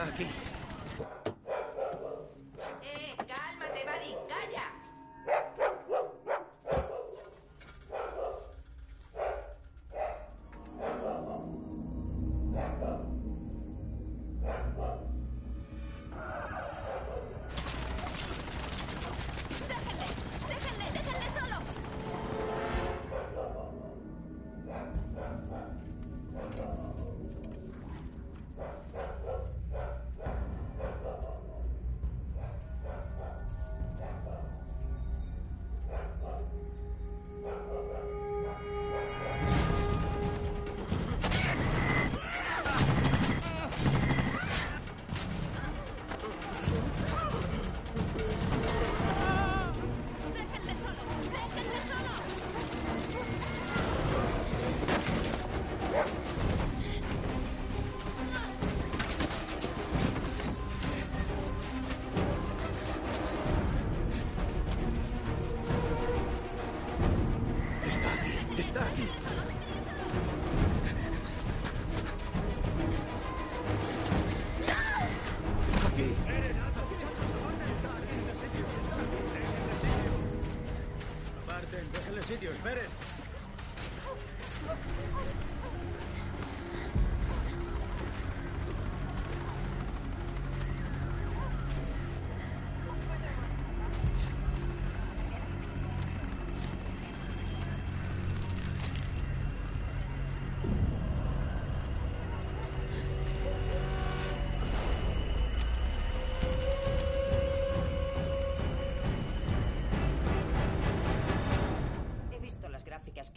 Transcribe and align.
Está 0.00 0.14
aquí. 0.14 0.39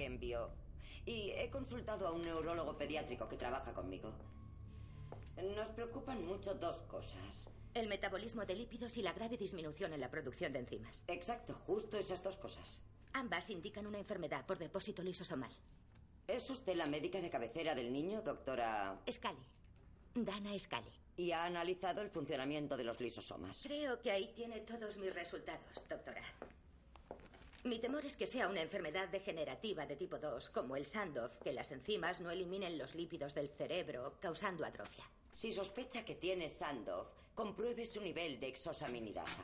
Que 0.04 0.08
envió 0.08 0.50
y 1.06 1.32
he 1.32 1.50
consultado 1.50 2.06
a 2.06 2.12
un 2.12 2.24
neurólogo 2.24 2.78
pediátrico 2.78 3.30
que 3.30 3.38
trabaja 3.38 3.74
conmigo. 3.74 4.12
Nos 5.38 5.70
preocupan 5.70 6.26
mucho 6.26 6.54
dos 6.56 6.76
cosas. 6.90 7.48
El 7.74 7.88
metabolismo 7.88 8.46
de 8.46 8.56
lípidos 8.56 8.98
y 8.98 9.02
la 9.02 9.14
grave 9.14 9.38
disminución 9.38 9.94
en 9.94 10.02
la 10.02 10.12
producción 10.12 10.52
de 10.52 10.60
enzimas. 10.60 11.06
Exacto, 11.08 11.54
justo 11.54 11.98
esas 11.98 12.22
dos 12.22 12.36
cosas. 12.36 12.82
Ambas 13.14 13.50
indican 13.50 13.88
una 13.88 13.98
enfermedad 13.98 14.46
por 14.46 14.58
depósito 14.58 15.02
lisosomal. 15.02 15.52
¿Es 16.28 16.50
usted 16.50 16.76
la 16.76 16.88
médica 16.88 17.22
de 17.22 17.30
cabecera 17.30 17.74
del 17.74 17.92
niño, 17.94 18.22
doctora? 18.22 19.00
Scully. 19.10 19.46
Dana 20.16 20.60
Scully. 20.60 20.92
Y 21.16 21.32
ha 21.32 21.46
analizado 21.46 22.02
el 22.02 22.10
funcionamiento 22.10 22.76
de 22.76 22.84
los 22.84 23.00
lisosomas. 23.00 23.60
Creo 23.64 24.02
que 24.02 24.12
ahí 24.12 24.34
tiene 24.36 24.60
todos 24.62 24.98
mis 24.98 25.14
resultados, 25.14 25.88
doctora. 25.90 26.24
Mi 27.64 27.80
temor 27.80 28.06
es 28.06 28.18
que 28.18 28.28
sea 28.28 28.50
una 28.50 28.62
enfermedad 28.62 29.08
degenerativa 29.08 29.86
de 29.86 29.96
tipo 29.96 30.20
2, 30.20 30.50
como 30.50 30.76
el 30.76 30.86
Sandoff, 30.86 31.38
que 31.38 31.54
las 31.54 31.72
enzimas 31.72 32.20
no 32.20 32.30
eliminen 32.30 32.78
los 32.78 32.94
lípidos 32.94 33.34
del 33.34 33.50
cerebro, 33.50 34.18
causando 34.20 34.66
atrofia. 34.66 35.06
Si 35.38 35.52
sospecha 35.52 36.04
que 36.04 36.16
tiene 36.16 36.50
Sandoff, 36.50 37.08
compruebe 37.34 37.86
su 37.86 38.02
nivel 38.02 38.40
de 38.40 38.48
exosaminidasa. 38.50 39.44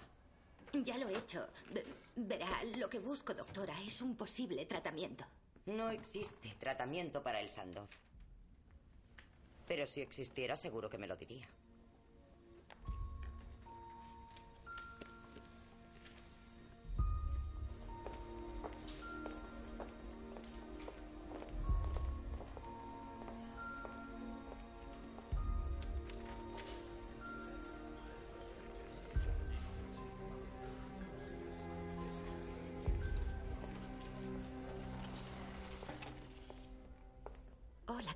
Ya 0.73 0.97
lo 0.97 1.07
he 1.07 1.17
hecho. 1.17 1.47
Ve- 1.71 1.85
Verá, 2.17 2.61
lo 2.77 2.89
que 2.89 2.99
busco, 2.99 3.33
doctora, 3.33 3.81
es 3.83 4.01
un 4.01 4.15
posible 4.17 4.65
tratamiento. 4.65 5.23
No 5.65 5.89
existe 5.89 6.53
tratamiento 6.59 7.23
para 7.23 7.39
el 7.39 7.49
Sandoff. 7.49 7.89
Pero 9.67 9.87
si 9.87 10.01
existiera, 10.01 10.55
seguro 10.57 10.89
que 10.89 10.97
me 10.97 11.07
lo 11.07 11.15
diría. 11.15 11.47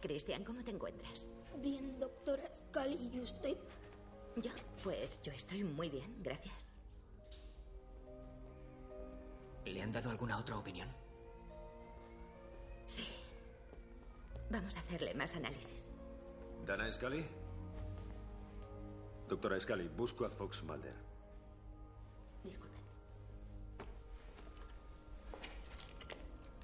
Hola, 0.03 0.11
Christian, 0.11 0.43
¿cómo 0.43 0.61
te 0.63 0.71
encuentras? 0.71 1.25
Bien, 1.61 1.97
doctora 1.97 2.43
Scully, 2.67 3.09
¿y 3.13 3.19
usted? 3.21 3.55
Yo, 4.35 4.51
pues 4.83 5.21
yo 5.23 5.31
estoy 5.31 5.63
muy 5.63 5.89
bien, 5.89 6.21
gracias. 6.21 6.73
¿Le 9.63 9.81
han 9.81 9.93
dado 9.93 10.09
alguna 10.09 10.37
otra 10.37 10.57
opinión? 10.57 10.89
Sí. 12.85 13.07
Vamos 14.49 14.75
a 14.75 14.81
hacerle 14.81 15.13
más 15.13 15.33
análisis. 15.35 15.85
¿Dana 16.65 16.91
Scully? 16.91 17.25
Doctora 19.29 19.57
Scully, 19.57 19.87
busco 19.87 20.25
a 20.25 20.29
Fox 20.29 20.63
Mulder. 20.63 20.95
Disculpe. 22.43 22.75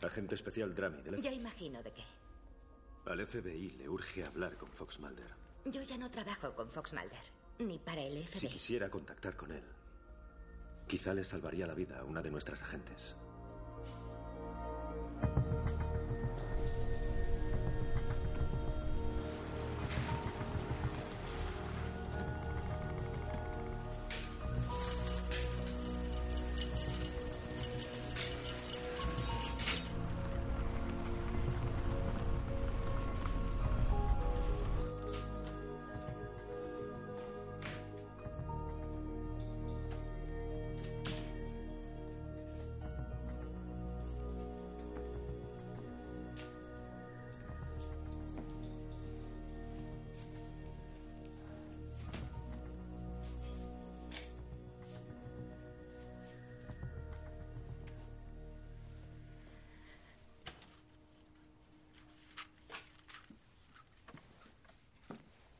Agente 0.05 0.35
especial 0.35 0.75
Drami 0.75 1.21
Ya 1.21 1.31
imagino 1.31 1.81
de 1.81 1.91
qué. 1.93 2.18
Al 3.09 3.25
FBI 3.25 3.71
le 3.77 3.89
urge 3.89 4.23
hablar 4.23 4.55
con 4.55 4.69
Fox 4.69 4.99
Mulder. 4.99 5.25
Yo 5.65 5.81
ya 5.83 5.97
no 5.97 6.09
trabajo 6.09 6.53
con 6.53 6.69
Fox 6.69 6.93
Mulder, 6.93 7.19
ni 7.59 7.77
para 7.79 8.01
el 8.01 8.27
Si 8.27 8.39
FBI. 8.39 8.49
quisiera 8.51 8.89
contactar 8.89 9.35
con 9.35 9.51
él, 9.51 9.63
quizá 10.87 11.13
le 11.13 11.23
salvaría 11.23 11.65
la 11.67 11.73
vida 11.73 11.99
a 11.99 12.03
una 12.03 12.21
de 12.21 12.29
nuestras 12.31 12.61
agentes. 12.61 13.15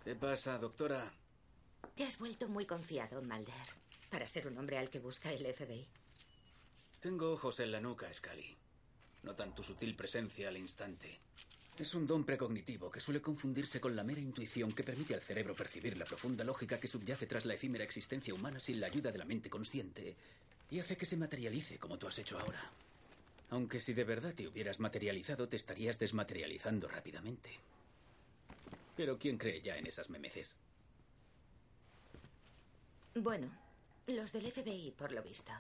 ¿Qué 0.10 0.16
pasa, 0.16 0.58
doctora? 0.58 1.14
Te 1.96 2.04
has 2.04 2.18
vuelto 2.18 2.48
muy 2.48 2.66
confiado, 2.66 3.22
Mulder, 3.22 3.70
para 4.10 4.28
ser 4.28 4.48
un 4.48 4.58
hombre 4.58 4.80
al 4.80 4.90
que 4.90 4.98
busca 4.98 5.32
el 5.32 5.46
FBI. 5.54 5.86
Tengo 7.00 7.32
ojos 7.32 7.60
en 7.60 7.72
la 7.72 7.80
nuca, 7.80 8.12
Scully. 8.12 8.58
Notan 9.22 9.54
tu 9.54 9.62
sutil 9.62 9.96
presencia 9.96 10.48
al 10.48 10.58
instante. 10.58 11.20
Es 11.78 11.94
un 11.94 12.08
don 12.08 12.24
precognitivo 12.24 12.90
que 12.90 13.00
suele 13.00 13.22
confundirse 13.22 13.80
con 13.80 13.96
la 13.96 14.04
mera 14.04 14.20
intuición 14.20 14.72
que 14.72 14.84
permite 14.84 15.14
al 15.14 15.22
cerebro 15.22 15.56
percibir 15.56 15.96
la 15.96 16.06
profunda 16.06 16.44
lógica 16.44 16.80
que 16.80 16.88
subyace 16.88 17.28
tras 17.28 17.46
la 17.46 17.54
efímera 17.54 17.84
existencia 17.84 18.34
humana 18.34 18.60
sin 18.60 18.80
la 18.80 18.88
ayuda 18.88 19.12
de 19.12 19.20
la 19.20 19.26
mente 19.26 19.52
consciente 19.52 20.16
y 20.72 20.80
hace 20.80 20.98
que 20.98 21.06
se 21.06 21.18
materialice 21.18 21.78
como 21.78 22.00
tú 22.00 22.08
has 22.08 22.18
hecho 22.18 22.40
ahora. 22.40 22.72
Aunque 23.52 23.80
si 23.80 23.94
de 23.94 24.06
verdad 24.06 24.34
te 24.34 24.48
hubieras 24.48 24.80
materializado, 24.80 25.48
te 25.48 25.58
estarías 25.58 26.00
desmaterializando 26.00 26.88
rápidamente. 26.88 27.60
Pero 29.00 29.18
¿quién 29.18 29.38
cree 29.38 29.62
ya 29.62 29.78
en 29.78 29.88
esas 29.88 30.10
memeces? 30.10 30.54
Bueno, 33.16 33.50
los 34.08 34.34
del 34.34 34.52
FBI, 34.52 34.92
por 34.92 35.14
lo 35.14 35.24
visto. 35.24 35.54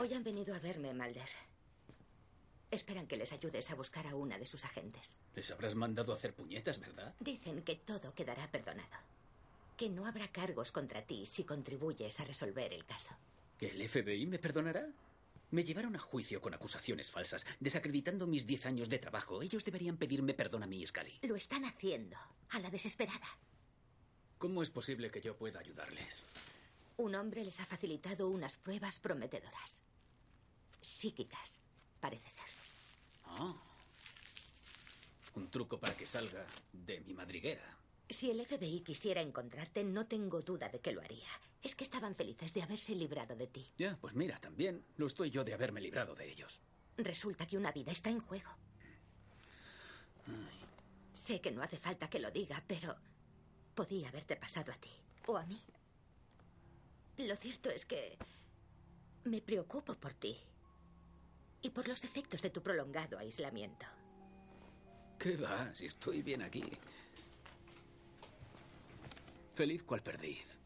Hoy 0.00 0.12
han 0.12 0.24
venido 0.24 0.56
a 0.56 0.58
verme, 0.58 0.92
Malder. 0.92 1.28
Esperan 2.68 3.06
que 3.06 3.16
les 3.16 3.32
ayudes 3.32 3.70
a 3.70 3.76
buscar 3.76 4.08
a 4.08 4.16
una 4.16 4.38
de 4.38 4.46
sus 4.46 4.64
agentes. 4.64 5.16
Les 5.36 5.52
habrás 5.52 5.76
mandado 5.76 6.12
a 6.12 6.16
hacer 6.16 6.34
puñetas, 6.34 6.80
¿verdad? 6.80 7.14
Dicen 7.20 7.62
que 7.62 7.76
todo 7.76 8.12
quedará 8.12 8.50
perdonado. 8.50 8.96
Que 9.76 9.88
no 9.88 10.04
habrá 10.06 10.32
cargos 10.32 10.72
contra 10.72 11.06
ti 11.06 11.26
si 11.26 11.44
contribuyes 11.44 12.18
a 12.18 12.24
resolver 12.24 12.72
el 12.72 12.84
caso. 12.86 13.14
¿Que 13.56 13.68
el 13.68 13.88
FBI 13.88 14.26
me 14.26 14.40
perdonará? 14.40 14.88
Me 15.52 15.64
llevaron 15.64 15.94
a 15.94 15.98
juicio 15.98 16.40
con 16.40 16.54
acusaciones 16.54 17.10
falsas, 17.10 17.44
desacreditando 17.60 18.26
mis 18.26 18.46
diez 18.46 18.64
años 18.64 18.88
de 18.88 18.98
trabajo. 18.98 19.42
Ellos 19.42 19.62
deberían 19.62 19.98
pedirme 19.98 20.32
perdón 20.32 20.62
a 20.62 20.66
mí, 20.66 20.84
Scully. 20.86 21.18
Lo 21.22 21.36
están 21.36 21.66
haciendo, 21.66 22.16
a 22.48 22.58
la 22.58 22.70
desesperada. 22.70 23.26
¿Cómo 24.38 24.62
es 24.62 24.70
posible 24.70 25.10
que 25.10 25.20
yo 25.20 25.36
pueda 25.36 25.60
ayudarles? 25.60 26.24
Un 26.96 27.14
hombre 27.14 27.44
les 27.44 27.60
ha 27.60 27.66
facilitado 27.66 28.30
unas 28.30 28.56
pruebas 28.56 28.98
prometedoras. 28.98 29.82
Psíquicas, 30.80 31.60
parece 32.00 32.30
ser. 32.30 32.44
Ah. 33.26 33.54
Un 35.34 35.50
truco 35.50 35.78
para 35.78 35.94
que 35.94 36.06
salga 36.06 36.46
de 36.72 37.00
mi 37.00 37.12
madriguera. 37.12 37.76
Si 38.08 38.30
el 38.30 38.44
FBI 38.46 38.80
quisiera 38.80 39.20
encontrarte, 39.20 39.84
no 39.84 40.06
tengo 40.06 40.40
duda 40.40 40.70
de 40.70 40.80
que 40.80 40.92
lo 40.92 41.02
haría. 41.02 41.28
Es 41.62 41.74
que 41.74 41.84
estaban 41.84 42.14
felices 42.16 42.52
de 42.52 42.62
haberse 42.62 42.94
librado 42.94 43.36
de 43.36 43.46
ti. 43.46 43.72
Ya, 43.78 43.96
pues 44.00 44.14
mira, 44.14 44.38
también 44.40 44.84
lo 44.96 45.06
estoy 45.06 45.30
yo 45.30 45.44
de 45.44 45.54
haberme 45.54 45.80
librado 45.80 46.14
de 46.14 46.30
ellos. 46.30 46.60
Resulta 46.96 47.46
que 47.46 47.56
una 47.56 47.72
vida 47.72 47.92
está 47.92 48.10
en 48.10 48.20
juego. 48.20 48.50
Sé 51.14 51.40
que 51.40 51.52
no 51.52 51.62
hace 51.62 51.78
falta 51.78 52.10
que 52.10 52.18
lo 52.18 52.30
diga, 52.30 52.62
pero 52.66 52.96
podía 53.74 54.08
haberte 54.08 54.36
pasado 54.36 54.72
a 54.72 54.76
ti 54.76 54.90
o 55.26 55.36
a 55.36 55.46
mí. 55.46 55.62
Lo 57.18 57.36
cierto 57.36 57.70
es 57.70 57.86
que 57.86 58.18
me 59.24 59.40
preocupo 59.40 59.94
por 59.94 60.14
ti 60.14 60.36
y 61.60 61.70
por 61.70 61.86
los 61.86 62.02
efectos 62.02 62.42
de 62.42 62.50
tu 62.50 62.60
prolongado 62.60 63.18
aislamiento. 63.18 63.86
¿Qué 65.18 65.36
va? 65.36 65.72
Si 65.74 65.86
estoy 65.86 66.22
bien 66.22 66.42
aquí. 66.42 66.64
Feliz 69.54 69.84
cual 69.84 70.02
perdiz. 70.02 70.61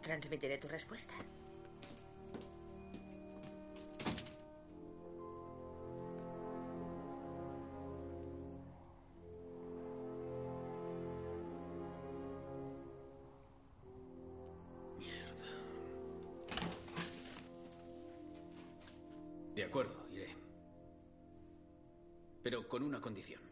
Transmitiré 0.00 0.58
tu 0.58 0.68
respuesta. 0.68 1.14
De 19.54 19.64
acuerdo, 19.64 19.94
iré. 20.10 20.34
Pero 22.42 22.66
con 22.68 22.82
una 22.82 23.00
condición. 23.00 23.51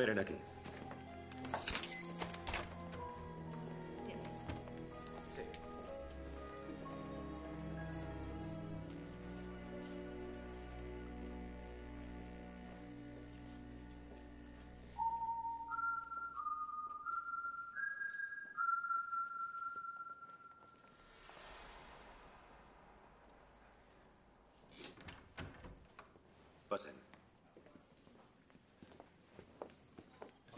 Esperen 0.00 0.18
aquí. 0.18 0.34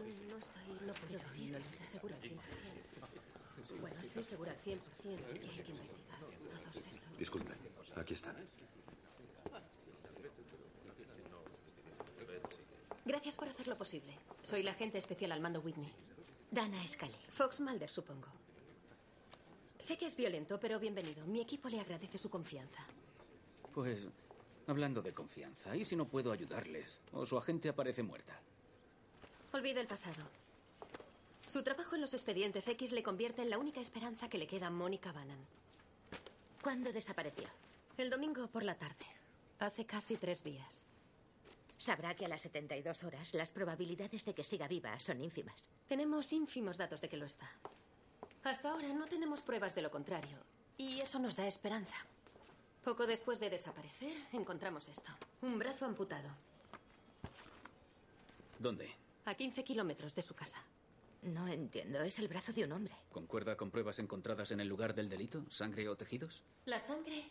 No 0.03 0.37
estoy, 0.37 0.87
no 0.87 0.93
puedo 0.93 1.17
decirlo, 1.17 1.57
estoy 1.57 1.87
segura 1.91 2.15
al 2.15 2.21
100%. 2.21 3.79
Bueno, 3.79 4.01
estoy 4.01 4.23
segura 4.23 4.51
al 4.51 4.59
100% 4.59 4.77
y 5.05 5.49
hay 5.49 5.63
que 5.63 5.71
investigar 5.71 6.19
todos 6.19 6.33
esos. 6.33 7.17
Disculpen. 7.17 7.57
Aquí 7.95 8.13
están. 8.13 8.35
Gracias 13.05 13.35
por 13.35 13.47
hacerlo 13.47 13.77
posible. 13.77 14.17
Soy 14.43 14.63
la 14.63 14.71
agente 14.71 14.97
especial 14.97 15.31
al 15.31 15.41
mando 15.41 15.59
Whitney. 15.59 15.91
Dana 16.51 16.85
Scully. 16.87 17.15
Fox 17.29 17.59
Mulder, 17.59 17.89
supongo. 17.89 18.27
Sé 19.77 19.97
que 19.97 20.05
es 20.05 20.15
violento, 20.15 20.59
pero 20.59 20.79
bienvenido. 20.79 21.25
Mi 21.25 21.41
equipo 21.41 21.67
le 21.67 21.79
agradece 21.79 22.17
su 22.17 22.29
confianza. 22.29 22.85
Pues, 23.73 24.07
hablando 24.67 25.01
de 25.01 25.13
confianza, 25.13 25.75
¿y 25.75 25.83
si 25.83 25.95
no 25.95 26.07
puedo 26.07 26.31
ayudarles? 26.31 27.01
O 27.11 27.25
su 27.25 27.37
agente 27.37 27.69
aparece 27.69 28.03
muerta. 28.03 28.32
Olvide 29.53 29.81
el 29.81 29.87
pasado. 29.87 30.23
Su 31.47 31.61
trabajo 31.61 31.93
en 31.93 32.01
los 32.01 32.15
expedientes 32.15 32.67
X 32.67 32.91
le 32.91 33.03
convierte 33.03 33.43
en 33.43 33.51
la 33.51 33.59
única 33.59 33.79
esperanza 33.79 34.27
que 34.27 34.39
le 34.39 34.47
queda 34.47 34.67
a 34.67 34.71
Mónica 34.71 35.11
Bannon. 35.11 35.37
¿Cuándo 36.63 36.91
desapareció? 36.91 37.47
El 37.95 38.09
domingo 38.09 38.47
por 38.47 38.63
la 38.63 38.73
tarde. 38.73 39.05
Hace 39.59 39.85
casi 39.85 40.17
tres 40.17 40.43
días. 40.43 40.87
Sabrá 41.77 42.15
que 42.15 42.25
a 42.25 42.29
las 42.29 42.41
72 42.41 43.03
horas 43.03 43.31
las 43.35 43.51
probabilidades 43.51 44.25
de 44.25 44.33
que 44.33 44.43
siga 44.43 44.67
viva 44.67 44.99
son 44.99 45.21
ínfimas. 45.21 45.69
Tenemos 45.87 46.33
ínfimos 46.33 46.77
datos 46.77 47.01
de 47.01 47.09
que 47.09 47.17
lo 47.17 47.27
está. 47.27 47.47
Hasta 48.43 48.71
ahora 48.71 48.91
no 48.91 49.05
tenemos 49.05 49.41
pruebas 49.41 49.75
de 49.75 49.83
lo 49.83 49.91
contrario. 49.91 50.39
Y 50.77 50.99
eso 50.99 51.19
nos 51.19 51.35
da 51.35 51.45
esperanza. 51.45 51.95
Poco 52.83 53.05
después 53.05 53.39
de 53.39 53.51
desaparecer, 53.51 54.17
encontramos 54.31 54.87
esto. 54.87 55.11
Un 55.43 55.59
brazo 55.59 55.85
amputado. 55.85 56.29
¿Dónde? 58.57 59.02
A 59.25 59.35
15 59.35 59.63
kilómetros 59.63 60.15
de 60.15 60.21
su 60.21 60.33
casa. 60.33 60.63
No 61.21 61.47
entiendo. 61.47 62.01
Es 62.01 62.19
el 62.19 62.27
brazo 62.27 62.51
de 62.51 62.65
un 62.65 62.73
hombre. 62.73 62.93
¿Concuerda 63.11 63.55
con 63.55 63.71
pruebas 63.71 63.99
encontradas 63.99 64.51
en 64.51 64.59
el 64.59 64.67
lugar 64.67 64.93
del 64.93 65.09
delito? 65.09 65.45
¿Sangre 65.49 65.87
o 65.87 65.95
tejidos? 65.95 66.43
La 66.65 66.79
sangre 66.79 67.23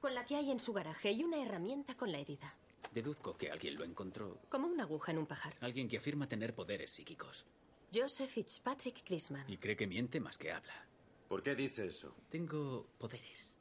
con 0.00 0.14
la 0.14 0.24
que 0.24 0.36
hay 0.36 0.50
en 0.50 0.60
su 0.60 0.72
garaje 0.72 1.10
y 1.10 1.24
una 1.24 1.42
herramienta 1.42 1.96
con 1.96 2.12
la 2.12 2.18
herida. 2.18 2.54
Deduzco 2.94 3.36
que 3.36 3.50
alguien 3.50 3.76
lo 3.76 3.84
encontró. 3.84 4.40
Como 4.48 4.68
una 4.68 4.84
aguja 4.84 5.12
en 5.12 5.18
un 5.18 5.26
pajar. 5.26 5.54
Alguien 5.60 5.88
que 5.88 5.98
afirma 5.98 6.28
tener 6.28 6.54
poderes 6.54 6.92
psíquicos. 6.92 7.44
Joseph 7.92 8.30
Fitzpatrick 8.30 9.04
Chrisman. 9.04 9.50
Y 9.50 9.58
cree 9.58 9.76
que 9.76 9.86
miente 9.86 10.20
más 10.20 10.38
que 10.38 10.52
habla. 10.52 10.86
¿Por 11.28 11.42
qué 11.42 11.54
dice 11.54 11.86
eso? 11.86 12.14
Tengo 12.30 12.86
poderes. 12.98 13.54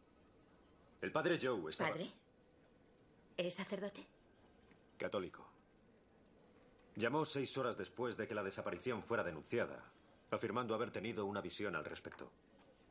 El 1.01 1.11
padre 1.11 1.39
Joe 1.41 1.69
estaba... 1.69 1.89
¿Padre? 1.91 2.11
¿Es 3.37 3.55
sacerdote? 3.55 4.05
Católico. 4.97 5.58
Llamó 6.99 7.23
seis 7.23 7.57
horas 7.57 7.77
después 7.77 8.17
de 8.17 8.27
que 8.27 8.35
la 8.35 8.43
desaparición 8.43 9.01
fuera 9.01 9.23
denunciada, 9.23 9.81
afirmando 10.31 10.75
haber 10.75 10.91
tenido 10.91 11.25
una 11.25 11.39
visión 11.39 11.77
al 11.77 11.85
respecto. 11.85 12.29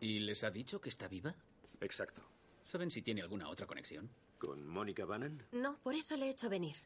¿Y 0.00 0.20
les 0.20 0.44
ha 0.44 0.50
dicho 0.50 0.80
que 0.80 0.88
está 0.88 1.08
viva? 1.08 1.34
Exacto. 1.82 2.22
¿Saben 2.62 2.90
si 2.90 3.02
tiene 3.02 3.20
alguna 3.20 3.50
otra 3.50 3.66
conexión? 3.66 4.08
¿Con 4.38 4.66
Mónica 4.66 5.04
Bannon? 5.04 5.42
No, 5.52 5.76
por 5.82 5.94
eso 5.94 6.16
le 6.16 6.24
he 6.24 6.30
hecho 6.30 6.48
venir. 6.48 6.76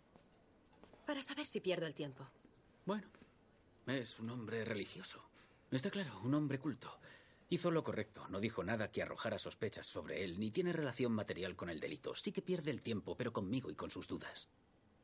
Para 1.07 1.23
saber 1.23 1.47
si 1.47 1.61
pierdo 1.61 1.87
el 1.87 1.95
tiempo. 1.95 2.27
Bueno, 2.87 3.07
es 3.87 4.19
un 4.19 4.29
hombre 4.31 4.65
religioso. 4.65 5.23
Está 5.71 5.93
claro, 5.93 6.19
un 6.25 6.35
hombre 6.35 6.59
culto. 6.59 6.99
Hizo 7.51 7.71
lo 7.71 7.85
correcto, 7.85 8.27
no 8.31 8.41
dijo 8.41 8.65
nada 8.65 8.91
que 8.91 9.01
arrojara 9.01 9.39
sospechas 9.39 9.87
sobre 9.87 10.25
él, 10.25 10.41
ni 10.41 10.51
tiene 10.51 10.73
relación 10.73 11.13
material 11.13 11.55
con 11.55 11.71
el 11.71 11.79
delito. 11.79 12.17
Sí 12.17 12.33
que 12.33 12.43
pierde 12.43 12.73
el 12.73 12.83
tiempo, 12.83 13.17
pero 13.17 13.33
conmigo 13.33 13.71
y 13.71 13.77
con 13.77 13.93
sus 13.93 14.09
dudas. 14.09 14.49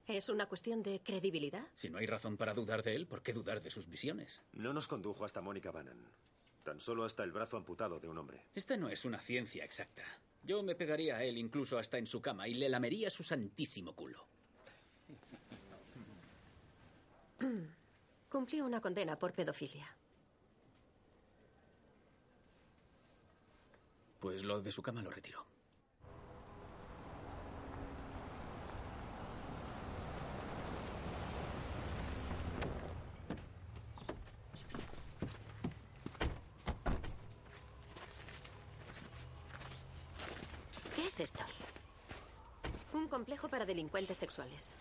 ¿Es 0.08 0.30
una 0.30 0.46
cuestión 0.46 0.82
de 0.82 1.00
credibilidad? 1.00 1.68
Si 1.74 1.90
no 1.90 1.98
hay 1.98 2.06
razón 2.06 2.38
para 2.38 2.54
dudar 2.54 2.82
de 2.82 2.96
él, 2.96 3.06
¿por 3.06 3.22
qué 3.22 3.34
dudar 3.34 3.60
de 3.60 3.70
sus 3.70 3.90
visiones? 3.90 4.40
No 4.54 4.72
nos 4.72 4.88
condujo 4.88 5.26
hasta 5.26 5.42
Mónica 5.42 5.70
Bannon. 5.70 6.02
Tan 6.64 6.80
solo 6.80 7.04
hasta 7.04 7.22
el 7.24 7.30
brazo 7.30 7.58
amputado 7.58 8.00
de 8.00 8.08
un 8.08 8.16
hombre. 8.16 8.46
Esta 8.54 8.78
no 8.78 8.88
es 8.88 9.04
una 9.04 9.20
ciencia 9.20 9.64
exacta. 9.64 10.02
Yo 10.42 10.62
me 10.62 10.74
pegaría 10.74 11.18
a 11.18 11.24
él 11.24 11.36
incluso 11.36 11.76
hasta 11.76 11.98
en 11.98 12.06
su 12.06 12.22
cama 12.22 12.48
y 12.48 12.54
le 12.54 12.70
lamería 12.70 13.10
su 13.10 13.22
santísimo 13.22 13.94
culo. 13.94 14.24
Cumplió 18.30 18.64
una 18.64 18.80
condena 18.80 19.18
por 19.18 19.34
pedofilia. 19.34 19.94
Pues 24.20 24.42
lo 24.42 24.62
de 24.62 24.72
su 24.72 24.82
cama 24.82 25.02
lo 25.02 25.10
retiró. 25.10 25.46
¿Qué 40.98 41.06
es 41.06 41.20
esto? 41.20 41.44
Un 43.08 43.12
complejo 43.20 43.48
para 43.48 43.64
delincuentes 43.64 44.18
sexuales. 44.18 44.74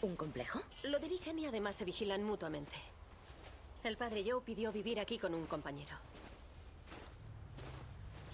¿Un 0.00 0.16
complejo? 0.16 0.62
Lo 0.84 0.98
dirigen 0.98 1.38
y 1.38 1.44
además 1.44 1.76
se 1.76 1.84
vigilan 1.84 2.24
mutuamente. 2.24 2.72
El 3.84 3.98
padre 3.98 4.24
Joe 4.26 4.40
pidió 4.40 4.72
vivir 4.72 4.98
aquí 4.98 5.18
con 5.18 5.34
un 5.34 5.44
compañero. 5.44 5.94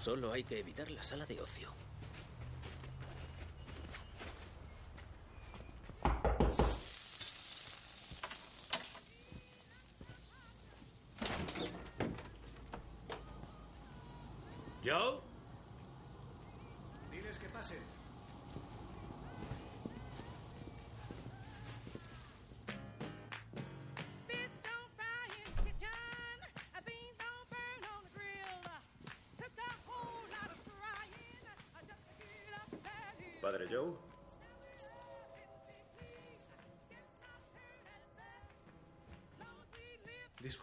Solo 0.01 0.33
hay 0.33 0.45
que 0.45 0.61
evitar 0.61 0.89
la 0.93 1.03
sala 1.03 1.27
de 1.27 1.41
ocio. 1.41 1.73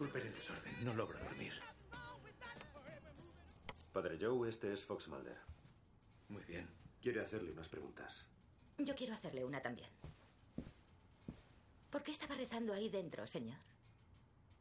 Disculpen 0.03 0.27
el 0.27 0.35
desorden, 0.35 0.83
no 0.83 0.93
logro 0.95 1.17
dormir. 1.17 1.53
Padre 3.93 4.17
Joe, 4.19 4.49
este 4.49 4.73
es 4.73 4.83
Fox 4.83 5.07
Mulder. 5.07 5.37
Muy 6.27 6.43
bien. 6.43 6.69
Quiere 7.01 7.21
hacerle 7.21 7.53
unas 7.53 7.69
preguntas. 7.69 8.25
Yo 8.79 8.93
quiero 8.95 9.13
hacerle 9.13 9.45
una 9.45 9.61
también. 9.61 9.89
¿Por 11.89 12.03
qué 12.03 12.11
estaba 12.11 12.35
rezando 12.35 12.73
ahí 12.73 12.89
dentro, 12.89 13.25
señor? 13.25 13.57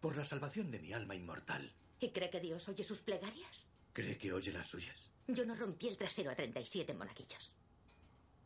Por 0.01 0.17
la 0.17 0.25
salvación 0.25 0.71
de 0.71 0.79
mi 0.79 0.93
alma 0.93 1.17
inmortal. 1.17 1.75
¿Y 1.99 2.11
cree 2.11 2.31
que 2.31 2.39
Dios 2.39 2.69
oye 2.69 2.85
sus 2.85 3.03
plegarias? 3.03 3.67
¿Cree 3.95 4.17
que 4.17 4.33
oye 4.33 4.53
las 4.53 4.69
suyas? 4.69 5.11
Yo 5.27 5.45
no 5.45 5.57
rompí 5.57 5.89
el 5.89 5.97
trasero 5.97 6.31
a 6.31 6.37
37 6.37 6.95
monaguillos. 6.95 7.57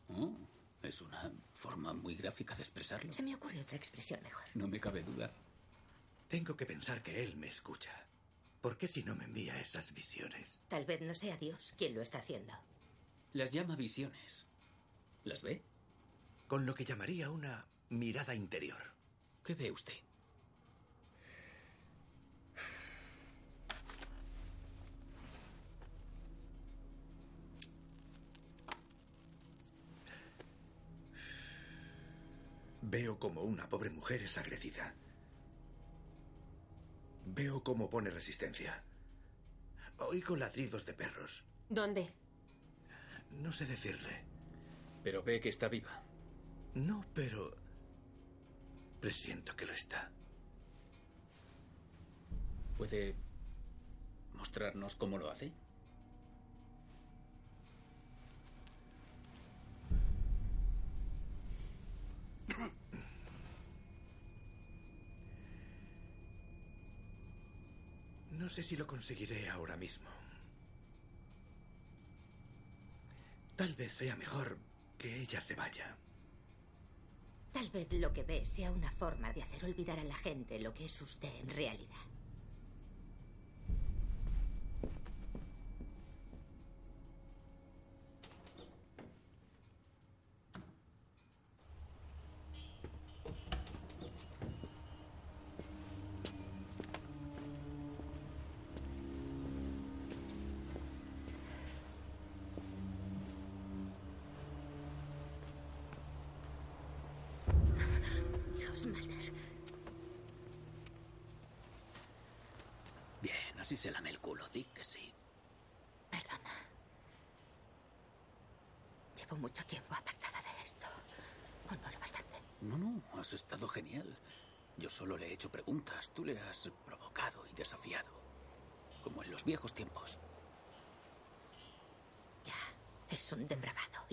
Oh, 0.07 0.35
es 0.81 0.99
una 1.01 1.31
forma 1.53 1.93
muy 1.93 2.15
gráfica 2.15 2.55
de 2.55 2.63
expresarlo. 2.63 3.13
Se 3.13 3.21
me 3.21 3.35
ocurre 3.35 3.61
otra 3.61 3.77
expresión 3.77 4.19
mejor. 4.23 4.45
No 4.55 4.67
me 4.67 4.79
cabe 4.79 5.03
duda. 5.03 5.31
Tengo 6.27 6.57
que 6.57 6.65
pensar 6.65 7.01
que 7.03 7.23
él 7.23 7.37
me 7.37 7.47
escucha. 7.47 8.05
¿Por 8.59 8.77
qué 8.77 8.89
si 8.89 9.03
no 9.03 9.15
me 9.15 9.23
envía 9.23 9.57
esas 9.61 9.93
visiones? 9.93 10.59
Tal 10.67 10.85
vez 10.85 11.01
no 11.01 11.15
sea 11.15 11.37
Dios 11.37 11.73
quien 11.77 11.95
lo 11.95 12.01
está 12.01 12.17
haciendo. 12.17 12.53
Las 13.31 13.51
llama 13.51 13.77
visiones. 13.77 14.45
¿Las 15.23 15.41
ve? 15.41 15.63
Con 16.47 16.65
lo 16.65 16.75
que 16.75 16.83
llamaría 16.83 17.29
una 17.29 17.65
mirada 17.89 18.35
interior. 18.35 18.93
¿Qué 19.45 19.55
ve 19.55 19.71
usted? 19.71 19.93
Veo 32.81 33.17
como 33.17 33.43
una 33.43 33.69
pobre 33.69 33.89
mujer 33.89 34.23
es 34.23 34.37
agredida. 34.37 34.93
Veo 37.29 37.61
cómo 37.61 37.89
pone 37.89 38.09
resistencia. 38.09 38.81
Oigo 39.99 40.37
ladridos 40.37 40.85
de 40.85 40.93
perros. 40.93 41.43
¿Dónde? 41.67 42.09
No 43.31 43.51
sé 43.51 43.65
decirle. 43.65 44.23
Pero 45.03 45.23
ve 45.23 45.41
que 45.41 45.49
está 45.49 45.67
viva. 45.67 46.01
No, 46.73 47.05
pero... 47.13 47.53
Presiento 49.01 49.55
que 49.57 49.65
lo 49.65 49.73
está. 49.73 50.09
¿Puede 52.77 53.13
mostrarnos 54.33 54.95
cómo 54.95 55.17
lo 55.17 55.29
hace? 55.29 55.51
No 68.47 68.53
sé 68.53 68.63
si 68.63 68.77
lo 68.77 68.87
conseguiré 68.87 69.49
ahora 69.49 69.75
mismo. 69.75 70.07
Tal 73.57 73.73
vez 73.73 73.91
sea 73.91 74.15
mejor 74.15 74.57
que 74.97 75.19
ella 75.21 75.41
se 75.41 75.53
vaya. 75.53 75.97
Tal 77.51 77.69
vez 77.71 77.91
lo 77.91 78.13
que 78.13 78.23
ve 78.23 78.45
sea 78.45 78.71
una 78.71 78.89
forma 78.93 79.33
de 79.33 79.43
hacer 79.43 79.65
olvidar 79.65 79.99
a 79.99 80.05
la 80.05 80.15
gente 80.15 80.61
lo 80.61 80.73
que 80.73 80.85
es 80.85 81.01
usted 81.01 81.27
en 81.41 81.49
realidad. 81.49 82.05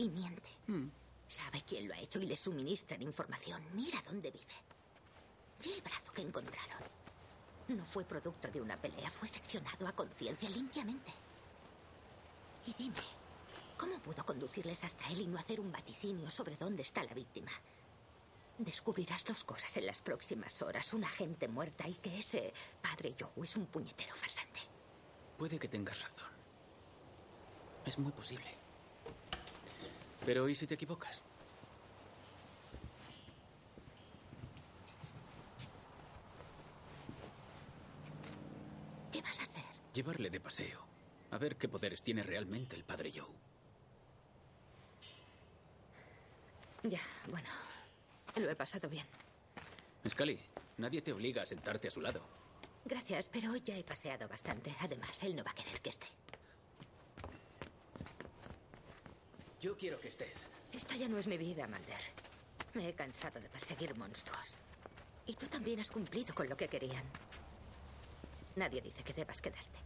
Y 0.04 0.10
miente. 0.10 0.50
Sabe 1.26 1.62
quién 1.66 1.88
lo 1.88 1.94
ha 1.94 2.00
hecho 2.00 2.20
y 2.20 2.26
le 2.26 2.36
suministran 2.36 3.02
información. 3.02 3.62
Mira 3.72 4.02
dónde 4.06 4.30
vive. 4.30 4.54
Y 5.64 5.72
el 5.72 5.82
brazo 5.82 6.12
que 6.12 6.22
encontraron. 6.22 6.78
No 7.68 7.84
fue 7.86 8.04
producto 8.04 8.48
de 8.48 8.60
una 8.60 8.76
pelea, 8.76 9.10
fue 9.10 9.28
seccionado 9.28 9.88
a 9.88 9.92
conciencia 9.92 10.50
limpiamente. 10.50 11.12
Y 12.66 12.74
dime, 12.74 13.02
¿cómo 13.78 13.98
pudo 14.00 14.24
conducirles 14.24 14.84
hasta 14.84 15.08
él 15.08 15.22
y 15.22 15.26
no 15.26 15.38
hacer 15.38 15.60
un 15.60 15.72
vaticinio 15.72 16.30
sobre 16.30 16.56
dónde 16.56 16.82
está 16.82 17.02
la 17.04 17.14
víctima? 17.14 17.52
Descubrirás 18.58 19.24
dos 19.24 19.42
cosas 19.44 19.76
en 19.78 19.86
las 19.86 20.00
próximas 20.00 20.60
horas. 20.62 20.92
Una 20.92 21.08
gente 21.08 21.48
muerta 21.48 21.88
y 21.88 21.94
que 21.94 22.18
ese 22.18 22.52
padre 22.82 23.14
Joe 23.18 23.44
es 23.44 23.56
un 23.56 23.66
puñetero 23.66 24.14
farsante. 24.14 24.60
Puede 25.38 25.58
que 25.58 25.68
tengas 25.68 26.00
razón. 26.00 26.30
Es 27.84 27.98
muy 27.98 28.12
posible. 28.12 28.63
Pero 30.24 30.48
¿y 30.48 30.54
si 30.54 30.66
te 30.66 30.74
equivocas? 30.74 31.22
¿Qué 39.12 39.20
vas 39.20 39.40
a 39.40 39.44
hacer? 39.44 39.64
Llevarle 39.92 40.30
de 40.30 40.40
paseo. 40.40 40.80
A 41.30 41.38
ver 41.38 41.56
qué 41.56 41.68
poderes 41.68 42.02
tiene 42.02 42.22
realmente 42.22 42.74
el 42.76 42.84
padre 42.84 43.12
Joe. 43.14 43.28
Ya, 46.84 47.00
bueno. 47.28 47.48
Lo 48.36 48.50
he 48.50 48.56
pasado 48.56 48.88
bien. 48.88 49.06
Scully, 50.08 50.38
nadie 50.78 51.02
te 51.02 51.12
obliga 51.12 51.42
a 51.42 51.46
sentarte 51.46 51.88
a 51.88 51.90
su 51.90 52.00
lado. 52.00 52.22
Gracias, 52.84 53.28
pero 53.32 53.52
hoy 53.52 53.62
ya 53.64 53.76
he 53.76 53.84
paseado 53.84 54.28
bastante. 54.28 54.74
Además, 54.80 55.22
él 55.22 55.36
no 55.36 55.44
va 55.44 55.52
a 55.52 55.54
querer 55.54 55.80
que 55.80 55.90
esté. 55.90 56.06
Yo 59.64 59.74
quiero 59.78 59.98
que 59.98 60.08
estés. 60.08 60.46
Esta 60.74 60.94
ya 60.94 61.08
no 61.08 61.16
es 61.16 61.26
mi 61.26 61.38
vida, 61.38 61.66
Mulder. 61.66 62.04
Me 62.74 62.86
he 62.86 62.92
cansado 62.92 63.40
de 63.40 63.48
perseguir 63.48 63.96
monstruos. 63.96 64.58
Y 65.24 65.32
tú 65.36 65.46
también 65.46 65.80
has 65.80 65.90
cumplido 65.90 66.34
con 66.34 66.50
lo 66.50 66.54
que 66.54 66.68
querían. 66.68 67.02
Nadie 68.56 68.82
dice 68.82 69.02
que 69.02 69.14
debas 69.14 69.40
quedarte. 69.40 69.78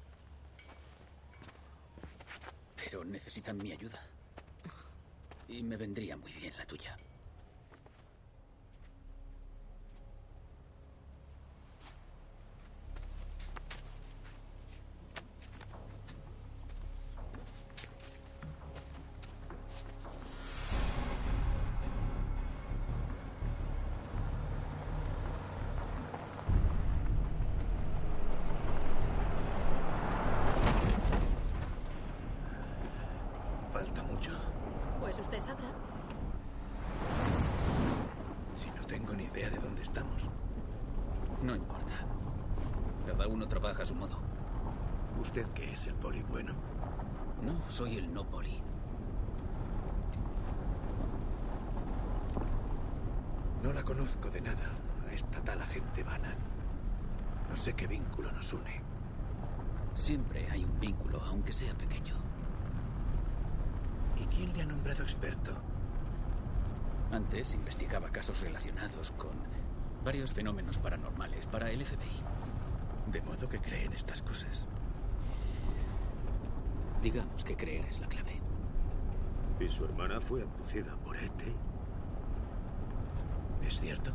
Pero 2.74 3.04
necesitan 3.04 3.56
mi 3.58 3.70
ayuda. 3.70 4.04
Y 5.46 5.62
me 5.62 5.76
vendría 5.76 6.16
muy 6.16 6.32
bien 6.32 6.56
la 6.56 6.66
tuya. 6.66 6.96
Varios 70.08 70.32
fenómenos 70.32 70.78
paranormales 70.78 71.46
para 71.48 71.70
el 71.70 71.84
FBI. 71.84 72.22
De 73.12 73.20
modo 73.20 73.46
que 73.46 73.60
cree 73.60 73.84
en 73.84 73.92
estas 73.92 74.22
cosas. 74.22 74.64
Digamos 77.02 77.44
que 77.44 77.54
creer 77.54 77.84
es 77.84 78.00
la 78.00 78.08
clave. 78.08 78.40
¿Y 79.60 79.68
su 79.68 79.84
hermana 79.84 80.18
fue 80.18 80.44
abducida 80.44 80.96
por 81.04 81.14
ET? 81.14 81.42
¿Es 83.66 83.80
cierto? 83.80 84.12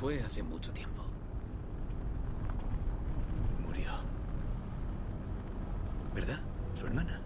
Fue 0.00 0.18
hace 0.22 0.42
mucho 0.42 0.72
tiempo. 0.72 1.04
Murió. 3.66 3.90
¿Verdad? 6.14 6.40
Su 6.74 6.86
hermana. 6.86 7.20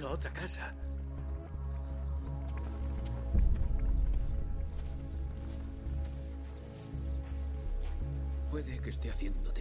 Traído 0.00 0.08
a 0.08 0.12
otra 0.12 0.32
casa. 0.32 0.74
Puede 8.50 8.80
que 8.80 8.90
esté 8.90 9.10
haciendo 9.10 9.52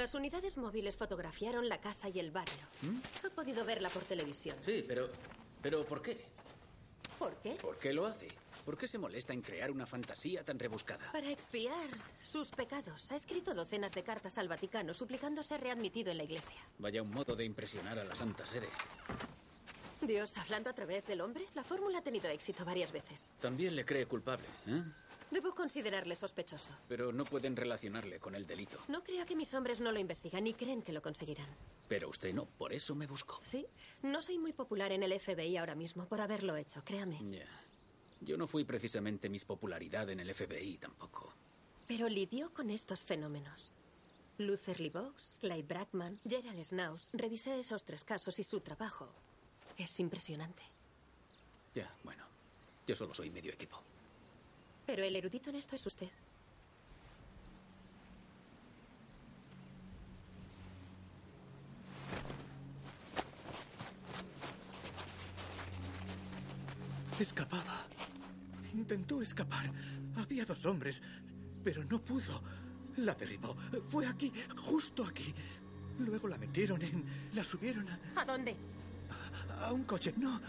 Las 0.00 0.14
unidades 0.14 0.56
móviles 0.56 0.96
fotografiaron 0.96 1.68
la 1.68 1.78
casa 1.78 2.08
y 2.08 2.18
el 2.18 2.30
barrio. 2.30 2.66
Ha 3.22 3.28
podido 3.28 3.66
verla 3.66 3.90
por 3.90 4.02
televisión. 4.04 4.56
Sí, 4.64 4.82
pero. 4.88 5.10
¿Pero 5.60 5.84
por 5.84 6.00
qué? 6.00 6.24
¿Por 7.18 7.34
qué? 7.42 7.50
¿Por 7.56 7.78
qué 7.78 7.92
lo 7.92 8.06
hace? 8.06 8.28
¿Por 8.64 8.78
qué 8.78 8.88
se 8.88 8.96
molesta 8.96 9.34
en 9.34 9.42
crear 9.42 9.70
una 9.70 9.84
fantasía 9.84 10.42
tan 10.42 10.58
rebuscada? 10.58 11.12
Para 11.12 11.28
expiar 11.28 11.86
sus 12.22 12.48
pecados. 12.48 13.12
Ha 13.12 13.16
escrito 13.16 13.52
docenas 13.52 13.92
de 13.92 14.02
cartas 14.02 14.38
al 14.38 14.48
Vaticano 14.48 14.94
suplicando 14.94 15.42
ser 15.42 15.60
readmitido 15.60 16.10
en 16.10 16.16
la 16.16 16.24
iglesia. 16.24 16.56
Vaya 16.78 17.02
un 17.02 17.10
modo 17.10 17.36
de 17.36 17.44
impresionar 17.44 17.98
a 17.98 18.04
la 18.04 18.14
Santa 18.14 18.46
Sede. 18.46 18.70
Dios 20.00 20.34
hablando 20.38 20.70
a 20.70 20.72
través 20.72 21.06
del 21.08 21.20
hombre, 21.20 21.44
la 21.54 21.62
fórmula 21.62 21.98
ha 21.98 22.02
tenido 22.02 22.30
éxito 22.30 22.64
varias 22.64 22.90
veces. 22.90 23.32
También 23.38 23.76
le 23.76 23.84
cree 23.84 24.06
culpable, 24.06 24.46
¿eh? 24.66 24.82
Debo 25.30 25.54
considerarle 25.54 26.16
sospechoso. 26.16 26.72
Pero 26.88 27.12
no 27.12 27.24
pueden 27.24 27.56
relacionarle 27.56 28.18
con 28.18 28.34
el 28.34 28.46
delito. 28.46 28.78
No 28.88 29.04
crea 29.04 29.24
que 29.24 29.36
mis 29.36 29.54
hombres 29.54 29.80
no 29.80 29.92
lo 29.92 30.00
investigan 30.00 30.46
y 30.46 30.54
creen 30.54 30.82
que 30.82 30.92
lo 30.92 31.00
conseguirán. 31.00 31.48
Pero 31.88 32.08
usted 32.08 32.34
no, 32.34 32.46
por 32.46 32.72
eso 32.72 32.94
me 32.94 33.06
buscó. 33.06 33.40
Sí, 33.44 33.66
no 34.02 34.22
soy 34.22 34.38
muy 34.38 34.52
popular 34.52 34.90
en 34.92 35.02
el 35.02 35.18
FBI 35.18 35.56
ahora 35.56 35.74
mismo 35.74 36.06
por 36.06 36.20
haberlo 36.20 36.56
hecho, 36.56 36.82
créame. 36.84 37.18
Ya. 37.30 37.46
Yo 38.20 38.36
no 38.36 38.46
fui 38.46 38.64
precisamente 38.64 39.28
mis 39.28 39.44
popularidad 39.44 40.10
en 40.10 40.20
el 40.20 40.34
FBI 40.34 40.78
tampoco. 40.78 41.32
Pero 41.86 42.08
lidió 42.08 42.52
con 42.52 42.70
estos 42.70 43.00
fenómenos. 43.00 43.72
Luther 44.38 44.80
Lee 44.80 44.90
Box, 44.90 45.38
Clyde 45.40 45.62
Brackman, 45.62 46.20
Gerald 46.28 46.64
Schnauz. 46.64 47.08
Revisé 47.12 47.58
esos 47.58 47.84
tres 47.84 48.04
casos 48.04 48.38
y 48.38 48.44
su 48.44 48.60
trabajo 48.60 49.12
es 49.76 50.00
impresionante. 50.00 50.62
Ya, 51.74 51.94
bueno. 52.04 52.24
Yo 52.86 52.96
solo 52.96 53.14
soy 53.14 53.30
medio 53.30 53.52
equipo. 53.52 53.82
Pero 54.90 55.04
el 55.04 55.14
erudito 55.14 55.50
en 55.50 55.54
esto 55.54 55.76
es 55.76 55.86
usted. 55.86 56.08
Escapaba. 67.20 67.86
Intentó 68.74 69.22
escapar. 69.22 69.70
Había 70.16 70.44
dos 70.44 70.66
hombres, 70.66 71.00
pero 71.62 71.84
no 71.84 72.04
pudo. 72.04 72.42
La 72.96 73.14
derribó. 73.14 73.56
Fue 73.88 74.08
aquí, 74.08 74.32
justo 74.56 75.04
aquí. 75.04 75.32
Luego 76.00 76.26
la 76.26 76.36
metieron 76.36 76.82
en... 76.82 77.04
La 77.32 77.44
subieron 77.44 77.88
a... 77.88 78.00
¿A 78.16 78.24
dónde? 78.24 78.56
A 79.60 79.72
un 79.72 79.84
coche. 79.84 80.12
No, 80.16 80.40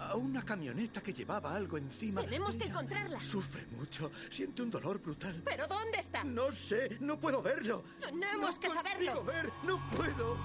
a 0.00 0.16
una 0.16 0.42
camioneta 0.42 1.02
que 1.02 1.12
llevaba 1.12 1.54
algo 1.54 1.76
encima. 1.76 2.22
Tenemos 2.22 2.56
que 2.56 2.64
encontrarla. 2.64 3.20
Sufre 3.20 3.66
mucho. 3.76 4.10
Siente 4.30 4.62
un 4.62 4.70
dolor 4.70 4.98
brutal. 5.00 5.42
¿Pero 5.44 5.66
dónde 5.66 5.98
está? 5.98 6.24
No 6.24 6.50
sé, 6.50 6.96
no 7.00 7.20
puedo 7.20 7.42
verlo. 7.42 7.84
Tenemos 8.00 8.54
no 8.54 8.60
que 8.60 8.68
saberlo. 8.68 9.24
ver, 9.24 9.50
no 9.64 9.78
puedo. 9.90 10.38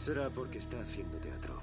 Será 0.00 0.30
porque 0.30 0.58
está 0.58 0.80
haciendo 0.80 1.18
teatro. 1.18 1.60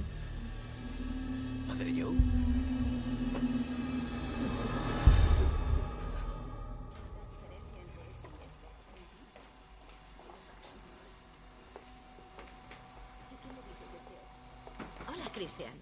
Padre 1.80 1.94
Joe. 1.94 2.14
Hola, 15.08 15.32
Christian. 15.32 15.72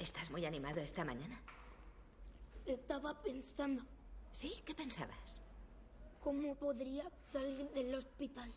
¿Estás 0.00 0.32
muy 0.32 0.44
animado 0.46 0.80
esta 0.80 1.04
mañana? 1.04 1.40
Estaba 2.66 3.22
pensando 3.22 3.84
¿Sí? 4.32 4.52
¿Qué 4.66 4.74
pensabas? 4.74 5.40
cómo 6.24 6.56
podría 6.56 7.04
salir 7.32 7.70
del 7.70 7.94
hospital. 7.94 8.52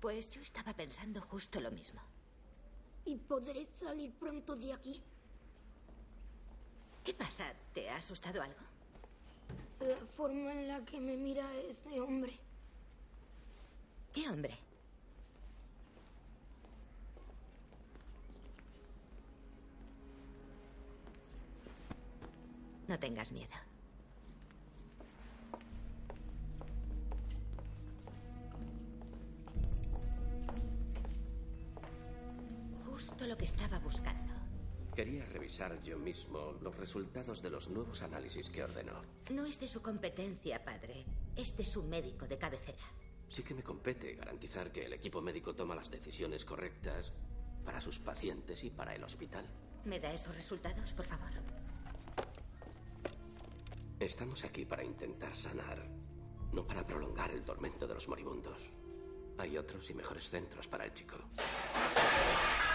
Pues 0.00 0.30
yo 0.30 0.40
estaba 0.40 0.72
pensando 0.72 1.20
justo 1.20 1.60
lo 1.60 1.72
mismo. 1.72 2.00
Y 3.06 3.16
podré 3.16 3.66
salir 3.72 4.12
pronto 4.12 4.56
de 4.56 4.72
aquí. 4.72 5.02
¿Qué 7.04 7.14
pasa? 7.14 7.54
¿Te 7.72 7.88
ha 7.88 7.96
asustado 7.96 8.42
algo? 8.42 8.60
La 9.80 9.96
forma 10.16 10.52
en 10.52 10.68
la 10.68 10.84
que 10.84 10.98
me 11.00 11.16
mira 11.16 11.54
ese 11.54 12.00
hombre. 12.00 12.32
¿Qué 14.12 14.28
hombre? 14.28 14.58
No 22.88 22.98
tengas 22.98 23.30
miedo. 23.30 23.65
Justo 33.06 33.26
lo 33.28 33.38
que 33.38 33.44
estaba 33.44 33.78
buscando. 33.78 34.34
Quería 34.96 35.24
revisar 35.26 35.80
yo 35.84 35.96
mismo 35.96 36.54
los 36.60 36.76
resultados 36.76 37.40
de 37.40 37.50
los 37.50 37.68
nuevos 37.68 38.02
análisis 38.02 38.50
que 38.50 38.64
ordenó. 38.64 39.00
No 39.30 39.46
es 39.46 39.60
de 39.60 39.68
su 39.68 39.80
competencia, 39.80 40.64
padre. 40.64 41.04
Es 41.36 41.56
de 41.56 41.64
su 41.64 41.84
médico 41.84 42.26
de 42.26 42.36
cabecera. 42.36 42.82
Sí 43.28 43.44
que 43.44 43.54
me 43.54 43.62
compete 43.62 44.16
garantizar 44.16 44.72
que 44.72 44.86
el 44.86 44.92
equipo 44.92 45.22
médico 45.22 45.54
toma 45.54 45.76
las 45.76 45.88
decisiones 45.88 46.44
correctas 46.44 47.12
para 47.64 47.80
sus 47.80 48.00
pacientes 48.00 48.64
y 48.64 48.70
para 48.70 48.92
el 48.92 49.04
hospital. 49.04 49.46
¿Me 49.84 50.00
da 50.00 50.12
esos 50.12 50.34
resultados, 50.34 50.92
por 50.92 51.06
favor? 51.06 51.30
Estamos 54.00 54.42
aquí 54.42 54.64
para 54.64 54.82
intentar 54.82 55.36
sanar, 55.36 55.86
no 56.52 56.66
para 56.66 56.84
prolongar 56.84 57.30
el 57.30 57.44
tormento 57.44 57.86
de 57.86 57.94
los 57.94 58.08
moribundos. 58.08 58.68
Hay 59.38 59.56
otros 59.56 59.88
y 59.90 59.94
mejores 59.94 60.28
centros 60.28 60.66
para 60.66 60.86
el 60.86 60.92
chico. 60.92 61.18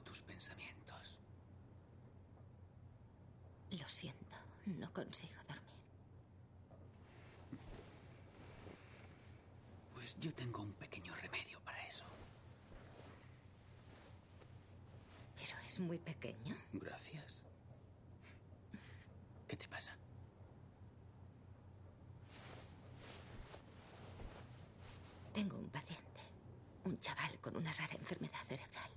tus 0.00 0.20
pensamientos. 0.22 1.18
Lo 3.70 3.88
siento, 3.88 4.36
no 4.66 4.92
consigo 4.92 5.34
dormir. 5.48 5.76
Pues 9.94 10.18
yo 10.18 10.32
tengo 10.34 10.62
un 10.62 10.72
pequeño 10.74 11.14
remedio 11.16 11.60
para 11.60 11.86
eso. 11.86 12.04
Pero 15.36 15.58
es 15.68 15.78
muy 15.78 15.98
pequeño. 15.98 16.56
Gracias. 16.72 17.40
¿Qué 19.46 19.56
te 19.56 19.68
pasa? 19.68 19.96
Tengo 25.34 25.56
un 25.56 25.70
paciente, 25.70 26.20
un 26.84 26.98
chaval 27.00 27.38
con 27.40 27.56
una 27.56 27.72
rara 27.72 27.94
enfermedad 27.94 28.44
cerebral. 28.48 28.90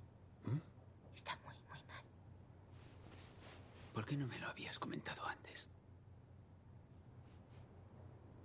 Está 1.14 1.36
muy, 1.44 1.54
muy 1.70 1.82
mal. 1.84 2.04
¿Por 3.94 4.03
qué 4.14 4.20
no 4.20 4.28
me 4.28 4.38
lo 4.38 4.46
habías 4.46 4.78
comentado 4.78 5.26
antes? 5.26 5.66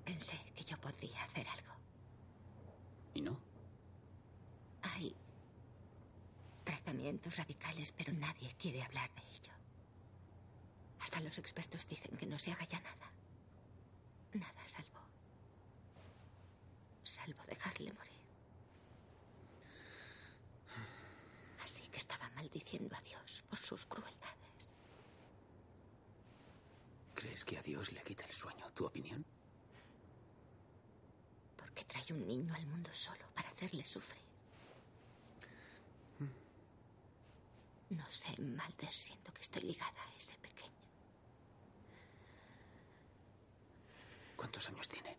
Pensé 0.03 0.39
que 0.55 0.63
yo 0.63 0.75
podría 0.81 1.23
hacer 1.23 1.47
algo. 1.47 1.73
¿Y 3.13 3.21
no? 3.21 3.39
Hay 4.81 5.15
tratamientos 6.63 7.37
radicales, 7.37 7.91
pero 7.95 8.11
nadie 8.13 8.55
quiere 8.57 8.81
hablar 8.81 9.13
de 9.13 9.21
ello. 9.21 9.53
Hasta 11.01 11.21
los 11.21 11.37
expertos 11.37 11.87
dicen 11.87 12.17
que 12.17 12.25
no 12.25 12.39
se 12.39 12.51
haga 12.51 12.65
ya 12.65 12.79
nada. 12.79 13.11
Nada 14.33 14.67
salvo. 14.67 15.01
Salvo 17.03 17.43
dejarle 17.45 17.93
morir. 17.93 18.25
Así 21.63 21.87
que 21.89 21.97
estaba 21.97 22.27
maldiciendo 22.31 22.95
a 22.95 23.01
Dios 23.01 23.43
por 23.47 23.59
sus 23.59 23.85
crueldades. 23.85 24.28
¿Crees 27.19 27.43
que 27.43 27.57
a 27.57 27.61
Dios 27.61 27.91
le 27.91 28.01
quita 28.01 28.23
el 28.23 28.31
sueño? 28.31 28.65
¿Tu 28.73 28.85
opinión? 28.85 29.25
Porque 31.57 31.83
trae 31.83 32.13
un 32.13 32.25
niño 32.25 32.53
al 32.55 32.65
mundo 32.65 32.89
solo 32.93 33.25
para 33.35 33.49
hacerle 33.49 33.83
sufrir. 33.83 34.21
No 37.89 38.09
sé, 38.09 38.39
Malder, 38.39 38.93
siento 38.93 39.33
que 39.33 39.41
estoy 39.41 39.63
ligada 39.63 40.01
a 40.01 40.15
ese 40.15 40.33
pequeño. 40.35 40.81
¿Cuántos 44.37 44.69
años 44.69 44.87
tiene? 44.87 45.17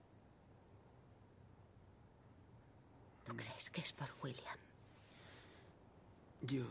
¿Tú 3.26 3.36
crees 3.36 3.68
que 3.68 3.82
es 3.82 3.92
por 3.92 4.10
William? 4.22 4.58
Yo... 6.40 6.64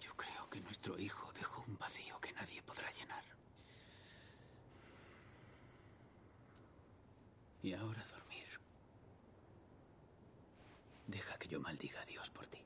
Yo 0.00 0.14
creo 0.16 0.48
que 0.48 0.60
nuestro 0.60 0.96
hijo 1.00 1.32
dejó 1.32 1.64
un 1.66 1.76
vacío 1.78 2.20
que 2.20 2.32
nadie 2.32 2.62
podrá 2.62 2.92
llenar. 2.92 3.37
Y 7.62 7.72
ahora 7.74 8.04
dormir. 8.06 8.46
Deja 11.06 11.38
que 11.38 11.48
yo 11.48 11.60
maldiga 11.60 12.00
a 12.00 12.06
Dios 12.06 12.30
por 12.30 12.46
ti. 12.46 12.58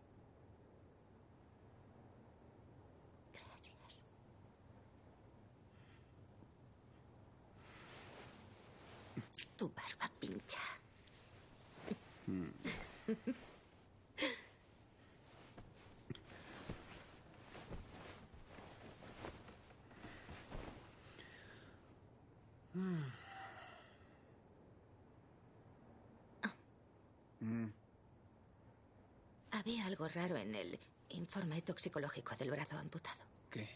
Gracias. 3.32 4.02
Tu 9.56 9.68
barba 9.68 10.10
pincha. 10.20 10.60
Había 13.08 13.41
algo 30.02 30.08
raro 30.20 30.36
en 30.36 30.54
el 30.54 30.78
informe 31.10 31.62
toxicológico 31.62 32.34
del 32.36 32.50
brazo 32.50 32.76
amputado. 32.76 33.22
¿Qué? 33.50 33.68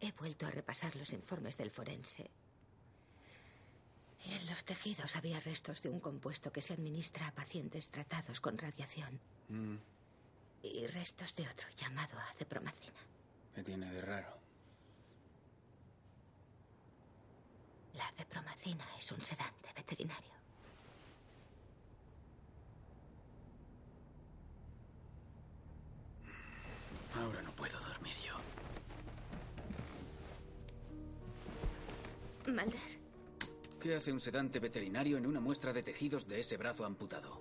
He 0.00 0.12
vuelto 0.12 0.46
a 0.46 0.50
repasar 0.50 0.94
los 0.96 1.12
informes 1.12 1.56
del 1.56 1.70
forense. 1.70 2.30
Y 4.24 4.32
en 4.32 4.46
los 4.46 4.64
tejidos 4.64 5.16
había 5.16 5.40
restos 5.40 5.82
de 5.82 5.90
un 5.90 6.00
compuesto 6.00 6.50
que 6.52 6.60
se 6.62 6.72
administra 6.74 7.28
a 7.28 7.32
pacientes 7.34 7.88
tratados 7.90 8.40
con 8.40 8.56
radiación. 8.58 9.20
Mm, 9.48 9.76
Y 10.62 10.86
restos 10.88 11.34
de 11.36 11.48
otro 11.48 11.68
llamado 11.76 12.18
acepromacina. 12.34 12.98
¿Qué 13.54 13.62
tiene 13.62 13.90
de 13.92 14.00
raro? 14.02 14.36
La 17.94 18.06
acepromacina 18.08 18.84
es 18.98 19.12
un 19.12 19.20
sedante 19.20 19.72
veterinario. 19.74 20.37
Ahora 27.18 27.42
no 27.42 27.52
puedo 27.52 27.78
dormir 27.80 28.14
yo. 28.24 28.34
Malder, 32.52 32.98
¿Qué 33.80 33.94
hace 33.94 34.12
un 34.12 34.20
sedante 34.20 34.58
veterinario 34.58 35.18
en 35.18 35.26
una 35.26 35.40
muestra 35.40 35.72
de 35.72 35.82
tejidos 35.82 36.26
de 36.26 36.40
ese 36.40 36.56
brazo 36.56 36.84
amputado? 36.84 37.40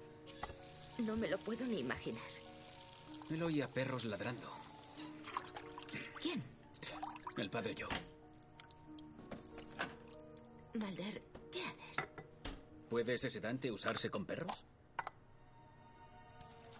no 0.99 1.15
me 1.15 1.27
lo 1.27 1.37
puedo 1.37 1.65
ni 1.65 1.79
imaginar. 1.79 2.23
Él 3.29 3.43
oía 3.43 3.69
perros 3.69 4.03
ladrando. 4.05 4.51
¿Quién? 6.21 6.41
El 7.37 7.49
padre 7.51 7.75
Joe. 7.77 7.87
Malder, 10.73 11.21
¿qué 11.51 11.61
haces? 11.63 12.07
¿Puede 12.89 13.13
ese 13.13 13.29
sedante 13.29 13.71
usarse 13.71 14.09
con 14.09 14.25
perros? 14.25 14.63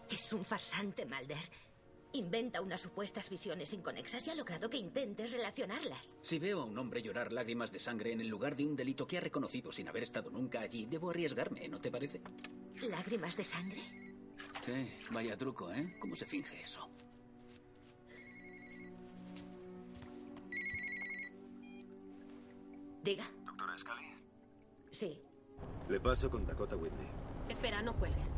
Es 0.09 0.33
un 0.33 0.43
farsante, 0.43 1.05
Malder. 1.05 1.49
Inventa 2.13 2.61
unas 2.61 2.81
supuestas 2.81 3.29
visiones 3.29 3.73
inconexas 3.73 4.25
y 4.25 4.29
ha 4.29 4.35
logrado 4.35 4.69
que 4.69 4.77
intentes 4.77 5.31
relacionarlas. 5.31 6.15
Si 6.21 6.39
veo 6.39 6.61
a 6.61 6.65
un 6.65 6.77
hombre 6.77 7.01
llorar 7.01 7.31
lágrimas 7.31 7.71
de 7.71 7.79
sangre 7.79 8.11
en 8.11 8.21
el 8.21 8.27
lugar 8.27 8.55
de 8.55 8.65
un 8.65 8.75
delito 8.75 9.05
que 9.05 9.17
ha 9.17 9.21
reconocido 9.21 9.71
sin 9.71 9.87
haber 9.87 10.03
estado 10.03 10.29
nunca 10.29 10.61
allí, 10.61 10.85
debo 10.85 11.09
arriesgarme, 11.09 11.67
¿no 11.67 11.79
te 11.79 11.91
parece? 11.91 12.21
¿Lágrimas 12.89 13.35
de 13.35 13.43
sangre? 13.43 13.81
Sí, 14.65 14.89
vaya 15.11 15.37
truco, 15.37 15.71
¿eh? 15.71 15.95
¿Cómo 15.99 16.15
se 16.15 16.25
finge 16.25 16.61
eso? 16.61 16.89
Diga. 23.03 23.25
Doctora 23.45 23.77
Scully. 23.77 24.07
Sí. 24.91 25.21
Le 25.87 25.99
paso 25.99 26.29
con 26.29 26.45
Dakota 26.45 26.75
Whitney. 26.75 27.07
Espera, 27.49 27.81
no 27.81 27.95
cuelgues. 27.97 28.36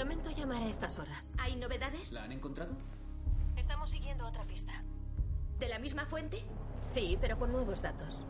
Lamento 0.00 0.30
llamar 0.30 0.62
a 0.62 0.66
estas 0.66 0.98
horas. 0.98 1.30
¿Hay 1.36 1.56
novedades? 1.56 2.10
¿La 2.10 2.24
han 2.24 2.32
encontrado? 2.32 2.72
Estamos 3.54 3.90
siguiendo 3.90 4.26
otra 4.26 4.46
pista. 4.46 4.82
¿De 5.58 5.68
la 5.68 5.78
misma 5.78 6.06
fuente? 6.06 6.42
Sí, 6.90 7.18
pero 7.20 7.38
con 7.38 7.52
nuevos 7.52 7.82
datos. 7.82 8.24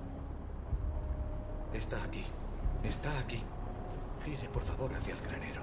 Está 1.73 2.03
aquí. 2.03 2.25
Está 2.83 3.17
aquí. 3.21 3.41
Gire, 4.25 4.49
por 4.49 4.65
favor, 4.65 4.93
hacia 4.93 5.15
el 5.15 5.21
granero. 5.21 5.63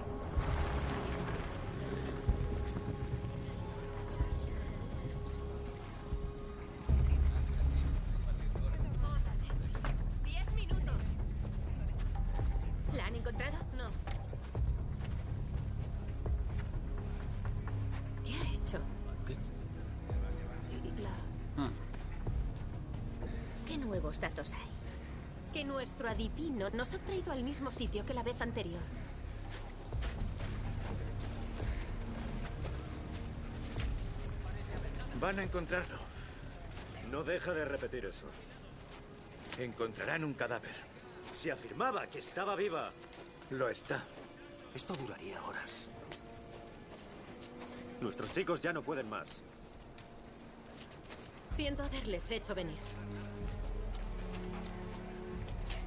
Al 27.32 27.44
mismo 27.44 27.72
sitio 27.72 28.06
que 28.06 28.14
la 28.14 28.24
vez 28.24 28.40
anterior. 28.42 28.82
Van 35.20 35.40
a 35.40 35.44
encontrarlo. 35.44 35.98
No 37.12 37.24
deja 37.24 37.54
de 37.54 37.66
repetir 37.66 38.06
eso. 38.06 38.28
Encontrarán 39.58 40.24
un 40.24 40.34
cadáver. 40.34 40.76
Si 41.42 41.50
afirmaba 41.50 42.08
que 42.08 42.20
estaba 42.20 42.56
viva. 42.56 42.92
Lo 43.50 43.70
está. 43.70 44.04
Esto 44.76 44.96
duraría 44.96 45.42
horas. 45.44 45.90
Nuestros 48.02 48.32
chicos 48.34 48.62
ya 48.62 48.74
no 48.74 48.84
pueden 48.84 49.10
más. 49.10 49.28
Siento 51.56 51.84
haberles 51.84 52.30
hecho 52.30 52.54
venir. 52.54 52.78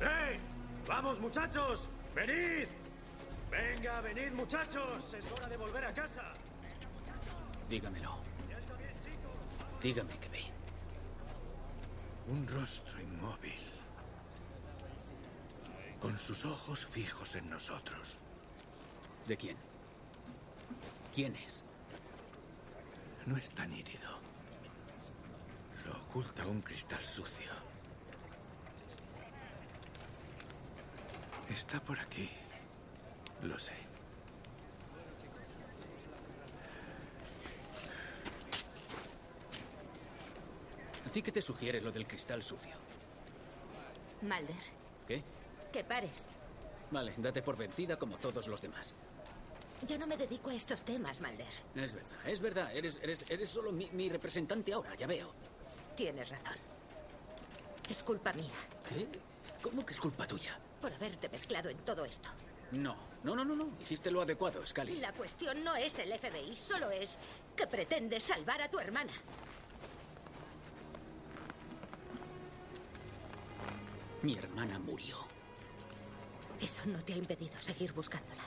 ¡Eh! 0.01 0.50
¡Vamos, 0.87 1.21
muchachos! 1.21 1.89
¡Venid! 2.15 2.69
Venga, 3.51 4.01
venid, 4.01 4.33
muchachos. 4.33 5.15
Es 5.15 5.33
hora 5.33 5.49
de 5.49 5.57
volver 5.57 5.85
a 5.85 5.93
casa. 5.93 6.33
Dígamelo. 7.69 8.19
Dígame 9.83 10.19
que 10.19 10.29
ve. 10.29 10.45
Un 12.29 12.47
rostro 12.47 13.01
inmóvil. 13.01 13.61
Con 16.01 16.19
sus 16.19 16.45
ojos 16.45 16.87
fijos 16.87 17.35
en 17.35 17.51
nosotros. 17.51 18.19
¿De 19.27 19.37
quién? 19.37 19.57
¿Quién 21.15 21.35
es? 21.37 21.63
No 23.27 23.37
está 23.37 23.67
nítido. 23.67 24.11
Lo 25.87 25.93
oculta 25.93 26.47
un 26.47 26.61
cristal 26.63 27.03
sucio. 27.03 27.60
Está 31.51 31.81
por 31.81 31.99
aquí. 31.99 32.31
Lo 33.43 33.59
sé. 33.59 33.73
¿A 41.07 41.11
ti 41.13 41.23
qué 41.23 41.33
te 41.33 41.43
sugiere 41.43 41.81
lo 41.81 41.91
del 41.91 42.07
cristal 42.07 42.43
sucio? 42.43 42.75
Malder, 44.23 44.55
¿Qué? 45.09 45.23
que 45.73 45.83
pares. 45.83 46.27
Vale, 46.91 47.15
date 47.17 47.43
por 47.43 47.57
vencida 47.57 47.97
como 47.99 48.17
todos 48.19 48.47
los 48.49 48.61
demás. 48.61 48.93
Yo 49.89 49.97
no 49.99 50.07
me 50.07 50.17
dedico 50.17 50.51
a 50.51 50.55
estos 50.55 50.83
temas, 50.83 51.21
Malder. 51.21 51.47
Es 51.75 51.95
verdad, 51.95 52.27
es 52.27 52.41
verdad. 52.41 52.77
Eres, 52.77 52.99
eres, 53.03 53.25
eres 53.29 53.49
solo 53.49 53.73
mi, 53.73 53.89
mi 53.93 54.09
representante 54.11 54.73
ahora, 54.73 54.95
ya 54.95 55.07
veo. 55.07 55.33
Tienes 55.97 56.29
razón. 56.29 56.57
Es 57.89 58.03
culpa 58.05 58.33
mía 58.35 58.53
¿Qué? 58.89 59.09
¿Cómo 59.63 59.85
que 59.85 59.95
es 59.95 60.01
culpa 60.01 60.27
tuya? 60.27 60.59
Por 60.81 60.93
haberte 60.93 61.29
mezclado 61.29 61.69
en 61.69 61.79
todo 61.79 62.05
esto. 62.05 62.29
No, 62.73 62.97
no, 63.25 63.35
no, 63.35 63.45
no, 63.45 63.55
no. 63.55 63.69
Hiciste 63.81 64.11
lo 64.11 64.23
adecuado, 64.23 64.65
Scully. 64.67 64.97
La 65.01 65.13
cuestión 65.13 65.63
no 65.65 65.75
es 65.77 65.99
el 65.99 66.17
FBI, 66.19 66.57
solo 66.57 66.91
es 66.91 67.17
que 67.57 67.67
pretendes 67.67 68.25
salvar 68.25 68.63
a 68.63 68.71
tu 68.71 68.79
hermana. 68.79 69.13
Mi 74.23 74.37
hermana 74.37 74.79
murió. 74.79 75.19
Eso 76.61 76.83
no 76.87 77.03
te 77.03 77.15
ha 77.15 77.17
impedido 77.17 77.59
seguir 77.59 77.93
buscándola. 77.93 78.45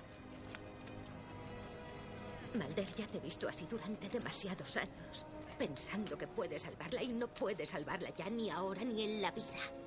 Malder 2.53 2.93
ya 2.93 3.07
te 3.07 3.17
he 3.17 3.21
visto 3.21 3.49
así 3.49 3.65
durante 3.65 4.07
demasiados 4.07 4.77
años, 4.77 5.25
pensando 5.57 6.15
que 6.15 6.27
puedes 6.27 6.61
salvarla 6.61 7.01
y 7.01 7.07
no 7.07 7.27
puedes 7.27 7.71
salvarla 7.71 8.11
ya 8.11 8.29
ni 8.29 8.51
ahora 8.51 8.83
ni 8.83 9.03
en 9.03 9.21
la 9.23 9.31
vida. 9.31 9.82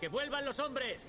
¡Que 0.00 0.08
vuelvan 0.08 0.46
los 0.46 0.58
hombres! 0.58 1.02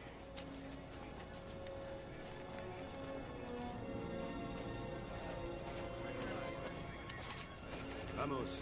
Vamos. 8.18 8.60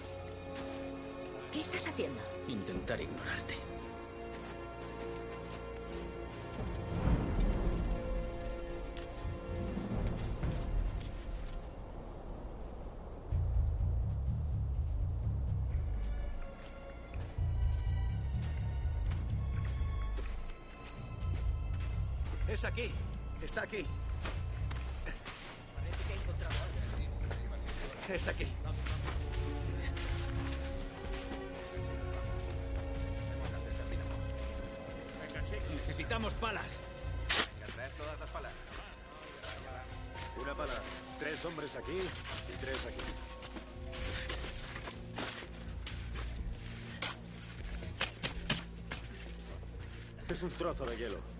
Es 22.49 22.65
aquí. 22.65 22.91
Está 23.43 23.61
aquí. 23.61 23.85
Es 28.09 28.27
aquí. 28.27 28.47
Necesitamos 35.87 36.33
palas. 36.33 36.71
todas 37.97 38.19
las 38.19 38.29
palas. 38.31 38.51
Una 40.41 40.55
pala. 40.55 40.73
Tres 41.19 41.45
hombres 41.45 41.75
aquí 41.75 41.91
y 41.97 42.57
tres 42.59 42.77
aquí. 42.87 43.03
Es 50.29 50.41
un 50.41 50.49
trozo 50.49 50.85
de 50.87 50.97
hielo. 50.97 51.38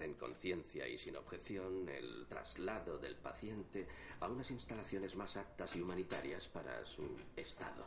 En 0.00 0.14
conciencia 0.14 0.86
y 0.86 0.96
sin 0.96 1.16
objeción 1.16 1.88
el 1.88 2.26
traslado 2.28 2.98
del 2.98 3.16
paciente 3.16 3.86
a 4.20 4.28
unas 4.28 4.50
instalaciones 4.50 5.16
más 5.16 5.36
aptas 5.36 5.74
y 5.74 5.80
humanitarias 5.80 6.46
para 6.48 6.84
su 6.86 7.04
estado. 7.36 7.84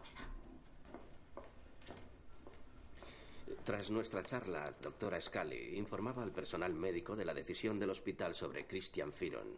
Tras 3.63 3.89
nuestra 3.89 4.23
charla, 4.23 4.73
doctora 4.81 5.21
Scully 5.21 5.77
informaba 5.77 6.23
al 6.23 6.31
personal 6.31 6.73
médico 6.73 7.15
de 7.15 7.25
la 7.25 7.33
decisión 7.33 7.79
del 7.79 7.91
hospital 7.91 8.35
sobre 8.35 8.65
Christian 8.65 9.13
Firon. 9.13 9.57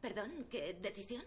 Perdón, 0.00 0.46
¿qué 0.50 0.74
decisión? 0.74 1.22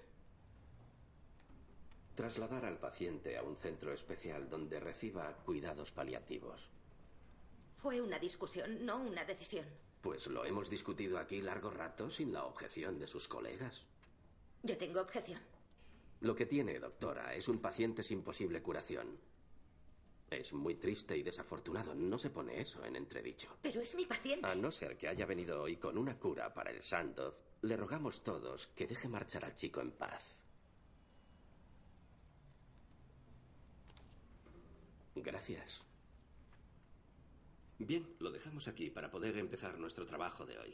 Trasladar 2.16 2.66
al 2.66 2.78
paciente 2.78 3.38
a 3.38 3.44
un 3.44 3.56
centro 3.56 3.94
especial 3.94 4.50
donde 4.50 4.80
reciba 4.80 5.34
cuidados 5.46 5.92
paliativos. 5.92 6.70
Fue 7.84 8.00
una 8.00 8.18
discusión, 8.18 8.86
no 8.86 8.96
una 8.96 9.26
decisión. 9.26 9.66
Pues 10.02 10.28
lo 10.28 10.46
hemos 10.46 10.70
discutido 10.70 11.20
aquí 11.20 11.42
largo 11.42 11.70
rato 11.70 12.10
sin 12.10 12.32
la 12.32 12.46
objeción 12.46 12.98
de 12.98 13.08
sus 13.08 13.28
colegas. 13.28 13.84
Yo 14.64 14.78
tengo 14.78 15.02
objeción. 15.02 15.42
Lo 16.22 16.34
que 16.34 16.46
tiene, 16.46 16.80
doctora, 16.80 17.36
es 17.36 17.50
un 17.50 17.60
paciente 17.60 18.02
sin 18.02 18.24
posible 18.24 18.62
curación. 18.62 19.20
Es 20.30 20.54
muy 20.54 20.76
triste 20.76 21.18
y 21.18 21.24
desafortunado. 21.24 21.94
No 21.94 22.18
se 22.18 22.30
pone 22.30 22.62
eso 22.62 22.86
en 22.86 22.96
entredicho. 22.96 23.50
Pero 23.62 23.82
es 23.82 23.94
mi 23.96 24.06
paciente. 24.06 24.48
A 24.48 24.56
no 24.56 24.72
ser 24.72 24.98
que 24.98 25.10
haya 25.10 25.26
venido 25.26 25.62
hoy 25.62 25.76
con 25.76 25.98
una 25.98 26.18
cura 26.18 26.54
para 26.54 26.72
el 26.72 26.82
Sandoz, 26.82 27.36
le 27.64 27.76
rogamos 27.76 28.24
todos 28.24 28.68
que 28.68 28.88
deje 28.88 29.10
marchar 29.10 29.44
al 29.44 29.56
chico 29.56 29.82
en 29.82 29.92
paz. 29.92 30.24
Gracias. 35.16 35.84
Bien, 37.86 38.08
lo 38.20 38.32
dejamos 38.32 38.68
aquí 38.68 38.90
para 38.90 39.12
poder 39.12 39.38
empezar 39.38 39.78
nuestro 39.78 40.06
trabajo 40.06 40.46
de 40.46 40.58
hoy. 40.58 40.74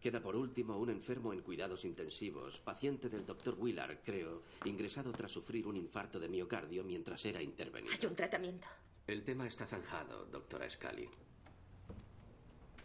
Queda 0.00 0.20
por 0.20 0.34
último 0.34 0.76
un 0.78 0.90
enfermo 0.90 1.32
en 1.32 1.42
cuidados 1.42 1.84
intensivos, 1.84 2.58
paciente 2.58 3.08
del 3.08 3.24
doctor 3.24 3.54
Willard, 3.58 3.98
creo, 4.04 4.42
ingresado 4.64 5.12
tras 5.12 5.30
sufrir 5.30 5.66
un 5.66 5.76
infarto 5.76 6.18
de 6.18 6.28
miocardio 6.28 6.82
mientras 6.82 7.24
era 7.24 7.40
intervenido. 7.40 7.94
Hay 7.94 8.06
un 8.06 8.16
tratamiento. 8.16 8.66
El 9.06 9.22
tema 9.22 9.46
está 9.46 9.66
zanjado, 9.66 10.24
doctora 10.26 10.68
Scully. 10.68 11.08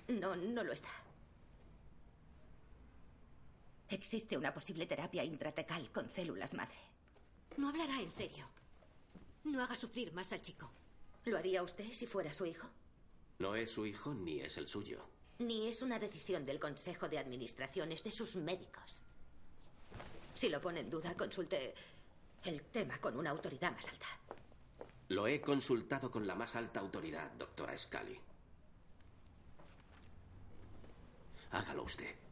No, 0.09 0.35
no 0.35 0.63
lo 0.63 0.73
está. 0.73 0.89
Existe 3.89 4.37
una 4.37 4.53
posible 4.53 4.85
terapia 4.85 5.23
intratecal 5.23 5.91
con 5.91 6.09
células 6.09 6.53
madre. 6.53 6.77
No 7.57 7.69
hablará 7.69 8.01
en 8.01 8.11
serio. 8.11 8.45
No 9.45 9.63
haga 9.63 9.75
sufrir 9.75 10.11
más 10.13 10.31
al 10.33 10.41
chico. 10.41 10.69
¿Lo 11.23 11.37
haría 11.37 11.63
usted 11.63 11.91
si 11.91 12.05
fuera 12.05 12.33
su 12.33 12.45
hijo? 12.45 12.67
No 13.39 13.55
es 13.55 13.71
su 13.71 13.85
hijo 13.85 14.13
ni 14.13 14.41
es 14.41 14.57
el 14.57 14.67
suyo. 14.67 15.05
Ni 15.39 15.67
es 15.67 15.81
una 15.81 15.99
decisión 15.99 16.45
del 16.45 16.59
Consejo 16.59 17.09
de 17.09 17.19
Administración, 17.19 17.91
es 17.91 18.03
de 18.03 18.11
sus 18.11 18.35
médicos. 18.35 19.01
Si 20.33 20.49
lo 20.49 20.61
pone 20.61 20.79
en 20.79 20.89
duda, 20.89 21.15
consulte 21.15 21.73
el 22.43 22.61
tema 22.63 22.97
con 22.99 23.17
una 23.17 23.31
autoridad 23.31 23.71
más 23.73 23.87
alta. 23.87 24.05
Lo 25.09 25.27
he 25.27 25.41
consultado 25.41 26.09
con 26.09 26.25
la 26.25 26.35
más 26.35 26.55
alta 26.55 26.79
autoridad, 26.79 27.31
doctora 27.33 27.77
Scully. 27.77 28.19
Hágalo 31.51 31.83
usted. 31.83 32.24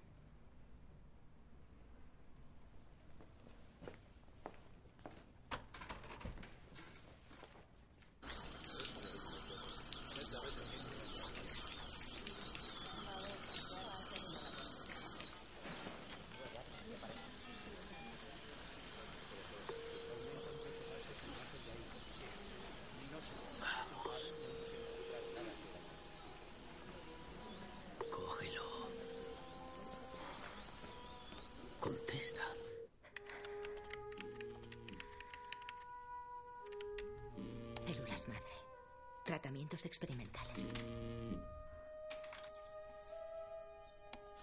Tratamientos 39.63 39.85
experimentales. 39.85 40.65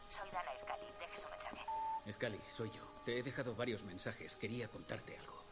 Soy 0.08 0.30
Dana 0.30 0.50
Scully. 0.58 0.86
Deje 0.98 1.18
su 1.18 1.28
mensaje. 1.28 1.60
Scully, 2.10 2.40
soy 2.48 2.70
yo. 2.70 3.02
Te 3.04 3.18
he 3.18 3.22
dejado 3.22 3.54
varios 3.54 3.82
mensajes. 3.84 4.36
Quería 4.36 4.68
contarte 4.68 5.18
algo. 5.18 5.44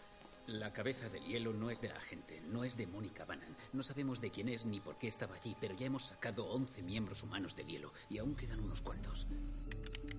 La 0.46 0.72
cabeza 0.72 1.10
del 1.10 1.22
hielo 1.24 1.52
no 1.52 1.70
es 1.70 1.82
de 1.82 1.88
la 1.90 2.00
gente, 2.00 2.40
no 2.40 2.64
es 2.64 2.78
de 2.78 2.86
Mónica 2.86 3.26
Bannan. 3.26 3.54
No 3.74 3.82
sabemos 3.82 4.22
de 4.22 4.30
quién 4.30 4.48
es 4.48 4.64
ni 4.64 4.80
por 4.80 4.96
qué 4.98 5.08
estaba 5.08 5.34
allí, 5.34 5.54
pero 5.60 5.74
ya 5.74 5.86
hemos 5.86 6.06
sacado 6.06 6.46
11 6.46 6.82
miembros 6.82 7.22
humanos 7.22 7.54
del 7.54 7.66
hielo 7.66 7.92
y 8.08 8.16
aún 8.16 8.34
quedan 8.34 8.60
unos 8.60 8.80
cuantos. 8.80 9.26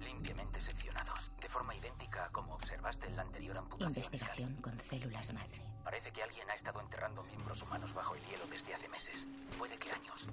Limpiamente 0.05 0.61
seccionados, 0.61 1.31
de 1.41 1.49
forma 1.49 1.73
idéntica 1.73 2.25
a 2.25 2.31
como 2.31 2.53
observaste 2.53 3.07
en 3.07 3.15
la 3.15 3.23
anterior 3.23 3.57
amputación. 3.57 3.89
Investigación 3.89 4.55
con 4.61 4.79
células 4.79 5.33
madre. 5.33 5.68
Parece 5.99 6.13
que 6.13 6.23
alguien 6.23 6.49
ha 6.49 6.53
estado 6.53 6.79
enterrando 6.79 7.23
miembros 7.23 7.61
humanos 7.61 7.93
bajo 7.93 8.15
el 8.15 8.23
hielo 8.23 8.47
desde 8.47 8.73
hace 8.73 8.87
meses. 8.87 9.27
Puede 9.57 9.77
que 9.77 9.91
años. 9.91 10.29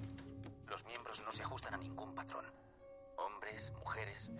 Los 0.65 0.85
miembros 0.85 1.21
no 1.25 1.33
se 1.33 1.43
ajustan 1.43 1.73
a 1.73 1.77
ningún 1.77 2.15
patrón. 2.15 2.45
Hombres, 3.17 3.73
mujeres, 3.73 4.31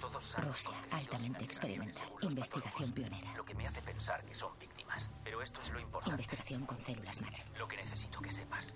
todos 0.00 0.22
sanos, 0.22 0.64
Rusia, 0.64 0.70
altamente 0.92 1.42
experimental. 1.42 2.08
Investigación 2.20 2.92
patólogos, 2.92 2.92
pionera. 2.92 3.36
Lo 3.36 3.44
que 3.44 3.54
me 3.54 3.66
hace 3.66 3.82
pensar 3.82 4.24
que 4.24 4.36
son 4.36 4.56
víctimas. 4.60 5.10
Pero 5.24 5.42
esto 5.42 5.60
es 5.62 5.72
lo 5.72 5.80
importante. 5.80 6.12
Investigación 6.12 6.64
con 6.64 6.84
células 6.84 7.20
madre. 7.20 7.42
Lo 7.58 7.66
que 7.66 7.78
necesito 7.78 8.20
que 8.20 8.30
sepas. 8.30 8.72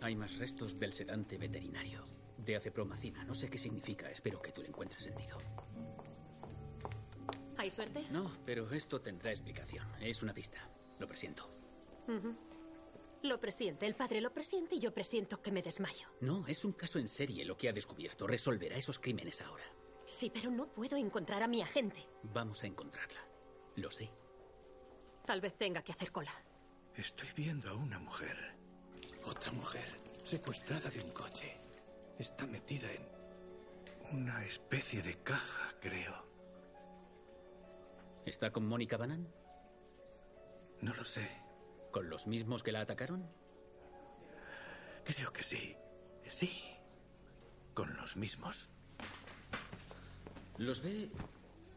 Hay 0.00 0.16
más 0.16 0.36
restos 0.36 0.80
del 0.80 0.92
sedante 0.92 1.38
veterinario. 1.38 2.02
De 2.38 2.56
acepromacina. 2.56 3.22
No 3.22 3.36
sé 3.36 3.48
qué 3.48 3.58
significa. 3.60 4.10
Espero 4.10 4.42
que 4.42 4.50
tú 4.50 4.62
le 4.62 4.68
encuentres 4.70 5.04
sentido. 5.04 5.38
¿Hay 7.56 7.70
suerte? 7.70 8.04
No, 8.10 8.32
pero 8.44 8.68
esto 8.72 9.00
tendrá 9.00 9.30
explicación. 9.30 9.86
Es 10.00 10.24
una 10.24 10.34
pista. 10.34 10.58
Lo 11.00 11.08
presiento. 11.08 11.50
Lo 13.22 13.40
presiente, 13.40 13.86
el 13.86 13.94
padre 13.94 14.20
lo 14.20 14.32
presiente 14.32 14.74
y 14.74 14.80
yo 14.80 14.92
presiento 14.92 15.40
que 15.40 15.50
me 15.50 15.62
desmayo. 15.62 16.08
No, 16.20 16.46
es 16.46 16.64
un 16.64 16.72
caso 16.72 16.98
en 16.98 17.08
serie 17.08 17.44
lo 17.46 17.56
que 17.56 17.70
ha 17.70 17.72
descubierto. 17.72 18.26
Resolverá 18.26 18.76
esos 18.76 18.98
crímenes 18.98 19.40
ahora. 19.40 19.64
Sí, 20.04 20.30
pero 20.32 20.50
no 20.50 20.68
puedo 20.68 20.96
encontrar 20.96 21.42
a 21.42 21.48
mi 21.48 21.62
agente. 21.62 22.06
Vamos 22.22 22.62
a 22.62 22.66
encontrarla. 22.66 23.20
Lo 23.76 23.90
sé. 23.90 24.10
Tal 25.24 25.40
vez 25.40 25.56
tenga 25.56 25.82
que 25.82 25.92
hacer 25.92 26.12
cola. 26.12 26.32
Estoy 26.94 27.28
viendo 27.34 27.70
a 27.70 27.74
una 27.74 27.98
mujer. 27.98 28.36
Otra 29.24 29.52
mujer. 29.52 29.96
Secuestrada 30.22 30.90
de 30.90 31.00
un 31.00 31.10
coche. 31.12 31.56
Está 32.18 32.46
metida 32.46 32.88
en 32.92 33.08
una 34.12 34.44
especie 34.44 35.00
de 35.00 35.16
caja, 35.22 35.74
creo. 35.80 36.26
¿Está 38.26 38.50
con 38.50 38.66
Mónica 38.66 38.98
Bannan? 38.98 39.39
No 40.80 40.94
lo 40.94 41.04
sé. 41.04 41.28
¿Con 41.90 42.08
los 42.08 42.26
mismos 42.26 42.62
que 42.62 42.72
la 42.72 42.80
atacaron? 42.80 43.28
Creo 45.04 45.32
que 45.32 45.42
sí. 45.42 45.76
Sí. 46.26 46.62
Con 47.74 47.96
los 47.96 48.16
mismos. 48.16 48.70
¿Los 50.56 50.82
ve 50.82 51.10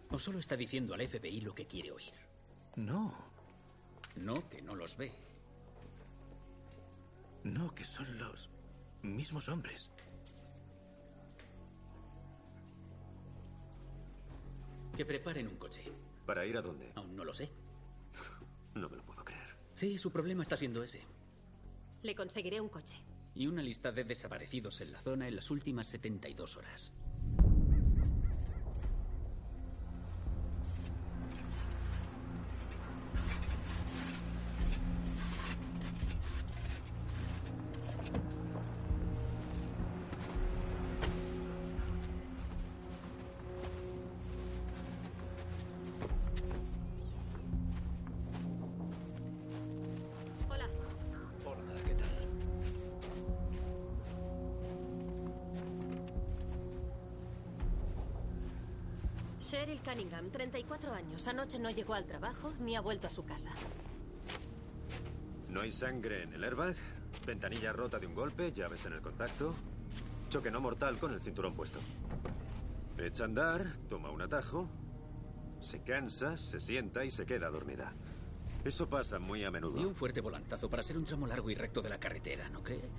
o 0.09 0.19
solo 0.19 0.39
está 0.39 0.55
diciendo 0.55 0.93
al 0.93 1.07
FBI 1.07 1.41
lo 1.41 1.55
que 1.55 1.67
quiere 1.67 1.91
oír? 1.91 2.13
No. 2.75 3.13
No, 4.15 4.47
que 4.49 4.61
no 4.61 4.75
los 4.75 4.97
ve. 4.97 5.11
No, 7.43 7.73
que 7.73 7.83
son 7.83 8.17
los 8.17 8.49
mismos 9.01 9.49
hombres. 9.49 9.89
Que 14.95 15.05
preparen 15.05 15.47
un 15.47 15.57
coche. 15.57 15.83
¿Para 16.25 16.45
ir 16.45 16.55
a 16.57 16.61
dónde? 16.61 16.91
Aún 16.95 17.15
no 17.15 17.25
lo 17.25 17.33
sé. 17.33 17.49
No 18.75 18.89
me 18.89 18.97
lo 18.97 19.03
puedo 19.03 19.23
creer. 19.23 19.55
Sí, 19.75 19.97
su 19.97 20.11
problema 20.11 20.43
está 20.43 20.57
siendo 20.57 20.83
ese. 20.83 21.01
Le 22.01 22.15
conseguiré 22.15 22.59
un 22.59 22.69
coche. 22.69 22.97
Y 23.35 23.47
una 23.47 23.61
lista 23.61 23.91
de 23.91 24.03
desaparecidos 24.03 24.81
en 24.81 24.91
la 24.91 25.01
zona 25.01 25.27
en 25.27 25.35
las 25.35 25.49
últimas 25.51 25.87
72 25.87 26.57
horas. 26.57 26.91
Cheryl 59.53 59.81
Cunningham, 59.83 60.31
34 60.31 60.93
años. 60.93 61.27
Anoche 61.27 61.59
no 61.59 61.69
llegó 61.69 61.93
al 61.93 62.05
trabajo 62.05 62.51
ni 62.59 62.75
ha 62.75 62.81
vuelto 62.81 63.05
a 63.05 63.11
su 63.11 63.23
casa. 63.23 63.51
No 65.47 65.61
hay 65.61 65.69
sangre 65.69 66.23
en 66.23 66.33
el 66.33 66.43
airbag, 66.43 66.75
ventanilla 67.23 67.71
rota 67.71 67.99
de 67.99 68.07
un 68.07 68.15
golpe, 68.15 68.51
llaves 68.51 68.83
en 68.87 68.93
el 68.93 69.01
contacto, 69.01 69.53
choque 70.31 70.49
no 70.49 70.59
mortal 70.59 70.97
con 70.97 71.13
el 71.13 71.21
cinturón 71.21 71.53
puesto. 71.53 71.77
Echa 72.97 73.21
a 73.21 73.25
andar, 73.27 73.67
toma 73.87 74.09
un 74.09 74.23
atajo, 74.23 74.67
se 75.61 75.83
cansa, 75.83 76.35
se 76.35 76.59
sienta 76.59 77.05
y 77.05 77.11
se 77.11 77.27
queda 77.27 77.51
dormida. 77.51 77.93
Eso 78.65 78.89
pasa 78.89 79.19
muy 79.19 79.43
a 79.43 79.51
menudo. 79.51 79.79
Y 79.79 79.85
un 79.85 79.93
fuerte 79.93 80.19
volantazo 80.19 80.67
para 80.67 80.81
ser 80.81 80.97
un 80.97 81.05
tramo 81.05 81.27
largo 81.27 81.51
y 81.51 81.53
recto 81.53 81.83
de 81.83 81.89
la 81.89 81.99
carretera, 81.99 82.49
¿no 82.49 82.63
cree? 82.63 82.89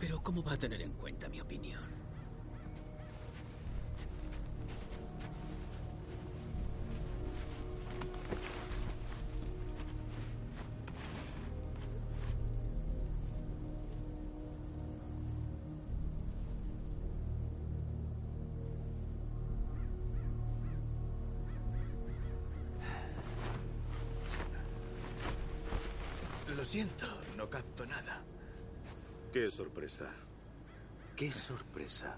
Pero 0.00 0.20
¿cómo 0.20 0.42
va 0.42 0.54
a 0.54 0.58
tener 0.58 0.82
en 0.82 0.94
cuenta 0.94 1.28
mi 1.28 1.40
opinión? 1.40 1.97
Qué 31.18 31.32
sorpresa. 31.32 32.16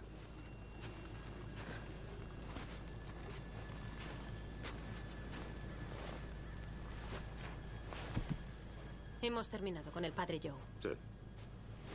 Hemos 9.22 9.48
terminado 9.48 9.90
con 9.90 10.04
el 10.04 10.12
padre 10.12 10.38
Joe. 10.42 10.52
Sí. 10.82 10.88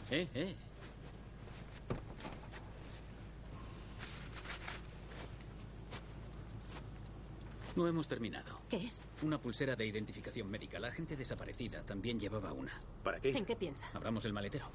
Eh, 0.09 0.27
eh. 0.33 0.55
No 7.75 7.87
hemos 7.87 8.07
terminado. 8.07 8.61
¿Qué 8.67 8.87
es? 8.87 9.05
Una 9.21 9.37
pulsera 9.37 9.75
de 9.75 9.85
identificación 9.85 10.49
médica. 10.49 10.79
La 10.79 10.89
gente 10.89 11.15
desaparecida 11.15 11.83
también 11.83 12.19
llevaba 12.19 12.51
una. 12.51 12.71
¿Para 13.03 13.19
qué? 13.19 13.29
¿En 13.29 13.45
qué 13.45 13.55
piensa? 13.55 13.85
Abramos 13.93 14.25
el 14.25 14.33
maletero. 14.33 14.71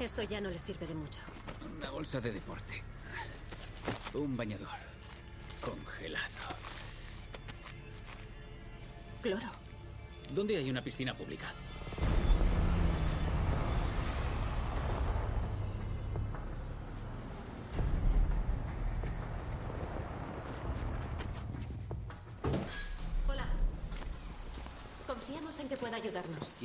Esto 0.00 0.22
ya 0.22 0.40
no 0.40 0.48
le 0.48 0.58
sirve 0.60 0.86
de 0.86 0.94
mucho. 0.94 1.20
Una 1.76 1.90
bolsa 1.90 2.20
de 2.20 2.32
deporte. 2.32 2.82
Un 4.14 4.36
bañador. 4.36 4.68
Congelado. 5.60 6.28
Cloro. 9.22 9.50
¿Dónde 10.32 10.56
hay 10.56 10.70
una 10.70 10.82
piscina 10.82 11.14
pública? 11.14 11.52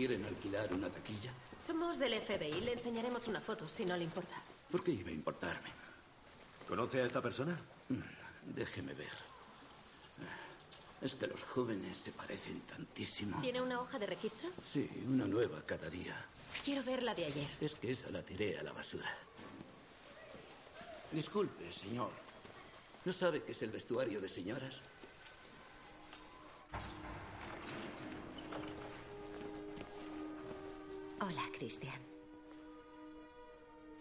¿Quieren 0.04 0.26
alquilar 0.26 0.74
una 0.74 0.90
taquilla? 0.90 1.32
Somos 1.66 1.98
del 1.98 2.20
FBI. 2.20 2.60
Le 2.60 2.74
enseñaremos 2.74 3.26
una 3.30 3.40
foto, 3.40 3.70
si 3.70 3.86
no 3.86 3.96
le 3.96 4.04
importa. 4.04 4.36
¿Por 4.70 4.84
qué 4.84 4.92
iba 4.92 5.08
a 5.08 5.14
importarme? 5.14 5.70
¿Conoce 6.68 7.02
a 7.02 7.06
esta 7.06 7.22
persona? 7.22 7.58
Déjeme 8.54 8.94
ver. 8.96 9.14
Es 11.02 11.16
que 11.16 11.26
los 11.26 11.42
jóvenes 11.44 12.00
se 12.00 12.12
parecen 12.12 12.60
tantísimo. 12.64 13.40
¿Tiene 13.40 13.62
una 13.62 13.80
hoja 13.80 13.98
de 13.98 14.08
registro? 14.08 14.50
Sí, 14.70 14.90
una 15.08 15.26
nueva 15.26 15.62
cada 15.66 15.90
día. 15.90 16.18
Quiero 16.66 16.84
ver 16.84 17.02
la 17.02 17.16
de 17.16 17.24
ayer. 17.24 17.48
Es 17.62 17.76
que 17.76 17.92
esa 17.92 18.10
la 18.10 18.22
tiré 18.22 18.58
a 18.58 18.64
la 18.64 18.74
basura. 18.74 19.10
Disculpe, 21.14 21.72
señor. 21.72 22.12
¿No 23.06 23.14
sabe 23.14 23.42
qué 23.44 23.54
es 23.54 23.62
el 23.62 23.72
vestuario 23.72 24.20
de 24.20 24.28
señoras? 24.28 24.82
Hola, 31.26 31.44
Christian. 31.58 32.02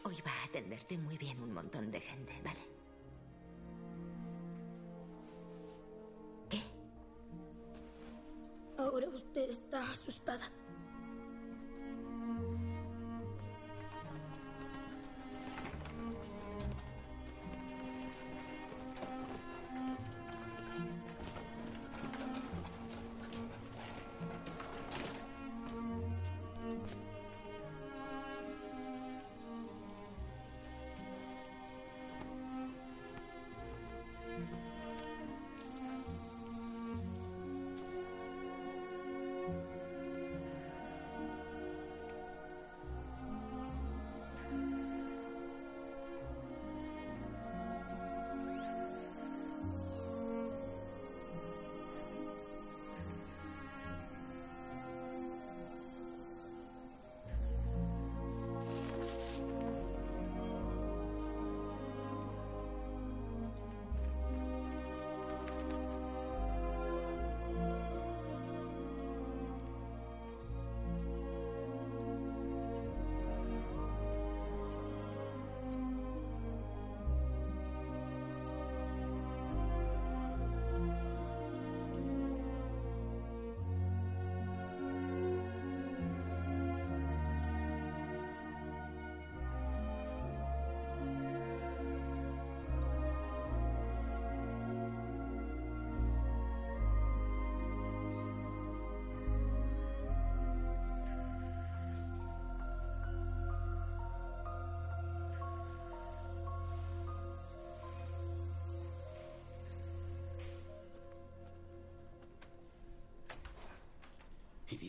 Hoy 0.02 0.16
va 0.26 0.32
a 0.32 0.44
atenderte 0.46 0.98
muy 0.98 1.16
bien 1.16 1.40
un 1.40 1.52
montón 1.52 1.88
de 1.92 2.00
gente, 2.00 2.32
¿vale? 2.42 2.58
Ahora 8.76 9.08
usted 9.08 9.50
está 9.50 9.88
asustada. 9.88 10.50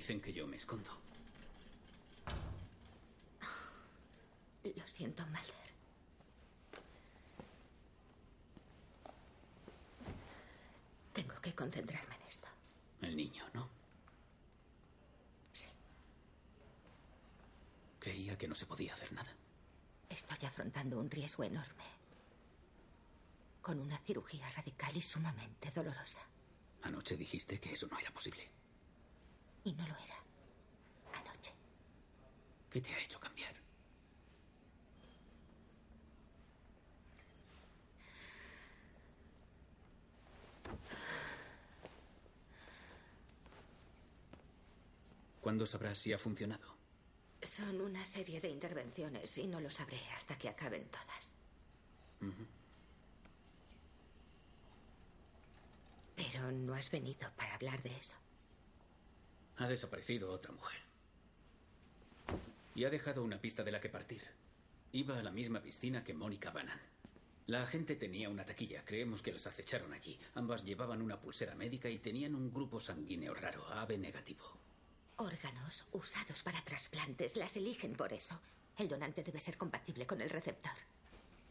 Dicen 0.04 0.20
que 0.20 0.34
yo 0.34 0.46
me 0.46 0.58
escondo. 0.58 0.92
Lo 4.76 4.86
siento, 4.86 5.26
Mulder. 5.28 5.70
Tengo 11.14 11.40
que 11.40 11.56
concentrarme 11.56 12.16
en 12.16 12.22
esto. 12.24 12.48
El 13.00 13.16
niño, 13.16 13.46
¿no? 13.54 13.70
Sí. 15.54 15.70
Creía 18.00 18.38
que 18.38 18.50
no 18.50 18.56
se 18.56 18.66
podía 18.66 18.96
hacer 18.96 19.14
nada. 19.14 19.34
Estoy 20.10 20.46
afrontando 20.46 21.00
un 21.00 21.10
riesgo 21.10 21.46
enorme. 21.46 21.86
Con 23.62 23.80
una 23.80 24.00
cirugía 24.00 24.50
radical 24.50 24.98
y 24.98 25.02
sumamente 25.02 25.72
dolorosa. 25.72 26.20
Anoche 26.82 27.16
dijiste 27.16 27.58
que 27.62 27.72
eso 27.72 27.88
no 27.88 27.98
era 27.98 28.12
posible. 28.12 28.63
¿Qué 32.74 32.82
te 32.82 32.92
ha 32.92 33.00
hecho 33.04 33.20
cambiar? 33.20 33.54
¿Cuándo 45.40 45.68
sabrás 45.68 46.00
si 46.00 46.14
ha 46.14 46.18
funcionado? 46.18 46.76
Son 47.44 47.80
una 47.80 48.04
serie 48.08 48.42
de 48.42 48.50
intervenciones 48.50 49.38
y 49.38 49.46
no 49.46 49.62
lo 49.62 49.70
sabré 49.70 50.02
hasta 50.18 50.36
que 50.40 50.50
acaben 50.50 50.90
todas. 50.90 51.38
Pero 56.16 56.52
no 56.52 56.74
has 56.74 56.90
venido 56.90 57.30
para 57.36 57.54
hablar 57.54 57.84
de 57.84 57.96
eso. 57.96 58.16
Ha 59.58 59.68
desaparecido 59.68 60.32
otra 60.32 60.52
mujer. 60.54 60.93
Y 62.76 62.86
ha 62.86 62.90
dejado 62.90 63.24
una 63.24 63.40
pista 63.40 63.64
de 63.64 63.72
la 63.72 63.80
que 63.80 63.90
partir. 63.90 64.22
Iba 64.92 65.20
a 65.20 65.24
la 65.24 65.32
misma 65.32 65.62
piscina 65.62 66.04
que 66.04 66.14
Mónica 66.14 66.52
Bannan. 66.52 66.80
La 67.48 67.64
agente 67.64 67.96
tenía 67.96 68.30
una 68.30 68.46
taquilla. 68.46 68.86
Creemos 68.86 69.22
que 69.22 69.34
las 69.34 69.46
acecharon 69.46 69.94
allí. 69.94 70.18
Ambas 70.36 70.64
llevaban 70.64 71.02
una 71.02 71.20
pulsera 71.20 71.56
médica 71.56 71.90
y 71.90 72.00
tenían 72.00 72.36
un 72.36 72.54
grupo 72.54 72.80
sanguíneo 72.80 73.34
raro, 73.34 73.68
AB 73.68 73.98
negativo. 73.98 74.58
Órganos 75.18 75.86
usados 75.92 76.42
para 76.42 76.64
trasplantes 76.64 77.36
las 77.36 77.56
eligen 77.58 77.94
por 77.94 78.14
eso. 78.14 78.40
El 78.78 78.88
donante 78.88 79.24
debe 79.24 79.40
ser 79.40 79.58
compatible 79.58 80.08
con 80.08 80.22
el 80.22 80.30
receptor. 80.30 80.74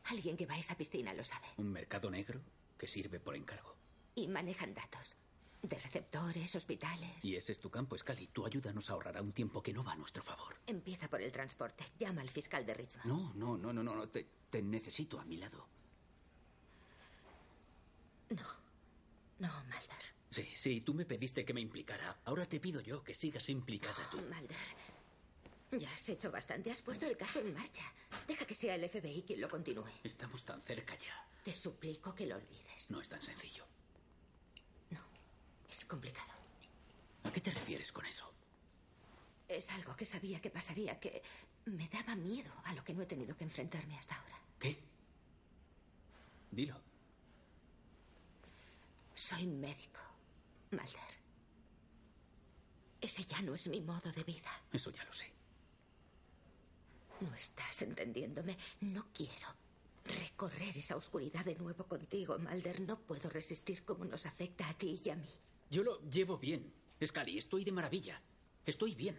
Alguien 0.04 0.36
que 0.36 0.46
va 0.46 0.54
a 0.54 0.58
esa 0.58 0.76
piscina 0.76 1.14
lo 1.14 1.22
sabe. 1.22 1.46
Un 1.58 1.70
mercado 1.70 2.10
negro 2.10 2.40
que 2.76 2.88
sirve 2.88 3.20
por 3.20 3.36
encargo. 3.36 3.76
Y 4.14 4.26
manejan 4.26 4.74
datos. 4.74 5.14
De 5.62 5.78
receptores, 5.78 6.54
hospitales. 6.56 7.24
Y 7.24 7.36
ese 7.36 7.52
es 7.52 7.60
tu 7.60 7.70
campo, 7.70 7.96
Scully. 7.96 8.26
Tu 8.28 8.44
ayuda 8.44 8.72
nos 8.72 8.90
ahorrará 8.90 9.22
un 9.22 9.32
tiempo 9.32 9.62
que 9.62 9.72
no 9.72 9.84
va 9.84 9.92
a 9.92 9.96
nuestro 9.96 10.22
favor. 10.24 10.56
Empieza 10.66 11.08
por 11.08 11.22
el 11.22 11.30
transporte. 11.30 11.84
Llama 12.00 12.20
al 12.20 12.30
fiscal 12.30 12.66
de 12.66 12.74
Richmond. 12.74 13.06
No, 13.06 13.32
no, 13.34 13.56
no, 13.56 13.72
no, 13.72 13.82
no. 13.82 13.94
no. 13.94 14.08
Te, 14.08 14.26
te 14.50 14.60
necesito 14.60 15.20
a 15.20 15.24
mi 15.24 15.36
lado. 15.36 15.68
No. 18.30 18.46
No, 19.38 19.52
Mulder. 19.64 20.02
Sí, 20.30 20.48
sí, 20.56 20.80
tú 20.80 20.94
me 20.94 21.04
pediste 21.04 21.44
que 21.44 21.54
me 21.54 21.60
implicara. 21.60 22.20
Ahora 22.24 22.46
te 22.46 22.58
pido 22.58 22.80
yo 22.80 23.04
que 23.04 23.14
sigas 23.14 23.48
implicada 23.48 24.08
tú. 24.10 24.16
Mulder. 24.18 24.56
Ya 25.78 25.92
has 25.92 26.08
hecho 26.08 26.30
bastante. 26.30 26.70
Has 26.70 26.82
puesto 26.82 27.06
el 27.06 27.16
caso 27.16 27.38
en 27.38 27.54
marcha. 27.54 27.84
Deja 28.26 28.44
que 28.44 28.54
sea 28.54 28.74
el 28.74 28.88
FBI 28.88 29.22
quien 29.22 29.40
lo 29.40 29.48
continúe. 29.48 29.88
Estamos 30.02 30.44
tan 30.44 30.60
cerca 30.60 30.96
ya. 30.96 31.26
Te 31.44 31.54
suplico 31.54 32.14
que 32.14 32.26
lo 32.26 32.36
olvides. 32.36 32.90
No 32.90 33.00
es 33.00 33.08
tan 33.08 33.22
sencillo. 33.22 33.64
Complicado. 35.92 36.32
¿A 37.24 37.30
qué 37.30 37.42
te 37.42 37.50
refieres 37.50 37.92
con 37.92 38.06
eso? 38.06 38.24
Es 39.46 39.70
algo 39.72 39.94
que 39.94 40.06
sabía 40.06 40.40
que 40.40 40.48
pasaría, 40.48 40.98
que 40.98 41.22
me 41.66 41.86
daba 41.88 42.14
miedo 42.14 42.50
a 42.64 42.72
lo 42.72 42.82
que 42.82 42.94
no 42.94 43.02
he 43.02 43.06
tenido 43.06 43.36
que 43.36 43.44
enfrentarme 43.44 43.98
hasta 43.98 44.16
ahora. 44.16 44.38
Dilo. 46.50 46.80
Soy 49.12 49.46
médico, 49.46 50.00
Mulder. 50.70 51.12
Ese 52.98 53.24
ya 53.24 53.42
no 53.42 53.54
es 53.54 53.66
mi 53.66 53.82
modo 53.82 54.10
de 54.12 54.24
vida. 54.24 54.62
Eso 54.72 54.90
ya 54.90 55.04
lo 55.04 55.12
sé. 55.12 55.30
No 57.20 57.34
estás 57.34 57.82
entendiéndome. 57.82 58.56
No 58.80 59.08
quiero 59.12 59.48
recorrer 60.06 60.74
esa 60.78 60.96
oscuridad 60.96 61.44
de 61.44 61.56
nuevo 61.56 61.84
contigo, 61.84 62.38
Mulder. 62.38 62.80
No 62.80 62.98
puedo 62.98 63.28
resistir 63.28 63.84
cómo 63.84 64.06
nos 64.06 64.24
afecta 64.24 64.70
a 64.70 64.72
ti 64.72 64.98
y 65.04 65.10
a 65.10 65.16
mí. 65.16 65.28
Yo 65.72 65.82
lo 65.82 66.02
llevo 66.02 66.36
bien. 66.36 66.70
Scully, 67.02 67.38
estoy 67.38 67.64
de 67.64 67.72
maravilla. 67.72 68.20
Estoy 68.66 68.94
bien. 68.94 69.18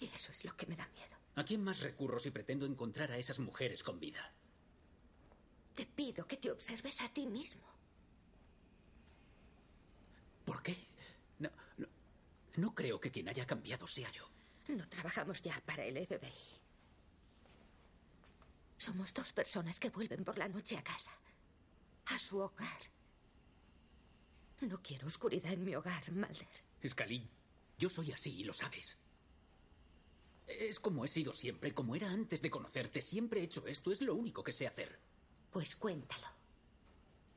Y 0.00 0.06
eso 0.06 0.32
es 0.32 0.44
lo 0.44 0.56
que 0.56 0.66
me 0.66 0.74
da 0.74 0.88
miedo. 0.88 1.16
¿A 1.36 1.44
quién 1.44 1.62
más 1.62 1.78
recurro 1.78 2.18
si 2.18 2.32
pretendo 2.32 2.66
encontrar 2.66 3.12
a 3.12 3.18
esas 3.18 3.38
mujeres 3.38 3.84
con 3.84 4.00
vida? 4.00 4.32
Te 5.76 5.86
pido 5.86 6.26
que 6.26 6.38
te 6.38 6.50
observes 6.50 7.00
a 7.02 7.08
ti 7.08 7.24
mismo. 7.24 7.62
¿Por 10.44 10.60
qué? 10.60 10.76
No, 11.38 11.50
no, 11.78 11.86
no 12.56 12.74
creo 12.74 13.00
que 13.00 13.12
quien 13.12 13.28
haya 13.28 13.46
cambiado 13.46 13.86
sea 13.86 14.10
yo. 14.10 14.28
No 14.74 14.88
trabajamos 14.88 15.40
ya 15.40 15.62
para 15.64 15.84
el 15.84 16.04
FBI. 16.04 16.32
Somos 18.76 19.14
dos 19.14 19.32
personas 19.32 19.78
que 19.78 19.90
vuelven 19.90 20.24
por 20.24 20.36
la 20.36 20.48
noche 20.48 20.76
a 20.76 20.82
casa. 20.82 21.12
A 22.06 22.18
su 22.18 22.40
hogar. 22.40 22.91
No 24.62 24.80
quiero 24.80 25.08
oscuridad 25.08 25.52
en 25.52 25.64
mi 25.64 25.74
hogar, 25.74 26.08
Mulder. 26.12 26.46
Scully, 26.86 27.28
yo 27.78 27.90
soy 27.90 28.12
así 28.12 28.30
y 28.30 28.44
lo 28.44 28.52
sabes. 28.52 28.96
Es 30.46 30.78
como 30.78 31.04
he 31.04 31.08
sido 31.08 31.32
siempre, 31.32 31.74
como 31.74 31.96
era 31.96 32.08
antes 32.08 32.40
de 32.40 32.50
conocerte. 32.50 33.02
Siempre 33.02 33.40
he 33.40 33.44
hecho 33.44 33.66
esto, 33.66 33.90
es 33.90 34.00
lo 34.00 34.14
único 34.14 34.44
que 34.44 34.52
sé 34.52 34.68
hacer. 34.68 35.00
Pues 35.50 35.74
cuéntalo. 35.74 36.28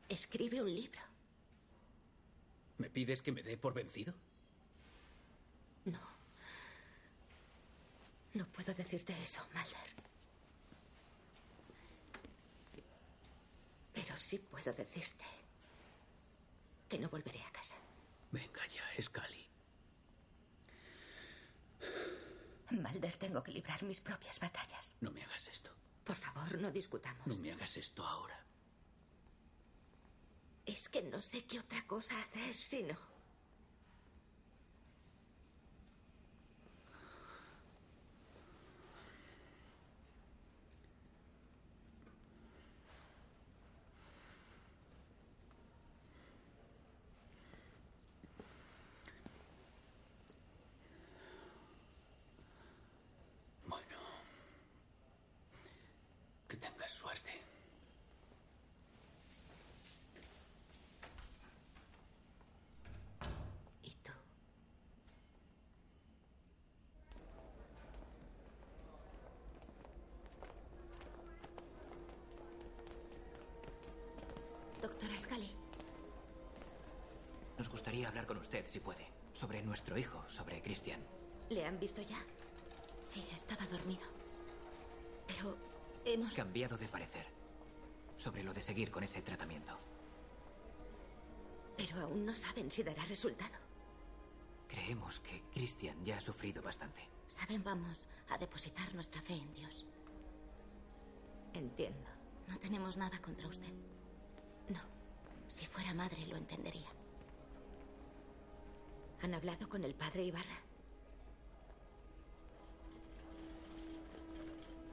Escribe 0.07 0.61
un 0.61 0.73
libro. 0.73 1.01
¿Me 2.77 2.91
pides 2.91 3.23
que 3.23 3.31
me 3.31 3.41
dé 3.41 3.57
por 3.57 3.73
vencido? 3.73 4.13
No. 5.85 5.99
No 8.35 8.45
puedo 8.49 8.71
decirte 8.75 9.15
eso, 9.23 9.41
Mulder. 9.51 9.95
Pero 13.95 14.15
sí 14.17 14.37
puedo 14.37 14.73
decirte 14.73 15.25
que 16.89 16.99
no 16.99 17.09
volveré 17.09 17.41
a 17.43 17.51
casa. 17.51 17.75
Venga 18.31 18.65
ya, 18.67 18.83
Scully. 19.01 19.45
Mulder, 22.71 23.15
tengo 23.17 23.43
que 23.43 23.51
librar 23.51 23.83
mis 23.83 24.01
propias 24.01 24.39
batallas. 24.39 24.95
No 25.01 25.11
me 25.11 25.23
hagas 25.23 25.47
esto. 25.47 25.71
Por 26.03 26.15
favor, 26.15 26.59
no 26.61 26.71
discutamos. 26.71 27.27
No 27.27 27.35
me 27.37 27.51
hagas 27.51 27.77
esto 27.77 28.05
ahora. 28.05 28.43
Es 30.65 30.89
que 30.89 31.03
no 31.03 31.21
sé 31.21 31.45
qué 31.45 31.59
otra 31.59 31.85
cosa 31.85 32.19
hacer 32.21 32.55
si 32.55 32.83
hablar 78.25 78.27
con 78.27 78.37
usted, 78.37 78.65
si 78.65 78.79
puede, 78.79 79.07
sobre 79.33 79.61
nuestro 79.61 79.97
hijo, 79.97 80.23
sobre 80.27 80.61
Christian. 80.61 80.99
¿Le 81.49 81.65
han 81.65 81.79
visto 81.79 82.01
ya? 82.01 82.23
Sí, 83.03 83.23
estaba 83.33 83.65
dormido. 83.67 84.07
Pero 85.27 85.55
hemos... 86.03 86.33
Cambiado 86.33 86.77
de 86.77 86.87
parecer. 86.87 87.27
Sobre 88.17 88.43
lo 88.43 88.53
de 88.53 88.63
seguir 88.63 88.89
con 88.89 89.03
ese 89.03 89.21
tratamiento. 89.21 89.77
Pero 91.77 92.01
aún 92.01 92.25
no 92.25 92.35
saben 92.35 92.71
si 92.71 92.83
dará 92.83 93.05
resultado. 93.05 93.57
Creemos 94.67 95.19
que 95.19 95.43
Christian 95.53 96.03
ya 96.03 96.17
ha 96.17 96.21
sufrido 96.21 96.61
bastante. 96.61 97.07
Saben, 97.27 97.63
vamos 97.63 97.97
a 98.29 98.37
depositar 98.37 98.93
nuestra 98.95 99.21
fe 99.21 99.33
en 99.33 99.53
Dios. 99.53 99.85
Entiendo. 101.53 102.09
No 102.47 102.57
tenemos 102.59 102.97
nada 102.97 103.19
contra 103.21 103.47
usted. 103.47 103.73
No. 104.69 104.81
Si 105.47 105.65
fuera 105.67 105.93
madre, 105.93 106.25
lo 106.27 106.37
entendería. 106.37 106.89
¿Han 109.25 109.33
hablado 109.33 109.67
con 109.67 109.83
el 109.83 109.95
padre 109.95 110.25
Ibarra? 110.25 110.61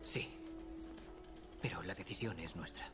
Sí. 0.07 0.27
Pero 1.61 1.83
la 1.83 1.95
decisión 1.95 2.39
es 2.41 2.57
nuestra. 2.57 2.91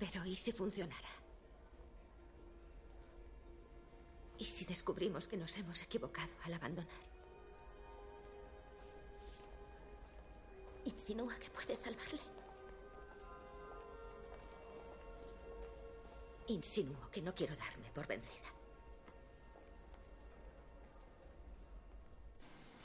Pero 0.00 0.26
¿y 0.26 0.34
si 0.34 0.50
funcionara? 0.50 1.10
¿Y 4.38 4.46
si 4.46 4.64
descubrimos 4.64 5.28
que 5.28 5.36
nos 5.36 5.56
hemos 5.58 5.80
equivocado 5.80 6.32
al 6.42 6.54
abandonar? 6.54 7.02
Insinúa 10.84 11.38
que 11.38 11.50
puede 11.50 11.76
salvarle. 11.76 12.35
Insinúo 16.48 17.10
que 17.10 17.22
no 17.22 17.34
quiero 17.34 17.56
darme 17.56 17.90
por 17.94 18.06
vencida. 18.06 18.52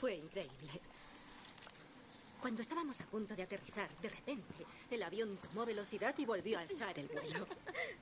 Fue 0.00 0.14
increíble. 0.14 0.80
Cuando 2.40 2.62
estábamos 2.62 3.00
a 3.00 3.04
punto 3.04 3.36
de 3.36 3.44
aterrizar, 3.44 3.88
de 4.02 4.08
repente, 4.08 4.66
el 4.90 5.00
avión 5.04 5.36
tomó 5.36 5.64
velocidad 5.64 6.12
y 6.18 6.26
volvió 6.26 6.58
a 6.58 6.62
alzar 6.62 6.98
el 6.98 7.06
vuelo. 7.06 7.46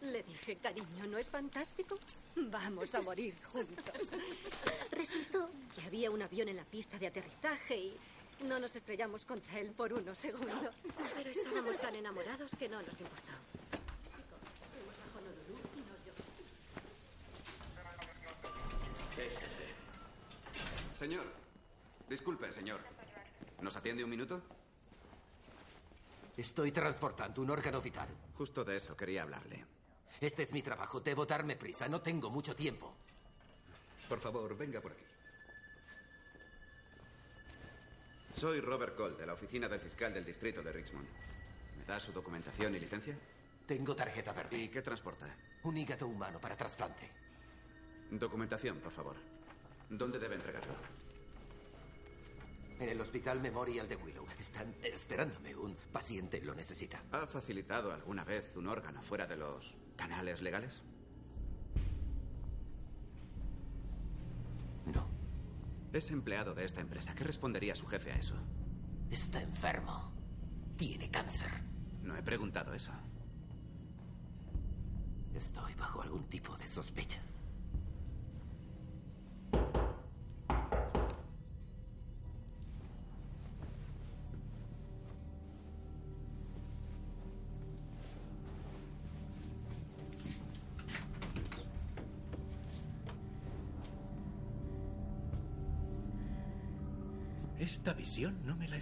Le 0.01 0.23
dije, 0.23 0.57
cariño, 0.57 1.07
¿no 1.07 1.19
es 1.19 1.29
fantástico? 1.29 1.99
Vamos 2.37 2.95
a 2.95 3.03
morir 3.03 3.35
juntos. 3.53 4.09
Resultó 4.93 5.51
que 5.75 5.83
había 5.83 6.11
un 6.11 6.23
avión 6.23 6.49
en 6.49 6.57
la 6.57 6.65
pista 6.65 6.99
de 6.99 7.09
aterrizaje 7.09 7.77
y 7.77 7.95
no 8.45 8.59
nos 8.59 8.75
estrellamos 8.75 9.27
contra 9.27 9.59
él 9.59 9.73
por 9.77 9.93
unos 9.93 10.17
segundos. 10.17 10.75
Pero 11.15 11.29
estábamos 11.29 11.77
tan 11.77 11.95
enamorados 11.97 12.51
que 12.59 12.67
no 12.67 12.81
nos 12.81 12.99
importó. 12.99 13.60
Señor, 21.01 21.25
disculpe, 22.11 22.53
señor. 22.53 22.79
¿Nos 23.63 23.75
atiende 23.75 24.05
un 24.05 24.11
minuto? 24.11 24.43
Estoy 26.37 26.73
transportando 26.73 27.41
un 27.41 27.49
órgano 27.49 27.81
vital. 27.81 28.07
Justo 28.37 28.63
de 28.63 28.77
eso 28.77 28.95
quería 28.95 29.23
hablarle. 29.23 29.65
Este 30.21 30.43
es 30.43 30.53
mi 30.53 30.61
trabajo. 30.61 31.01
Debo 31.01 31.25
darme 31.25 31.57
prisa. 31.57 31.89
No 31.89 32.03
tengo 32.03 32.29
mucho 32.29 32.55
tiempo. 32.55 32.93
Por 34.11 34.21
favor, 34.21 34.55
venga 34.55 34.83
por 34.83 34.93
aquí. 34.93 35.05
Soy 38.37 38.61
Robert 38.61 38.95
Cole, 38.95 39.17
de 39.17 39.25
la 39.25 39.33
oficina 39.33 39.71
del 39.71 39.81
fiscal 39.81 40.13
del 40.13 40.27
distrito 40.27 40.63
de 40.63 40.71
Richmond. 40.71 41.09
¿Me 41.79 41.85
da 41.87 41.99
su 41.99 42.13
documentación 42.13 42.75
y 42.75 42.79
licencia? 42.79 43.17
Tengo 43.67 43.97
tarjeta 43.97 44.35
verde. 44.35 44.59
¿Y 44.59 44.69
qué 44.69 44.83
transporta? 44.83 45.35
Un 45.63 45.79
hígado 45.79 46.07
humano 46.07 46.39
para 46.39 46.59
trasplante. 46.59 47.09
Documentación, 48.11 48.81
por 48.81 48.93
favor. 48.93 49.40
¿Dónde 49.91 50.21
debe 50.21 50.37
entregarlo? 50.37 50.73
En 52.79 52.89
el 52.89 53.01
Hospital 53.01 53.41
Memorial 53.41 53.89
de 53.89 53.97
Willow. 53.97 54.25
Están 54.39 54.73
esperándome. 54.85 55.55
Un 55.57 55.75
paciente 55.93 56.41
lo 56.43 56.55
necesita. 56.55 57.03
¿Ha 57.11 57.27
facilitado 57.27 57.93
alguna 57.93 58.25
vez 58.25 58.57
un 58.57 58.69
órgano 58.69 59.03
fuera 59.03 59.27
de 59.27 59.37
los 59.37 59.75
canales 59.97 60.43
legales? 60.43 60.81
No. 64.87 65.07
Es 65.93 66.11
empleado 66.11 66.55
de 66.55 66.65
esta 66.65 66.81
empresa. 66.81 67.15
¿Qué 67.15 67.25
respondería 67.25 67.75
su 67.75 67.87
jefe 67.87 68.13
a 68.13 68.17
eso? 68.17 68.37
Está 69.11 69.43
enfermo. 69.43 70.13
Tiene 70.77 71.11
cáncer. 71.11 71.51
No 72.05 72.17
he 72.17 72.23
preguntado 72.23 72.73
eso. 72.73 72.93
Estoy 75.35 75.75
bajo 75.75 76.01
algún 76.01 76.29
tipo 76.29 76.57
de 76.57 76.69
sospecha. 76.69 77.21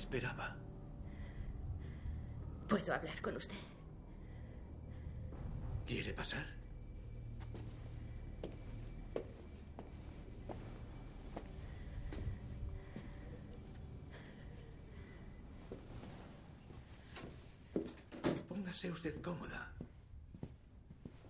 Esperaba. 0.08 0.56
¿Puedo 2.66 2.94
hablar 2.94 3.20
con 3.20 3.36
usted? 3.36 3.58
¿Quiere 5.86 6.14
pasar? 6.14 6.46
Póngase 18.48 18.90
usted 18.90 19.20
cómoda. 19.20 19.70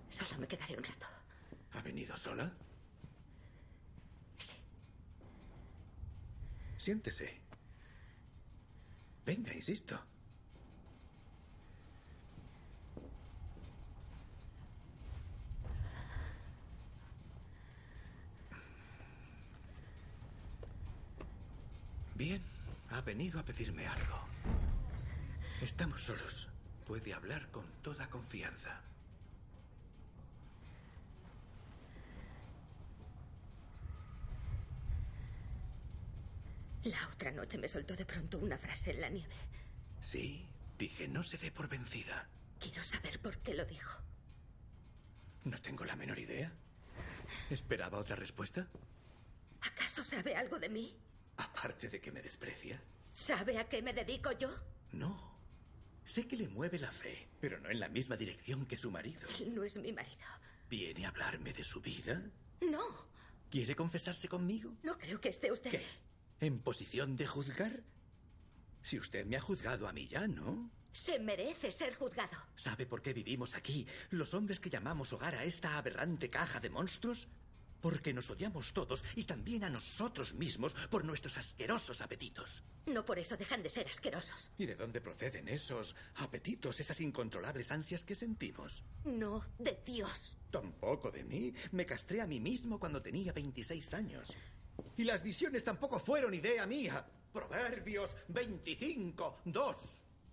Solo 0.08 0.38
me 0.38 0.46
quedaré 0.46 0.76
un 0.76 0.84
rato. 0.84 1.06
¿Ha 1.72 1.82
venido 1.82 2.16
sola? 2.16 2.52
Sí. 4.38 4.54
Siéntese. 6.76 7.47
Venga, 9.28 9.52
insisto. 9.52 9.94
Bien, 22.14 22.40
ha 22.88 23.02
venido 23.02 23.38
a 23.38 23.44
pedirme 23.44 23.86
algo. 23.86 24.18
Estamos 25.60 26.00
solos. 26.04 26.48
Puede 26.86 27.12
hablar 27.12 27.50
con 27.50 27.66
toda 27.82 28.08
confianza. 28.08 28.87
La 36.90 37.08
otra 37.12 37.30
noche 37.32 37.58
me 37.58 37.68
soltó 37.68 37.94
de 37.96 38.04
pronto 38.06 38.38
una 38.38 38.56
frase 38.56 38.90
en 38.92 39.00
la 39.00 39.08
nieve. 39.08 39.34
Sí, 40.00 40.46
dije, 40.78 41.08
no 41.08 41.22
se 41.22 41.36
dé 41.36 41.50
por 41.50 41.68
vencida. 41.68 42.28
Quiero 42.60 42.82
saber 42.82 43.20
por 43.20 43.38
qué 43.38 43.54
lo 43.54 43.64
dijo. 43.64 44.00
No 45.44 45.60
tengo 45.60 45.84
la 45.84 45.96
menor 45.96 46.18
idea. 46.18 46.52
¿Esperaba 47.50 47.98
otra 47.98 48.16
respuesta? 48.16 48.68
¿Acaso 49.60 50.04
sabe 50.04 50.34
algo 50.36 50.58
de 50.58 50.68
mí? 50.68 50.96
Aparte 51.36 51.88
de 51.88 52.00
que 52.00 52.12
me 52.12 52.22
desprecia. 52.22 52.80
¿Sabe 53.12 53.58
a 53.58 53.68
qué 53.68 53.82
me 53.82 53.92
dedico 53.92 54.30
yo? 54.32 54.50
No. 54.92 55.36
Sé 56.04 56.26
que 56.26 56.36
le 56.36 56.48
mueve 56.48 56.78
la 56.78 56.90
fe, 56.90 57.28
pero 57.40 57.58
no 57.60 57.70
en 57.70 57.80
la 57.80 57.88
misma 57.88 58.16
dirección 58.16 58.66
que 58.66 58.76
su 58.78 58.90
marido. 58.90 59.28
Él 59.40 59.54
no 59.54 59.62
es 59.64 59.76
mi 59.76 59.92
marido. 59.92 60.26
¿Viene 60.70 61.04
a 61.04 61.08
hablarme 61.10 61.52
de 61.52 61.64
su 61.64 61.80
vida? 61.80 62.22
No, 62.62 63.08
¿Quiere 63.50 63.74
confesarse 63.74 64.28
conmigo? 64.28 64.74
no 64.82 64.98
creo 64.98 65.20
que 65.20 65.28
esté 65.30 65.50
usted. 65.52 65.70
¿Qué? 65.70 65.84
¿En 66.40 66.60
posición 66.60 67.16
de 67.16 67.26
juzgar? 67.26 67.82
Si 68.82 68.98
usted 68.98 69.26
me 69.26 69.36
ha 69.36 69.40
juzgado 69.40 69.88
a 69.88 69.92
mí 69.92 70.06
ya, 70.06 70.28
¿no? 70.28 70.70
Se 70.92 71.18
merece 71.18 71.72
ser 71.72 71.94
juzgado. 71.94 72.36
¿Sabe 72.54 72.86
por 72.86 73.02
qué 73.02 73.12
vivimos 73.12 73.54
aquí, 73.54 73.86
los 74.10 74.34
hombres 74.34 74.60
que 74.60 74.70
llamamos 74.70 75.12
hogar 75.12 75.34
a 75.34 75.44
esta 75.44 75.76
aberrante 75.78 76.30
caja 76.30 76.60
de 76.60 76.70
monstruos? 76.70 77.28
Porque 77.80 78.12
nos 78.12 78.30
odiamos 78.30 78.72
todos 78.72 79.04
y 79.14 79.24
también 79.24 79.62
a 79.64 79.70
nosotros 79.70 80.34
mismos 80.34 80.74
por 80.90 81.04
nuestros 81.04 81.38
asquerosos 81.38 82.00
apetitos. 82.00 82.62
No 82.86 83.04
por 83.04 83.18
eso 83.18 83.36
dejan 83.36 83.62
de 83.62 83.70
ser 83.70 83.86
asquerosos. 83.86 84.50
¿Y 84.58 84.66
de 84.66 84.74
dónde 84.74 85.00
proceden 85.00 85.48
esos 85.48 85.94
apetitos, 86.16 86.80
esas 86.80 87.00
incontrolables 87.00 87.70
ansias 87.70 88.02
que 88.02 88.14
sentimos? 88.14 88.82
No 89.04 89.44
de 89.58 89.80
Dios. 89.84 90.36
Tampoco 90.50 91.10
de 91.10 91.24
mí. 91.24 91.52
Me 91.72 91.86
castré 91.86 92.20
a 92.20 92.26
mí 92.26 92.40
mismo 92.40 92.80
cuando 92.80 93.02
tenía 93.02 93.32
26 93.32 93.94
años. 93.94 94.28
Y 94.98 95.04
las 95.04 95.22
visiones 95.22 95.62
tampoco 95.62 96.00
fueron 96.00 96.34
idea 96.34 96.66
mía. 96.66 97.04
Proverbios 97.32 98.10
25, 98.26 99.42
2. 99.44 99.76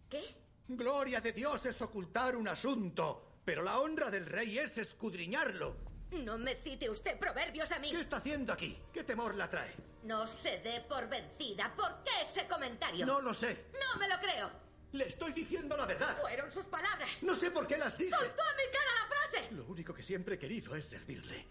¿Qué? 0.09 0.24
Gloria 0.68 1.22
de 1.22 1.34
Dios 1.34 1.63
es 1.68 1.80
ocultar 1.84 2.36
un 2.36 2.47
asunto, 2.47 3.41
pero 3.45 3.61
la 3.61 3.80
honra 3.80 4.09
del 4.09 4.26
rey 4.26 4.57
es 4.57 4.80
escudriñarlo. 4.80 5.78
No 6.13 6.39
me 6.39 6.55
cite 6.55 6.89
usted 6.89 7.20
proverbios 7.20 7.72
a 7.72 7.78
mí. 7.78 7.91
¿Qué 7.91 7.99
está 7.99 8.18
haciendo 8.18 8.53
aquí? 8.53 8.76
¿Qué 8.91 9.03
temor 9.03 9.36
la 9.36 9.47
trae? 9.47 9.72
No 10.03 10.28
se 10.28 10.57
dé 10.61 10.82
por 10.82 11.07
vencida. 11.07 11.72
¿Por 11.76 12.03
qué 12.03 12.24
ese 12.24 12.47
comentario? 12.47 13.05
No 13.05 13.22
lo 13.22 13.36
sé. 13.36 13.66
No 13.74 13.99
me 13.99 14.07
lo 14.07 14.18
creo. 14.20 14.49
Le 14.93 15.05
estoy 15.05 15.34
diciendo 15.34 15.78
la 15.78 15.86
verdad. 15.86 16.18
Fueron 16.22 16.49
sus 16.49 16.66
palabras. 16.66 17.22
No 17.22 17.36
sé 17.36 17.51
por 17.51 17.68
qué 17.68 17.78
las 17.78 17.95
dice. 17.95 18.18
¡Soltó 18.18 18.41
a 18.41 18.55
mi 18.55 18.63
cara 18.72 18.91
la 18.99 19.16
frase! 19.16 19.53
Lo 19.53 19.66
único 19.66 19.93
que 19.93 20.01
siempre 20.01 20.36
he 20.36 20.39
querido 20.39 20.76
es 20.76 20.86
servirle. 20.86 21.45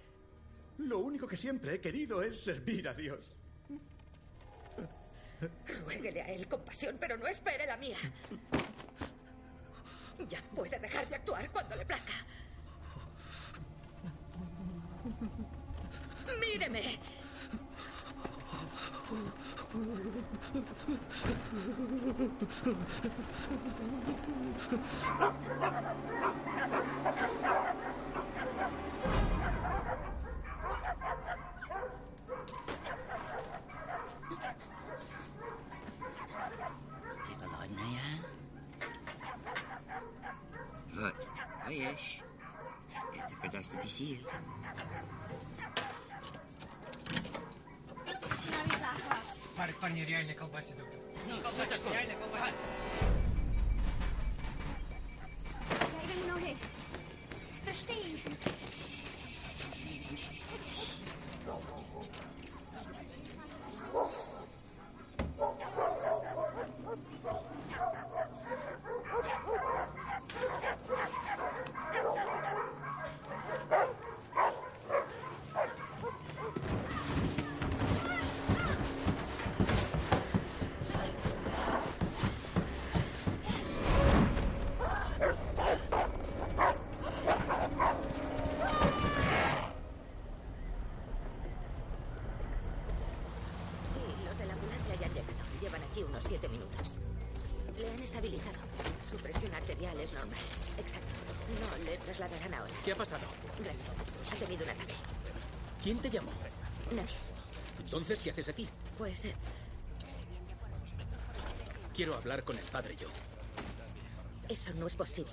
Lo 0.79 0.99
único 0.99 1.27
que 1.27 1.37
siempre 1.37 1.75
he 1.75 1.81
querido 1.81 2.23
es 2.23 2.43
servir 2.43 2.89
a 2.89 2.95
Dios. 2.95 3.21
Ruéguele 5.85 6.23
a 6.23 6.33
él 6.33 6.49
compasión, 6.49 6.97
pero 6.99 7.17
no 7.17 7.27
espere 7.27 7.67
la 7.67 7.77
mía. 7.77 7.99
Ya 10.29 10.43
puede 10.55 10.79
dejar 10.79 11.09
de 11.09 11.17
actuar 11.17 11.51
cuando 11.51 11.77
le 11.77 11.85
plazca. 11.85 12.13
Míreme. 16.41 16.99
Ты 37.27 37.35
голодная? 37.41 38.09
Вот, 40.95 41.15
поешь. 41.67 42.21
Это 43.15 43.37
придаст 43.41 43.71
тебе 43.71 43.89
сил. 43.89 44.27
Останови 48.31 48.71
захват. 48.71 49.25
Парень, 49.57 49.75
парни, 49.75 50.01
реально 50.01 50.35
колбасит 50.35 50.77
доктор. 50.79 51.01
Ну, 51.29 51.41
колбасит, 51.41 51.81
реально 51.93 52.15
колбасит. 52.15 52.55
Ноги. 56.29 56.57
Прости. 57.65 58.19
Pronto. 61.45 61.74
¿Quién 105.85 105.99
te 105.99 106.09
llamó? 106.09 106.31
Nadie. 106.91 107.15
Entonces, 107.79 108.19
¿qué 108.21 108.31
haces 108.31 108.49
aquí? 108.49 108.67
Pues 108.97 109.27
eh, 109.27 109.35
Quiero 111.95 112.15
hablar 112.15 112.43
con 112.43 112.59
el 112.59 112.65
padre 112.65 112.97
Joe. 112.99 113.13
eso 114.49 114.73
no 114.75 114.87
es 114.87 114.97
posible. 114.97 115.31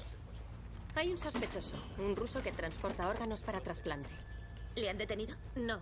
Hay 0.93 1.10
un 1.10 1.18
sospechoso, 1.18 1.78
un 1.97 2.18
ruso 2.18 2.41
que 2.43 2.52
transporta 2.52 3.08
órganos 3.08 3.39
para 3.39 3.62
trasplante. 3.62 4.10
¿Le 4.76 4.89
han 4.89 4.97
detenido? 4.97 5.38
No. 5.56 5.80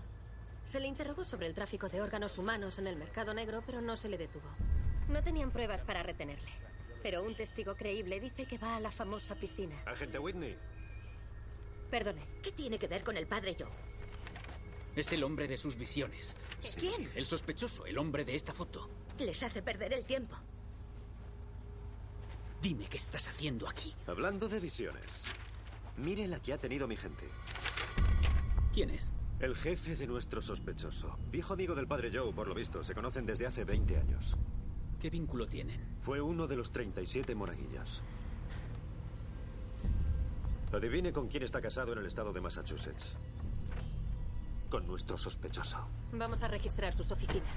Se 0.63 0.79
le 0.79 0.85
interrogó 0.87 1.25
sobre 1.25 1.47
el 1.47 1.55
tráfico 1.55 1.89
de 1.89 1.99
órganos 2.01 2.37
humanos 2.37 2.77
en 2.77 2.85
el 2.85 2.95
mercado 2.95 3.33
negro, 3.33 3.63
pero 3.65 3.81
no 3.81 3.97
se 3.97 4.07
le 4.07 4.19
detuvo. 4.19 4.47
No 5.07 5.23
tenían 5.23 5.49
pruebas 5.49 5.83
para 5.83 6.03
retenerle. 6.03 6.51
Pero 7.01 7.23
un 7.23 7.35
testigo 7.35 7.75
creíble 7.75 8.19
dice 8.19 8.45
que 8.45 8.59
va 8.59 8.75
a 8.75 8.79
la 8.79 8.91
famosa 8.91 9.33
piscina. 9.33 9.75
Agente 9.87 10.19
Whitney. 10.19 10.55
Perdone. 11.89 12.21
¿Qué 12.43 12.51
tiene 12.51 12.77
que 12.77 12.87
ver 12.87 13.03
con 13.03 13.17
el 13.17 13.25
padre 13.25 13.55
Joe? 13.59 13.88
Es 14.95 15.11
el 15.13 15.23
hombre 15.23 15.47
de 15.47 15.57
sus 15.57 15.75
visiones. 15.75 16.35
¿Quién? 16.77 17.09
El 17.15 17.25
sospechoso, 17.25 17.85
el 17.85 17.97
hombre 17.97 18.25
de 18.25 18.35
esta 18.35 18.53
foto. 18.53 18.89
Les 19.19 19.41
hace 19.43 19.61
perder 19.61 19.93
el 19.93 20.05
tiempo. 20.05 20.35
Dime 22.61 22.87
qué 22.89 22.97
estás 22.97 23.27
haciendo 23.27 23.67
aquí. 23.67 23.93
Hablando 24.07 24.49
de 24.49 24.59
visiones. 24.59 25.03
Mire 25.97 26.27
la 26.27 26.41
que 26.41 26.53
ha 26.53 26.57
tenido 26.57 26.87
mi 26.87 26.97
gente. 26.97 27.25
¿Quién 28.73 28.89
es? 28.89 29.11
El 29.39 29.55
jefe 29.55 29.95
de 29.95 30.07
nuestro 30.07 30.41
sospechoso. 30.41 31.17
Viejo 31.31 31.53
amigo 31.53 31.73
del 31.75 31.87
padre 31.87 32.11
Joe, 32.13 32.33
por 32.33 32.47
lo 32.47 32.53
visto. 32.53 32.83
Se 32.83 32.93
conocen 32.93 33.25
desde 33.25 33.45
hace 33.45 33.63
20 33.63 33.97
años. 33.97 34.35
¿Qué 34.99 35.09
vínculo 35.09 35.47
tienen? 35.47 35.97
Fue 36.01 36.19
uno 36.19 36.45
de 36.45 36.57
los 36.57 36.71
37 36.71 37.33
monaguillas. 37.35 38.01
Adivine 40.73 41.13
con 41.13 41.29
quién 41.29 41.43
está 41.43 41.61
casado 41.61 41.93
en 41.93 41.99
el 41.99 42.05
estado 42.05 42.33
de 42.33 42.41
Massachusetts. 42.41 43.15
Con 44.69 44.85
nuestro 44.85 45.17
sospechoso. 45.17 45.79
Vamos 46.11 46.43
a 46.43 46.47
registrar 46.47 46.95
sus 46.95 47.11
oficinas. 47.11 47.49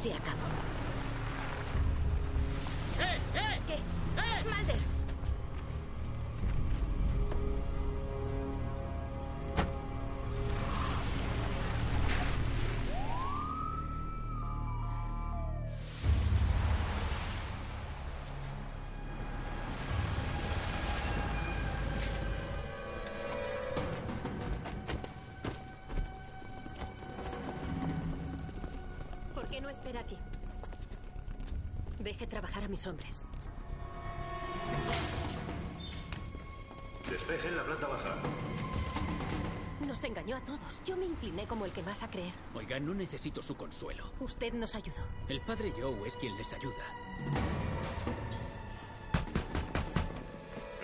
Se 0.00 0.12
acabó. 0.12 0.48
¡Eh! 3.00 3.18
¡Eh! 3.34 3.60
¿Qué? 3.66 3.74
¡Eh! 3.74 4.44
¡Mulder! 4.44 4.97
Trabajar 32.58 32.64
a 32.64 32.68
mis 32.68 32.86
hombres. 32.88 33.22
Despejen 37.08 37.56
la 37.56 37.62
planta 37.62 37.86
baja. 37.86 38.16
Nos 39.86 40.02
engañó 40.02 40.36
a 40.36 40.40
todos. 40.40 40.82
Yo 40.84 40.96
me 40.96 41.04
incliné 41.04 41.46
como 41.46 41.66
el 41.66 41.72
que 41.72 41.84
más 41.84 42.02
a 42.02 42.10
creer. 42.10 42.32
Oiga, 42.54 42.80
no 42.80 42.94
necesito 42.94 43.42
su 43.42 43.56
consuelo. 43.56 44.10
Usted 44.18 44.52
nos 44.54 44.74
ayudó. 44.74 45.02
El 45.28 45.40
padre 45.42 45.72
Joe 45.78 46.08
es 46.08 46.14
quien 46.16 46.36
les 46.36 46.52
ayuda. 46.52 46.84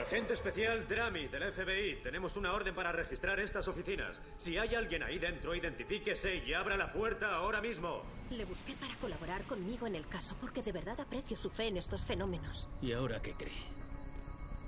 Agente 0.07 0.34
especial 0.34 0.86
Drami 0.86 1.28
del 1.28 1.50
FBI. 1.50 2.02
Tenemos 2.02 2.36
una 2.36 2.52
orden 2.52 2.74
para 2.74 2.92
registrar 2.92 3.40
estas 3.40 3.66
oficinas. 3.68 4.20
Si 4.36 4.59
hay 4.59 4.74
alguien 4.74 5.02
ahí 5.02 5.18
dentro, 5.18 5.55
identifíquese 5.55 6.36
y 6.44 6.52
abra 6.52 6.76
la 6.76 6.92
puerta 6.92 7.34
ahora 7.34 7.62
mismo. 7.62 8.02
Le 8.28 8.44
busqué 8.44 8.74
para 8.74 8.94
colaborar 8.96 9.44
conmigo 9.44 9.86
en 9.86 9.94
el 9.94 10.07
caso 10.07 10.36
porque 10.42 10.62
de 10.62 10.72
verdad 10.72 11.00
aprecio 11.00 11.38
su 11.38 11.48
fe 11.48 11.68
en 11.68 11.78
estos 11.78 12.05
fenómenos. 12.05 12.68
¿Y 12.82 12.92
ahora 12.92 13.22
qué 13.22 13.32
cree? 13.32 13.55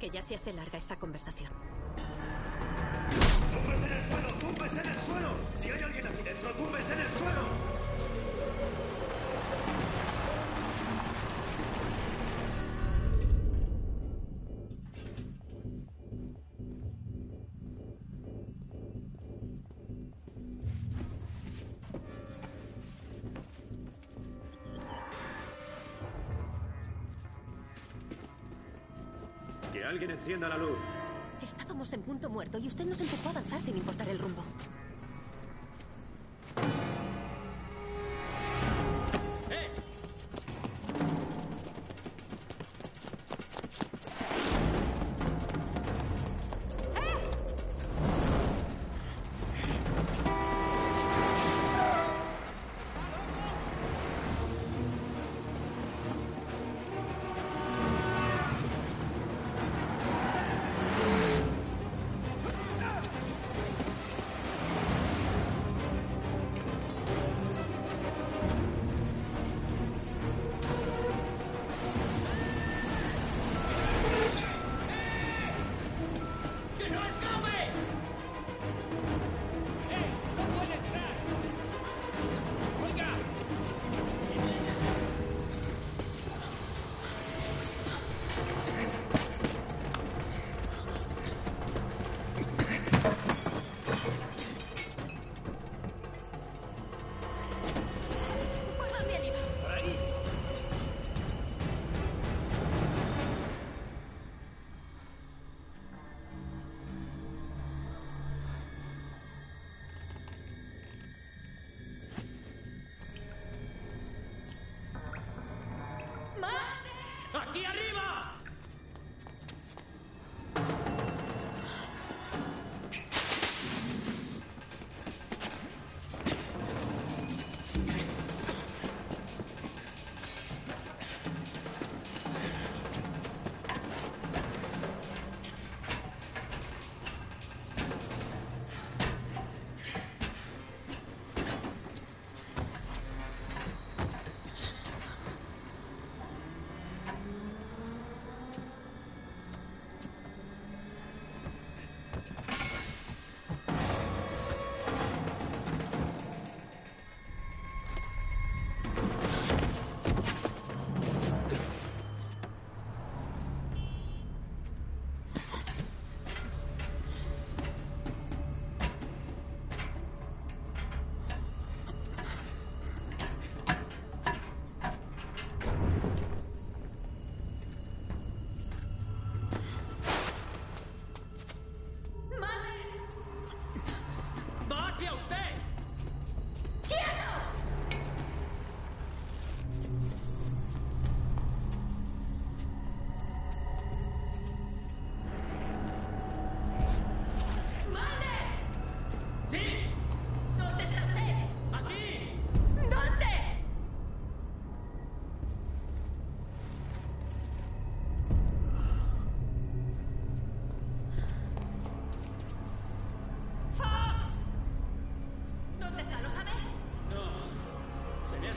Que 0.00 0.08
ya 0.08 0.22
se 0.22 0.36
hace 0.36 0.54
larga 0.54 0.78
esta 0.78 0.96
conversación. 0.96 1.52
¡Túmbese 3.52 3.86
en 3.86 3.92
el 3.92 4.02
suelo! 4.04 4.28
¡Túmbese 4.40 4.80
en 4.80 4.88
el 4.88 4.98
suelo! 5.00 5.30
Si 5.60 5.70
hay 5.70 5.82
alguien 5.82 6.05
Que 29.76 29.84
alguien 29.84 30.10
encienda 30.10 30.48
la 30.48 30.56
luz. 30.56 30.78
Estábamos 31.42 31.92
en 31.92 32.00
punto 32.00 32.30
muerto 32.30 32.56
y 32.56 32.66
usted 32.66 32.86
nos 32.86 32.98
empujó 32.98 33.28
a 33.28 33.32
avanzar 33.32 33.62
sin 33.62 33.76
importar 33.76 34.08
el 34.08 34.18
rumbo. 34.18 34.42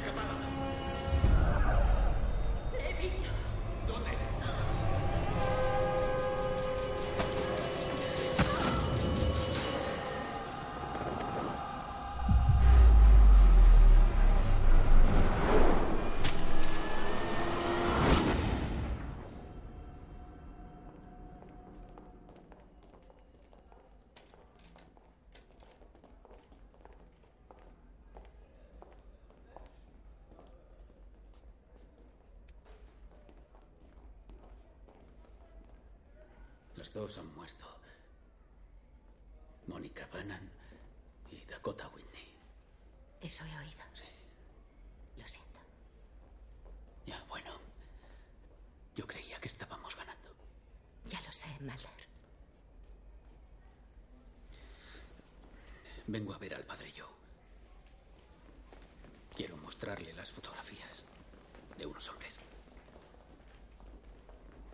No. 0.05 0.58
Las 36.89 36.95
dos 36.95 37.17
han 37.19 37.35
muerto. 37.35 37.67
Mónica 39.67 40.09
Bannan 40.11 40.49
y 41.31 41.45
Dakota 41.45 41.87
Whitney. 41.89 42.33
Eso 43.21 43.45
he 43.45 43.57
oído. 43.59 43.83
Lo 45.15 45.27
siento. 45.27 45.59
Ya, 47.05 47.23
bueno. 47.29 47.51
Yo 48.95 49.05
creía 49.05 49.39
que 49.39 49.49
estábamos 49.49 49.95
ganando. 49.95 50.29
Ya 51.05 51.21
lo 51.21 51.31
sé, 51.31 51.45
Mulder. 51.59 52.07
Vengo 56.07 56.33
a 56.33 56.39
ver 56.39 56.55
al 56.55 56.63
padre 56.63 56.91
Joe. 56.97 57.05
Quiero 59.35 59.57
mostrarle 59.57 60.11
las 60.13 60.31
fotografías 60.31 61.03
de 61.77 61.85
unos 61.85 62.09
hombres. 62.09 62.35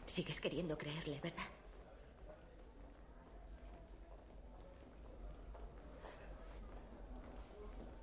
Sigues 0.07 0.39
queriendo 0.39 0.77
creerle, 0.77 1.19
¿verdad? 1.19 1.49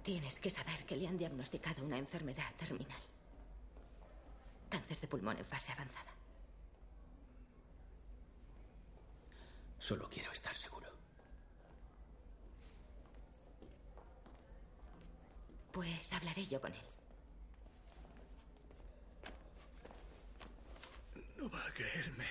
Tienes 0.03 0.41
que 0.41 0.51
saber 0.51 0.85
que 0.85 0.97
le 0.97 1.07
han 1.07 1.17
diagnosticado 1.17 1.85
una 1.85 1.97
enfermedad 1.97 2.53
terminal. 2.57 3.01
Cáncer 4.69 4.99
de 5.01 5.07
pulmón 5.07 5.39
en 5.39 5.47
fase 5.47 5.71
avanzada. 5.71 6.13
Solo 9.79 10.09
quiero 10.11 10.33
estar 10.33 10.57
seguro. 10.57 10.89
Pues 15.73 16.13
hablaré 16.13 16.47
yo 16.47 16.61
con 16.61 16.73
él. 16.73 16.87
No 21.37 21.49
va 21.49 21.65
a 21.65 21.73
creerme. 21.73 22.29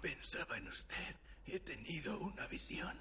Pensaba 0.00 0.58
en 0.58 0.68
usted. 0.68 1.16
He 1.46 1.58
tenido 1.60 2.18
una 2.20 2.46
visión 2.46 2.98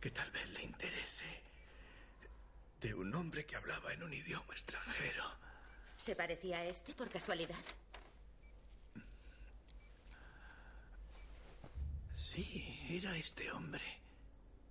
que 0.00 0.10
tal 0.10 0.30
vez 0.30 0.48
le 0.50 0.62
interese. 0.62 1.49
De 2.80 2.94
un 2.94 3.14
hombre 3.14 3.44
que 3.44 3.56
hablaba 3.56 3.92
en 3.92 4.02
un 4.02 4.12
idioma 4.12 4.52
extranjero. 4.52 5.24
¿Se 5.98 6.16
parecía 6.16 6.58
a 6.58 6.64
este 6.64 6.94
por 6.94 7.10
casualidad? 7.10 7.58
Sí, 12.14 12.86
era 12.88 13.16
este 13.16 13.50
hombre. 13.52 13.82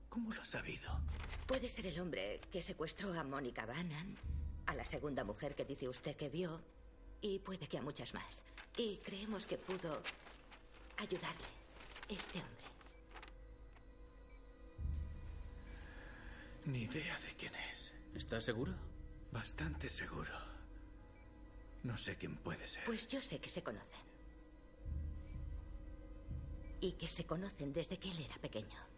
¿Cómo 0.10 0.34
lo 0.34 0.42
ha 0.42 0.46
sabido? 0.46 1.00
Puede 1.46 1.70
ser 1.70 1.86
el 1.86 2.00
hombre 2.00 2.42
que 2.52 2.64
secuestró 2.64 3.14
a 3.14 3.24
Mónica 3.24 3.66
Bannan, 3.66 4.16
a 4.66 4.74
la 4.74 4.86
segunda 4.86 5.24
mujer 5.24 5.54
que 5.56 5.66
dice 5.66 5.88
usted 5.88 6.16
que 6.16 6.30
vio, 6.30 6.62
y 7.22 7.40
puede 7.40 7.68
que 7.68 7.78
a 7.78 7.82
muchas 7.82 8.14
más. 8.14 8.42
Y 8.76 8.98
creemos 8.98 9.46
que 9.46 9.58
pudo 9.58 10.02
ayudarle, 10.98 11.46
este 12.08 12.40
hombre. 12.40 12.64
Ni 16.66 16.84
idea 16.84 17.20
de 17.20 17.36
quién 17.36 17.54
es. 17.56 17.69
¿Estás 18.20 18.44
seguro? 18.44 18.74
Bastante 19.32 19.88
seguro. 19.88 20.34
No 21.84 21.98
sé 21.98 22.18
quién 22.18 22.36
puede 22.36 22.68
ser. 22.68 22.84
Pues 22.84 23.08
yo 23.08 23.22
sé 23.22 23.40
que 23.40 23.48
se 23.48 23.64
conocen. 23.64 24.04
Y 26.82 26.92
que 26.92 27.08
se 27.08 27.26
conocen 27.26 27.72
desde 27.72 27.98
que 27.98 28.12
él 28.12 28.20
era 28.20 28.36
pequeño. 28.36 28.89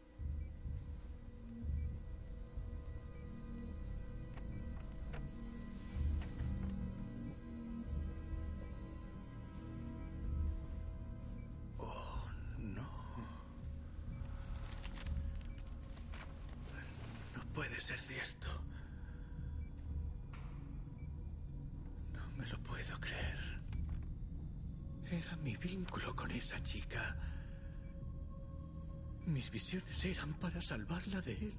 salvarla 30.72 31.20
de 31.20 31.34
él 31.34 31.54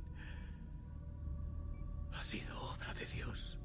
ha 2.15 2.25
sido 2.25 2.59
obra 2.63 2.95
de 2.95 3.05
Dios. 3.05 3.59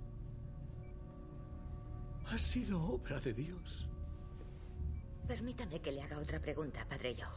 Ha 2.30 2.38
sido 2.38 2.84
obra 2.84 3.18
de 3.22 3.34
Dios. 3.34 3.88
Permítame 5.26 5.80
que 5.80 5.94
le 5.94 6.02
haga 6.02 6.20
otra 6.20 6.42
pregunta, 6.42 6.86
padre 6.90 7.16
yo. 7.16 7.28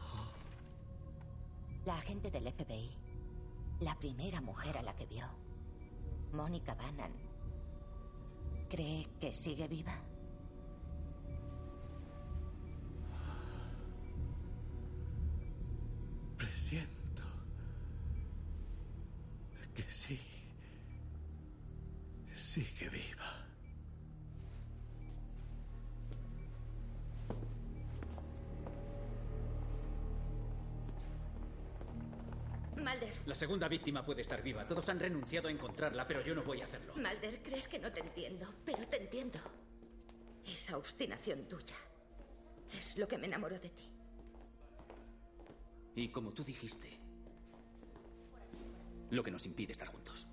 La 1.84 1.98
agente 1.98 2.32
del 2.32 2.52
FBI, 2.52 2.90
la 3.78 3.96
primera 4.00 4.40
mujer 4.40 4.76
a 4.78 4.82
la 4.82 4.96
que 4.96 5.06
vio, 5.06 5.26
Mónica 6.32 6.74
Bannan, 6.74 7.12
¿cree 8.68 9.06
que 9.20 9.32
sigue 9.32 9.68
viva? 9.68 9.96
Presiento 16.36 16.99
sí. 19.88 20.20
Sí 22.36 22.64
que 22.78 22.88
viva. 22.88 23.46
Malder. 32.76 33.12
La 33.26 33.34
segunda 33.34 33.68
víctima 33.68 34.04
puede 34.04 34.22
estar 34.22 34.42
viva. 34.42 34.66
Todos 34.66 34.88
han 34.88 34.98
renunciado 34.98 35.48
a 35.48 35.50
encontrarla, 35.50 36.06
pero 36.06 36.22
yo 36.22 36.34
no 36.34 36.42
voy 36.42 36.60
a 36.62 36.64
hacerlo. 36.64 36.94
Malder, 36.96 37.42
crees 37.42 37.68
que 37.68 37.78
no 37.78 37.92
te 37.92 38.00
entiendo, 38.00 38.52
pero 38.64 38.86
te 38.88 38.96
entiendo. 38.96 39.38
Esa 40.46 40.76
obstinación 40.76 41.46
tuya 41.46 41.76
es 42.76 42.96
lo 42.96 43.06
que 43.06 43.18
me 43.18 43.26
enamoró 43.26 43.58
de 43.58 43.70
ti. 43.70 43.90
Y 45.94 46.08
como 46.08 46.32
tú 46.32 46.42
dijiste, 46.42 46.99
lo 49.10 49.22
que 49.22 49.30
nos 49.30 49.46
impide 49.46 49.72
estar 49.72 49.88
juntos. 49.88 50.29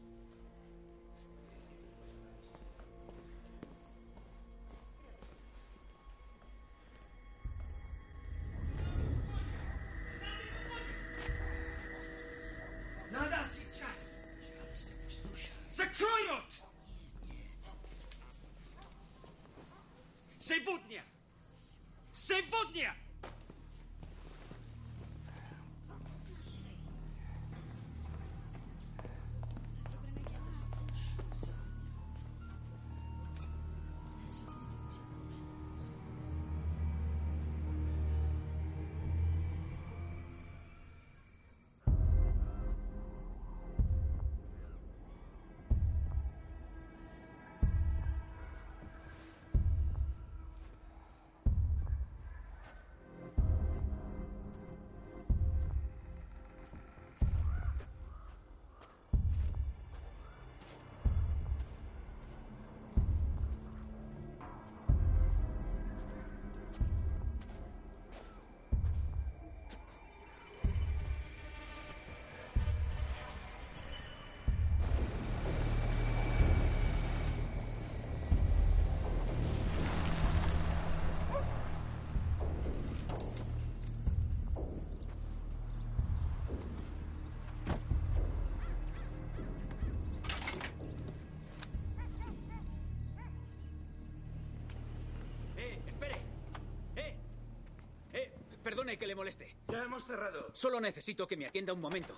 Perdone 98.88 98.99
que 98.99 99.07
le 99.07 99.15
moleste. 99.15 99.55
Ya 99.68 99.84
hemos 99.84 100.05
cerrado. 100.05 100.49
Solo 100.53 100.80
necesito 100.80 101.27
que 101.27 101.35
me 101.35 101.45
atienda 101.45 101.73
un 101.73 101.81
momento. 101.81 102.18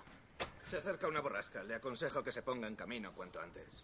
Se 0.68 0.76
acerca 0.76 1.08
una 1.08 1.20
borrasca. 1.20 1.64
Le 1.64 1.74
aconsejo 1.74 2.22
que 2.22 2.30
se 2.30 2.42
ponga 2.42 2.68
en 2.68 2.76
camino 2.76 3.12
cuanto 3.12 3.40
antes. 3.40 3.82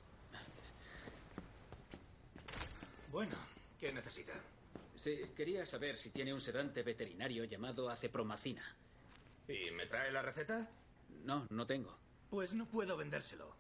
Bueno, 3.11 3.35
¿qué 3.81 3.93
necesita? 3.93 4.35
Sí, 4.95 5.33
quería 5.37 5.67
saber 5.67 5.99
si 5.99 6.11
tiene 6.11 6.33
un 6.33 6.41
sedante 6.41 6.85
veterinario 6.85 7.45
llamado 7.45 7.91
acepromacina. 7.91 8.63
¿Y 9.49 9.73
me 9.73 9.87
trae 9.87 10.13
la 10.13 10.23
receta? 10.23 10.71
No, 11.25 11.49
no 11.51 11.67
tengo. 11.67 11.99
Pues 12.31 12.53
no 12.53 12.67
puedo 12.67 12.97
vendérselo. 12.97 13.53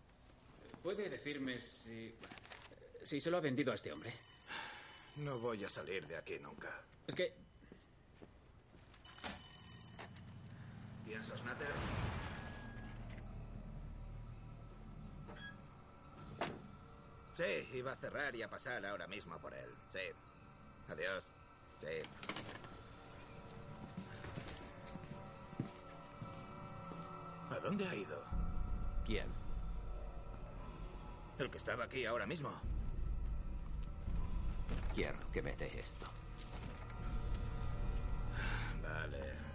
¿Puede 0.84 1.08
decirme 1.08 1.58
si... 1.58 2.14
si 3.02 3.20
se 3.20 3.30
lo 3.32 3.38
ha 3.38 3.40
vendido 3.40 3.72
a 3.72 3.74
este 3.74 3.90
hombre? 3.90 4.14
No 5.16 5.40
voy 5.40 5.64
a 5.64 5.68
salir 5.68 6.06
de 6.06 6.16
aquí 6.16 6.38
nunca. 6.38 6.80
Es 7.08 7.14
que... 7.16 7.45
¿Piensas, 11.06 11.42
Natter? 11.44 11.68
Sí, 17.36 17.68
iba 17.74 17.92
a 17.92 17.96
cerrar 17.96 18.34
y 18.34 18.42
a 18.42 18.50
pasar 18.50 18.84
ahora 18.84 19.06
mismo 19.06 19.38
por 19.38 19.54
él. 19.54 19.70
Sí. 19.92 20.00
Adiós. 20.90 21.24
Sí. 21.80 22.02
¿A 27.50 27.60
dónde 27.60 27.88
ha 27.88 27.94
ido? 27.94 28.24
¿Quién? 29.04 29.28
El 31.38 31.50
que 31.50 31.58
estaba 31.58 31.84
aquí 31.84 32.04
ahora 32.04 32.26
mismo. 32.26 32.50
Quiero 34.92 35.18
que 35.32 35.42
me 35.42 35.54
dé 35.54 35.78
esto. 35.78 36.06
Vale. 38.82 39.45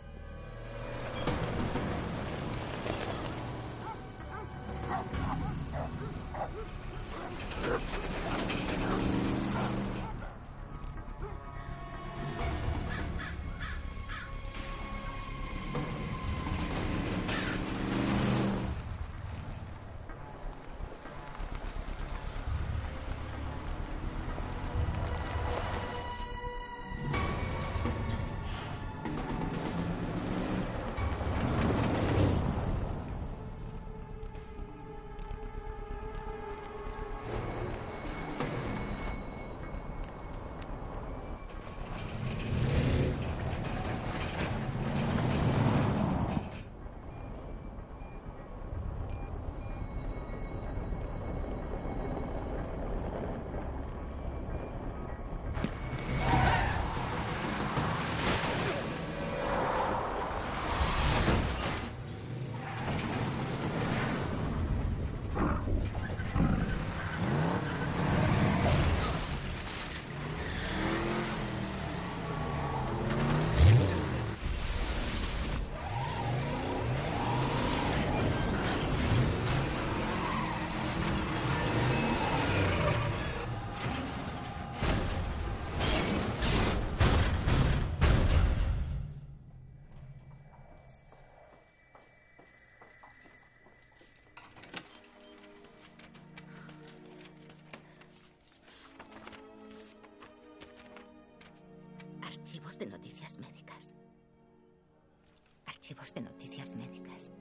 De 105.92 106.22
noticias 106.22 106.74
médicas. 106.74 107.32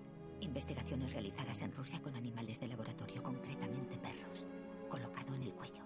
Investigaciones 0.41 1.13
realizadas 1.13 1.63
en 1.63 1.73
Rusia 1.73 2.03
con 2.03 2.17
animales 2.17 2.59
de 2.59 2.67
laboratorio, 2.67 3.23
concretamente 3.23 3.97
perros. 3.97 4.45
Colocado 4.89 5.35
en 5.37 5.45
el 5.45 5.53
cuello. 5.53 5.83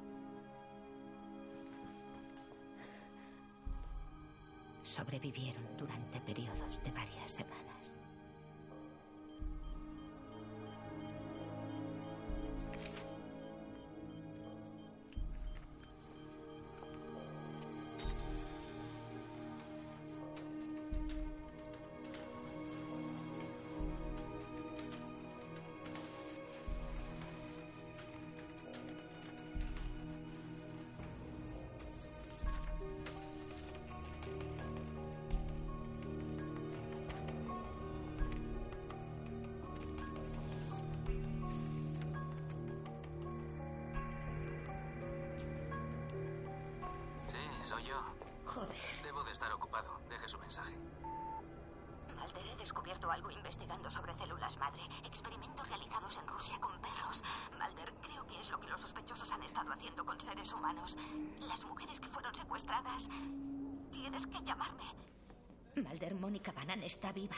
Sobrevivieron 4.82 5.76
durante 5.76 6.20
periodos 6.22 6.82
de 6.82 6.90
varias 6.90 7.30
semanas. 7.30 7.98
¿Soy 47.64 47.84
yo? 47.84 47.96
Joder. 48.44 48.76
Debo 49.02 49.24
de 49.24 49.32
estar 49.32 49.50
ocupado. 49.52 49.98
Deje 50.10 50.28
su 50.28 50.38
mensaje. 50.38 50.74
Malder, 52.14 52.46
he 52.46 52.56
descubierto 52.56 53.10
algo 53.10 53.30
investigando 53.30 53.90
sobre 53.90 54.14
células 54.14 54.56
madre. 54.58 54.82
Experimentos 55.04 55.66
realizados 55.68 56.18
en 56.18 56.26
Rusia 56.26 56.58
con 56.60 56.78
perros. 56.80 57.22
Malder, 57.58 57.92
creo 58.02 58.26
que 58.26 58.38
es 58.38 58.50
lo 58.50 58.60
que 58.60 58.68
los 58.68 58.80
sospechosos 58.82 59.32
han 59.32 59.42
estado 59.42 59.72
haciendo 59.72 60.04
con 60.04 60.20
seres 60.20 60.52
humanos. 60.52 60.96
Las 61.48 61.64
mujeres 61.64 61.98
que 62.00 62.08
fueron 62.08 62.34
secuestradas. 62.34 63.08
Tienes 63.90 64.26
que 64.26 64.42
llamarme. 64.44 64.84
Malder, 65.76 66.14
Mónica 66.14 66.52
Banan 66.52 66.82
está 66.82 67.12
viva. 67.12 67.36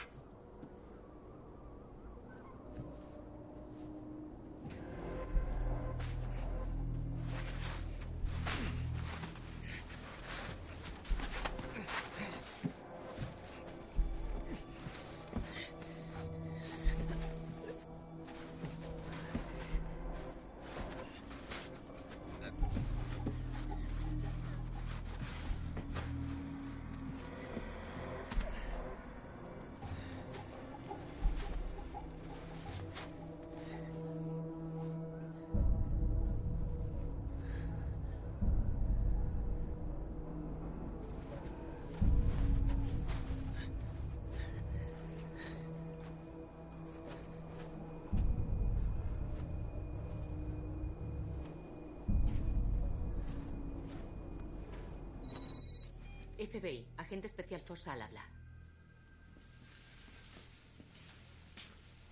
Agente 57.16 57.28
especial 57.28 57.62
Fossa 57.62 57.94
al 57.94 58.02
habla. 58.02 58.22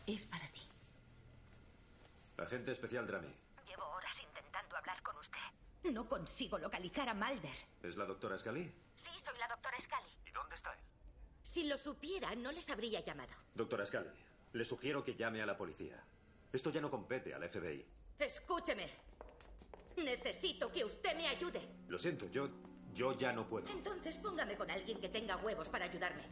Es 0.07 0.25
para 0.25 0.47
ti. 0.49 0.63
Agente 2.39 2.73
especial 2.73 3.07
Drami. 3.07 3.29
Llevo 3.67 3.85
horas 3.85 4.19
intentando 4.23 4.77
hablar 4.77 5.03
con 5.03 5.17
usted. 5.19 5.93
No 5.93 6.09
consigo 6.09 6.57
localizar 6.59 7.09
a 7.11 7.15
Malder. 7.15 7.55
¿Es 7.83 7.97
la 7.97 8.07
doctora 8.07 8.39
Scully? 8.39 8.65
Sí, 8.97 9.11
soy 9.23 9.39
la 9.39 9.49
doctora 9.49 9.79
Scully. 9.79 10.11
¿Y 10.27 10.31
dónde 10.31 10.55
está 10.55 10.73
él? 10.73 10.79
Si 11.43 11.65
lo 11.65 11.77
supiera, 11.77 12.35
no 12.35 12.51
les 12.51 12.69
habría 12.71 13.01
llamado. 13.01 13.33
Doctora 13.55 13.85
Scully, 13.85 14.09
le 14.55 14.65
sugiero 14.65 15.05
que 15.05 15.15
llame 15.15 15.43
a 15.43 15.47
la 15.47 15.57
policía. 15.59 16.03
Esto 16.51 16.71
ya 16.71 16.81
no 16.81 16.91
compete 16.91 17.35
al 17.35 17.47
FBI. 17.47 17.85
Escúcheme. 18.19 18.89
Necesito 19.99 20.73
que 20.73 20.83
usted 20.83 21.15
me 21.15 21.27
ayude. 21.29 21.61
Lo 21.89 21.99
siento, 21.99 22.27
yo. 22.31 22.49
Yo 22.95 23.13
ya 23.17 23.33
no 23.33 23.47
puedo. 23.47 23.67
Entonces 23.69 24.17
póngame 24.17 24.57
con 24.57 24.71
alguien 24.71 24.99
que 25.01 25.09
tenga 25.09 25.37
huevos 25.37 25.69
para 25.69 25.85
ayudarme. 25.87 26.23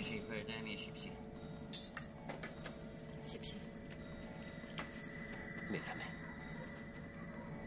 Dici 0.00 0.22
per 0.26 0.44
te 0.44 0.54
amici, 0.54 0.90
sì. 0.94 1.10
Sí, 3.24 3.38
sí. 3.42 3.56
Mírame. 5.68 6.04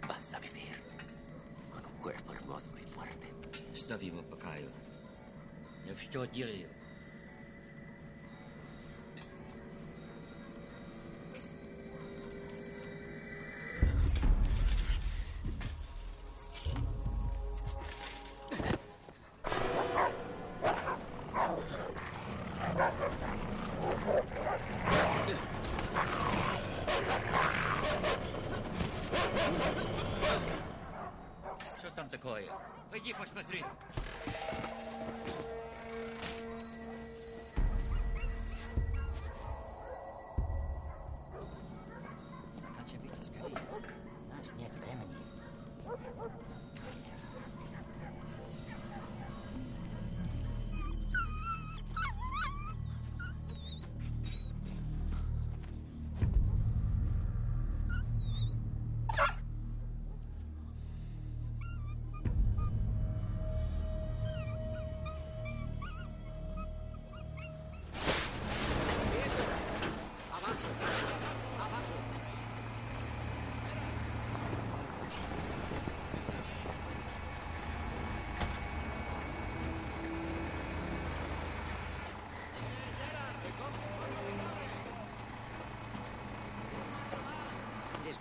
Vas 0.08 0.34
a 0.34 0.40
vivir 0.40 0.82
con 1.70 1.86
un 1.86 1.98
cuerpo 2.02 2.34
hermoso 2.34 2.78
y 2.78 2.86
fuerte. 2.86 3.28
Sto 3.74 3.98
vivo, 3.98 4.22
Pakayo. 4.24 4.70
Я 5.86 5.96
все 5.96 6.26
делаю. 6.28 6.73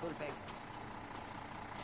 Disculpe. 0.03 0.33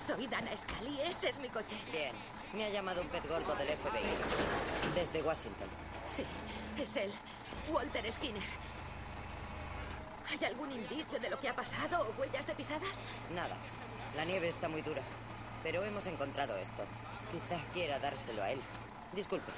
Soy 0.06 0.28
Dana 0.28 0.52
Scully, 0.58 1.00
ese 1.02 1.30
es 1.30 1.40
mi 1.40 1.48
coche. 1.48 1.76
Bien. 1.90 2.12
Me 2.52 2.66
ha 2.66 2.70
llamado 2.70 3.02
un 3.02 3.08
pez 3.08 3.26
gordo 3.30 3.56
del 3.56 3.70
FBI. 3.78 4.94
Desde 4.94 5.22
Washington. 5.22 5.68
Sí, 6.10 6.26
es 6.78 6.96
él. 6.98 7.14
Walter 7.70 8.12
Skinner. 8.12 8.44
¿Hay 10.30 10.46
algún 10.46 10.70
indicio 10.70 11.18
de 11.18 11.30
lo 11.30 11.40
que 11.40 11.48
ha 11.48 11.56
pasado 11.56 12.10
o 12.10 12.20
huellas 12.20 12.46
de 12.46 12.56
pisadas? 12.56 13.00
Nada. 13.34 13.56
La 14.18 14.26
nieve 14.26 14.50
está 14.50 14.68
muy 14.68 14.82
dura. 14.82 15.02
Pero 15.64 15.84
hemos 15.86 16.06
encontrado 16.06 16.58
esto. 16.58 16.84
Quizás 17.32 17.62
quiera 17.74 18.00
dárselo 18.00 18.44
a 18.44 18.52
él. 18.52 18.60
Disculpe. 19.14 19.52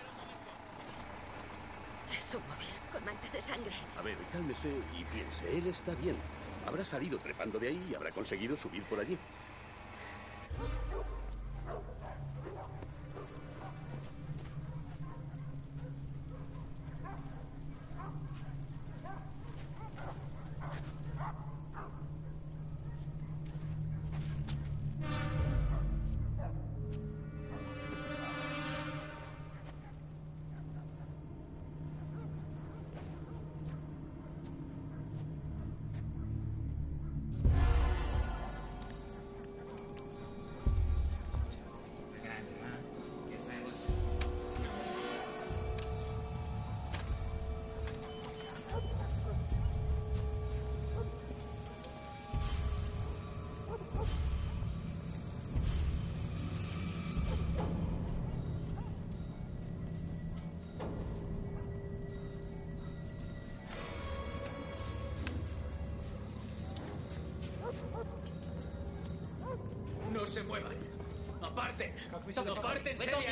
Es 2.15 2.35
un 2.35 2.47
móvil 2.47 2.67
con 2.91 3.03
manchas 3.05 3.31
de 3.31 3.41
sangre. 3.41 3.73
A 3.97 4.03
ver, 4.03 4.17
cálmese 4.31 4.69
y 4.95 5.03
piense. 5.05 5.57
Él 5.57 5.65
está 5.65 5.93
bien. 5.95 6.17
Habrá 6.63 6.85
salido 6.85 7.19
trepando 7.19 7.59
de 7.59 7.67
ahí 7.67 7.87
y 7.89 7.93
habrá 7.95 8.11
conseguido 8.11 8.55
subir 8.57 8.85
por 8.85 8.99
allí. 8.99 9.17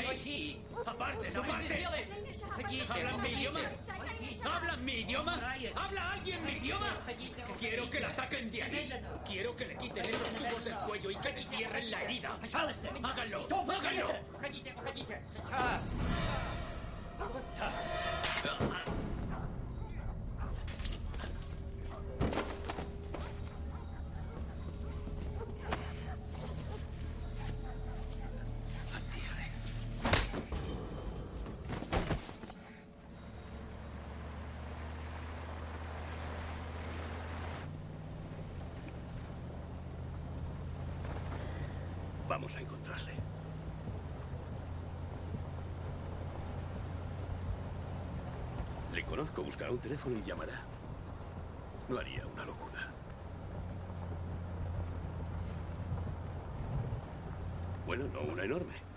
Ahí. 0.10 0.62
Aparten, 0.86 1.38
aparten. 1.38 1.86
¿Hablan 2.90 3.22
mi 3.22 3.30
idioma? 3.30 3.60
¿Hablan 4.46 4.86
mi 4.86 4.94
idioma? 4.94 5.54
¿Habla 5.76 6.12
alguien 6.12 6.46
mi 6.46 6.52
idioma? 6.54 6.98
Quiero 7.60 7.90
que 7.90 8.00
la 8.00 8.10
saquen 8.10 8.52
de 8.52 8.64
ahí. 8.64 8.90
Quiero 9.28 9.56
que 9.56 9.66
le 9.66 9.76
quiten 9.78 10.04
esos 10.04 10.30
tubos 10.32 10.66
del 10.66 10.76
cuello 10.76 11.12
y 11.12 11.16
que 11.16 11.32
le 11.34 11.44
cierren 11.44 11.92
la 11.92 12.04
herida. 12.04 12.38
Háganlo. 13.04 13.48
Háganlo. 13.52 14.08
Un 49.72 49.80
teléfono 49.80 50.18
y 50.18 50.24
llamará. 50.24 50.62
No 51.88 51.98
haría 51.98 52.26
una 52.26 52.46
locura. 52.46 52.92
Bueno, 57.86 58.06
no 58.14 58.22
una 58.22 58.44
enorme. 58.44 58.89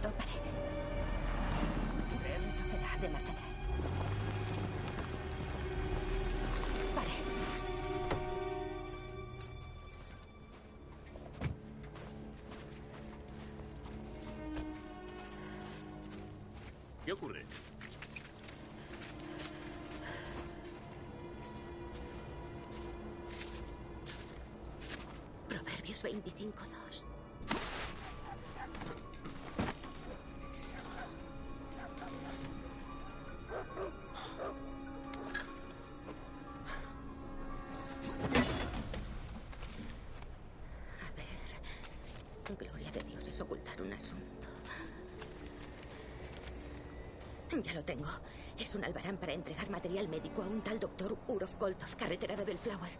Momento, 0.00 0.12
pare. 0.16 0.32
Re- 2.22 2.38
Retroceda, 2.38 2.96
de 3.00 3.08
marcha 3.08 3.32
atrás. 3.32 3.58
Pare. 6.94 7.10
¿Qué 17.04 17.12
ocurre? 17.12 17.44
Proverbios 25.48 26.02
25.2. 26.04 26.79
tengo. 47.90 48.08
Es 48.56 48.72
un 48.76 48.84
albarán 48.84 49.16
para 49.16 49.32
entregar 49.32 49.68
material 49.68 50.08
médico 50.08 50.42
a 50.42 50.46
un 50.46 50.60
tal 50.60 50.78
doctor 50.78 51.16
Urov 51.26 51.50
Koltov, 51.58 51.96
carretera 51.96 52.36
de 52.36 52.44
Bellflower. 52.44 52.92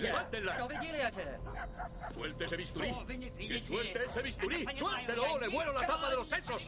¡Levántenlas! 0.00 0.56
¡Suelte 2.14 2.44
ese 2.44 2.56
bisturí! 2.56 2.94
¡Que 3.38 3.60
suelte 3.60 4.04
ese 4.04 4.22
bisturí! 4.22 4.66
¡Suéltelo! 4.74 5.38
¡Le 5.38 5.48
vuelo 5.48 5.72
la 5.72 5.86
tapa 5.86 6.10
de 6.10 6.16
los 6.16 6.26
sesos! 6.28 6.66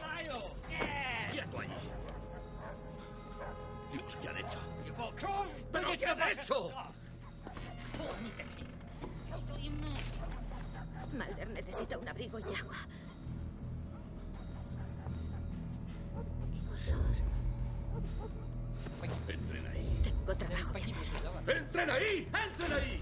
¡Entren 22.13 22.73
ahí! 22.73 23.01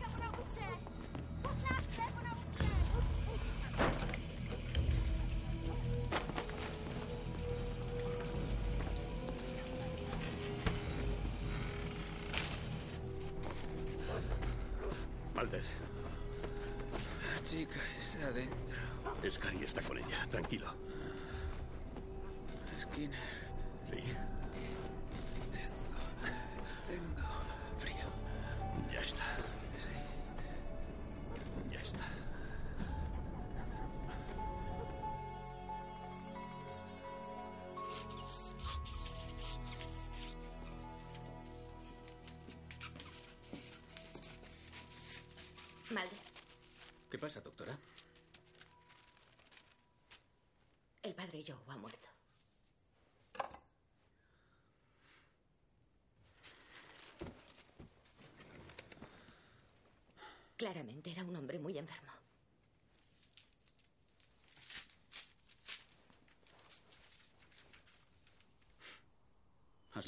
¡Entren 0.00 0.28
ahí! 0.28 0.40
Malder, 15.34 15.62
La 17.32 17.48
chica 17.48 17.80
está 18.02 18.32
dentro. 18.32 18.56
Scully 19.30 19.64
está 19.64 19.80
con 19.82 19.96
ella. 19.98 20.26
Tranquilo. 20.30 20.66
Sí. 22.94 23.08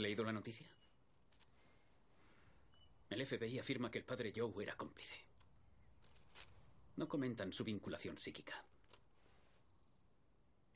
Leído 0.03 0.25
la 0.25 0.33
noticia? 0.33 0.69
El 3.09 3.27
FBI 3.27 3.59
afirma 3.59 3.91
que 3.91 3.99
el 3.99 4.05
padre 4.05 4.33
Joe 4.35 4.63
era 4.63 4.77
cómplice. 4.77 5.15
No 6.97 7.09
comentan 7.09 7.53
su 7.53 7.65
vinculación 7.65 8.19
psíquica. 8.19 8.65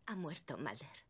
Ha 0.06 0.14
muerto 0.14 0.56
Mulder. 0.56 1.06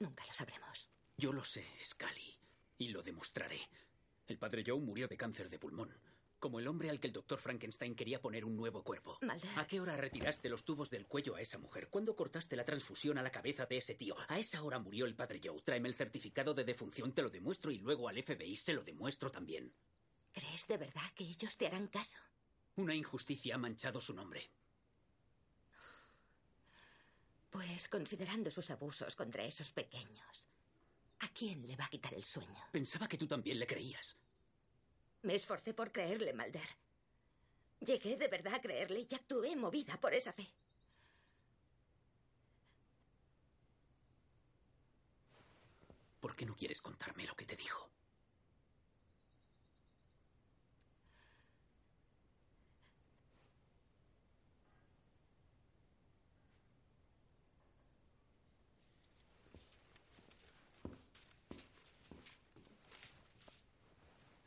Nunca 0.00 0.26
lo 0.26 0.32
sabremos. 0.32 0.90
Yo 1.16 1.32
lo 1.32 1.44
sé, 1.44 1.64
Scully, 1.84 2.38
y 2.78 2.88
lo 2.88 3.02
demostraré. 3.02 3.60
El 4.26 4.38
padre 4.38 4.62
Joe 4.66 4.78
murió 4.78 5.08
de 5.08 5.16
cáncer 5.16 5.48
de 5.48 5.58
pulmón, 5.58 5.92
como 6.38 6.58
el 6.58 6.68
hombre 6.68 6.90
al 6.90 7.00
que 7.00 7.08
el 7.08 7.12
doctor 7.12 7.40
Frankenstein 7.40 7.94
quería 7.94 8.20
poner 8.20 8.44
un 8.44 8.56
nuevo 8.56 8.82
cuerpo. 8.82 9.18
Mulder. 9.22 9.50
¿A 9.56 9.66
qué 9.66 9.80
hora 9.80 9.96
retiraste 9.96 10.48
los 10.48 10.64
tubos 10.64 10.90
del 10.90 11.06
cuello 11.06 11.34
a 11.34 11.40
esa 11.40 11.58
mujer? 11.58 11.88
¿Cuándo 11.88 12.14
cortaste 12.14 12.56
la 12.56 12.64
transfusión 12.64 13.18
a 13.18 13.22
la 13.22 13.30
cabeza 13.30 13.66
de 13.66 13.78
ese 13.78 13.94
tío? 13.94 14.14
A 14.28 14.38
esa 14.38 14.62
hora 14.62 14.78
murió 14.78 15.06
el 15.06 15.14
padre 15.14 15.40
Joe. 15.42 15.60
Tráeme 15.62 15.88
el 15.88 15.94
certificado 15.94 16.54
de 16.54 16.64
defunción, 16.64 17.12
te 17.12 17.22
lo 17.22 17.30
demuestro 17.30 17.70
y 17.70 17.78
luego 17.78 18.08
al 18.08 18.22
FBI 18.22 18.56
se 18.56 18.72
lo 18.72 18.82
demuestro 18.84 19.30
también. 19.30 19.72
¿Crees 20.32 20.66
de 20.66 20.76
verdad 20.76 21.10
que 21.14 21.24
ellos 21.24 21.56
te 21.56 21.66
harán 21.66 21.88
caso? 21.88 22.18
Una 22.76 22.94
injusticia 22.94 23.56
ha 23.56 23.58
manchado 23.58 24.00
su 24.00 24.14
nombre. 24.14 24.50
Pues 27.50 27.88
considerando 27.88 28.50
sus 28.50 28.70
abusos 28.70 29.16
contra 29.16 29.44
esos 29.44 29.72
pequeños, 29.72 30.48
¿a 31.20 31.28
quién 31.28 31.66
le 31.66 31.76
va 31.76 31.86
a 31.86 31.90
quitar 31.90 32.14
el 32.14 32.24
sueño? 32.24 32.62
Pensaba 32.70 33.08
que 33.08 33.18
tú 33.18 33.26
también 33.26 33.58
le 33.58 33.66
creías. 33.66 34.16
Me 35.22 35.34
esforcé 35.34 35.74
por 35.74 35.92
creerle, 35.92 36.32
Mulder. 36.32 36.68
Llegué 37.80 38.16
de 38.16 38.28
verdad 38.28 38.54
a 38.54 38.60
creerle 38.60 39.06
y 39.08 39.14
actué 39.14 39.56
movida 39.56 39.98
por 40.00 40.14
esa 40.14 40.32
fe. 40.32 40.48
¿Por 46.20 46.34
qué 46.34 46.44
no 46.46 46.56
quieres 46.56 46.82
contarme 46.82 47.26
lo 47.26 47.34
que 47.36 47.46
te 47.46 47.56
dijo? 47.56 47.88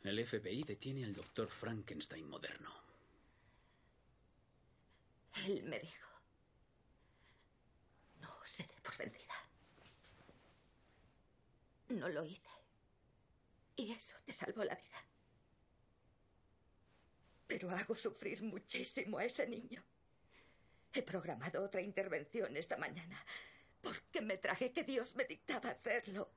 El 0.04 0.26
FBI 0.26 0.64
detiene 0.64 1.04
al 1.04 1.12
doctor 1.12 1.48
Frankenstein 1.48 2.28
moderno. 2.28 2.70
Él 5.46 5.62
me 5.64 5.78
dijo, 5.78 6.08
no 8.20 8.28
se 8.44 8.64
dé 8.64 8.80
por 8.82 8.96
vencida. 8.96 9.34
No 11.88 12.08
lo 12.08 12.24
hice. 12.24 12.48
Y 13.76 13.92
eso 13.92 14.16
te 14.24 14.32
salvó 14.32 14.64
la 14.64 14.74
vida. 14.74 15.04
Pero 17.46 17.70
hago 17.70 17.94
sufrir 17.94 18.42
muchísimo 18.42 19.18
a 19.18 19.24
ese 19.24 19.46
niño. 19.46 19.84
He 20.92 21.02
programado 21.02 21.62
otra 21.62 21.80
intervención 21.80 22.56
esta 22.56 22.76
mañana. 22.76 23.24
Porque 23.80 24.20
me 24.20 24.36
traje 24.36 24.72
que 24.72 24.84
Dios 24.84 25.14
me 25.16 25.24
dictaba 25.24 25.70
hacerlo. 25.70 26.30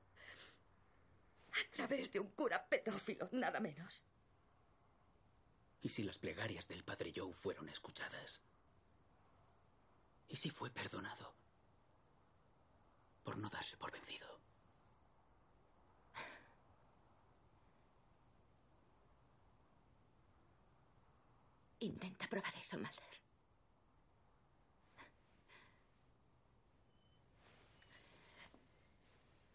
A 1.56 1.76
través 1.76 2.12
de 2.12 2.20
un 2.20 2.30
cura 2.30 2.68
pedófilo, 2.68 3.28
nada 3.32 3.60
menos. 3.60 4.04
¿Y 5.82 5.88
si 5.88 6.02
las 6.02 6.18
plegarias 6.18 6.66
del 6.68 6.84
padre 6.84 7.12
Joe 7.14 7.32
fueron 7.32 7.68
escuchadas? 7.68 8.40
¿Y 10.28 10.36
si 10.36 10.50
fue 10.50 10.70
perdonado? 10.70 11.34
Por 13.22 13.38
no 13.38 13.48
darse 13.48 13.76
por 13.76 13.92
vencido. 13.92 14.26
Intenta 21.80 22.26
probar 22.28 22.54
eso, 22.56 22.76
Mulder. 22.78 23.16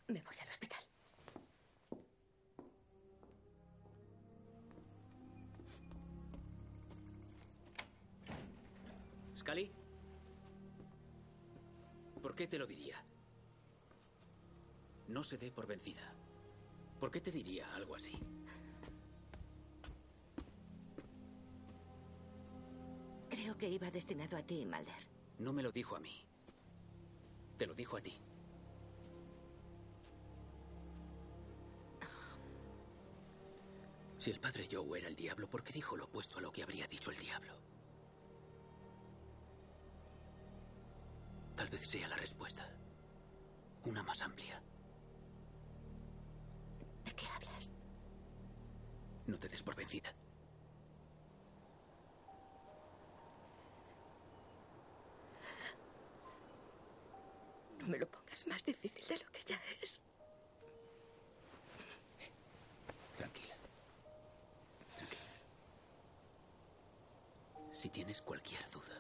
Me 0.08 0.22
voy 0.22 0.36
qué 12.42 12.48
te 12.48 12.58
lo 12.58 12.66
diría? 12.66 13.00
No 15.10 15.24
se 15.24 15.38
dé 15.38 15.52
por 15.52 15.68
vencida. 15.68 16.12
¿Por 17.00 17.12
qué 17.12 17.22
te 17.22 17.32
diría 17.32 17.72
algo 17.76 17.96
así? 17.96 18.18
Creo 23.30 23.56
que 23.56 23.70
iba 23.70 23.92
destinado 23.92 24.38
a 24.38 24.42
ti, 24.42 24.66
Mulder. 24.66 25.08
No 25.38 25.54
me 25.54 25.62
lo 25.62 25.72
dijo 25.72 25.96
a 25.96 26.00
mí. 26.00 26.26
Te 27.60 27.68
lo 27.68 27.76
dijo 27.76 27.98
a 27.98 28.02
ti. 28.02 28.20
Si 34.18 34.32
el 34.32 34.40
padre 34.40 34.68
Joe 34.72 34.98
era 34.98 35.10
el 35.10 35.16
diablo, 35.16 35.48
¿por 35.48 35.64
qué 35.64 35.74
dijo 35.74 35.96
lo 35.96 36.06
opuesto 36.06 36.40
a 36.40 36.42
lo 36.42 36.52
que 36.52 36.64
habría 36.64 36.88
dicho 36.88 37.12
el 37.12 37.20
diablo? 37.20 37.71
Tal 41.62 41.70
vez 41.70 41.88
sea 41.88 42.08
la 42.08 42.16
respuesta. 42.16 42.68
Una 43.86 44.02
más 44.02 44.20
amplia. 44.24 44.60
¿De 47.06 47.12
qué 47.14 47.28
hablas? 47.28 47.70
No 49.28 49.38
te 49.38 49.48
des 49.48 49.62
por 49.62 49.76
vencida. 49.76 50.12
No 57.78 57.86
me 57.86 58.00
lo 58.00 58.10
pongas 58.10 58.48
más 58.48 58.66
difícil 58.66 59.08
de 59.08 59.24
lo 59.24 59.32
que 59.32 59.44
ya 59.44 59.62
es. 59.84 60.02
Tranquila. 63.18 63.56
Tranquila. 64.96 65.34
Si 67.72 67.88
tienes 67.90 68.20
cualquier 68.24 68.68
duda, 68.72 68.91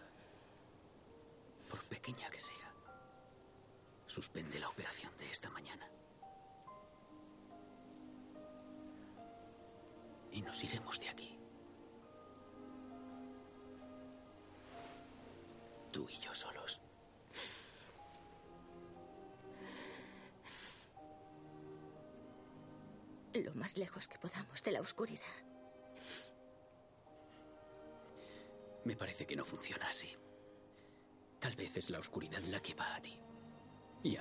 suspende 4.11 4.59
la 4.59 4.67
operación 4.67 5.17
de 5.17 5.31
esta 5.31 5.49
mañana. 5.49 5.89
Y 10.33 10.41
nos 10.41 10.61
iremos 10.63 10.99
de 10.99 11.09
aquí. 11.09 11.39
Tú 15.91 16.07
y 16.09 16.19
yo 16.19 16.33
solos. 16.33 16.81
Lo 23.33 23.53
más 23.55 23.77
lejos 23.77 24.09
que 24.09 24.19
podamos 24.19 24.61
de 24.61 24.71
la 24.71 24.81
oscuridad. 24.81 25.21
Me 28.83 28.97
parece 28.97 29.25
que 29.25 29.37
no 29.37 29.45
funciona 29.45 29.89
así. 29.89 30.17
Tal 31.39 31.55
vez 31.55 31.77
es 31.77 31.89
la 31.89 31.99
oscuridad 31.99 32.41
la 32.49 32.61
que 32.61 32.73
va 32.73 32.95
a 32.95 33.01
ti. 33.01 33.17
Y 34.03 34.17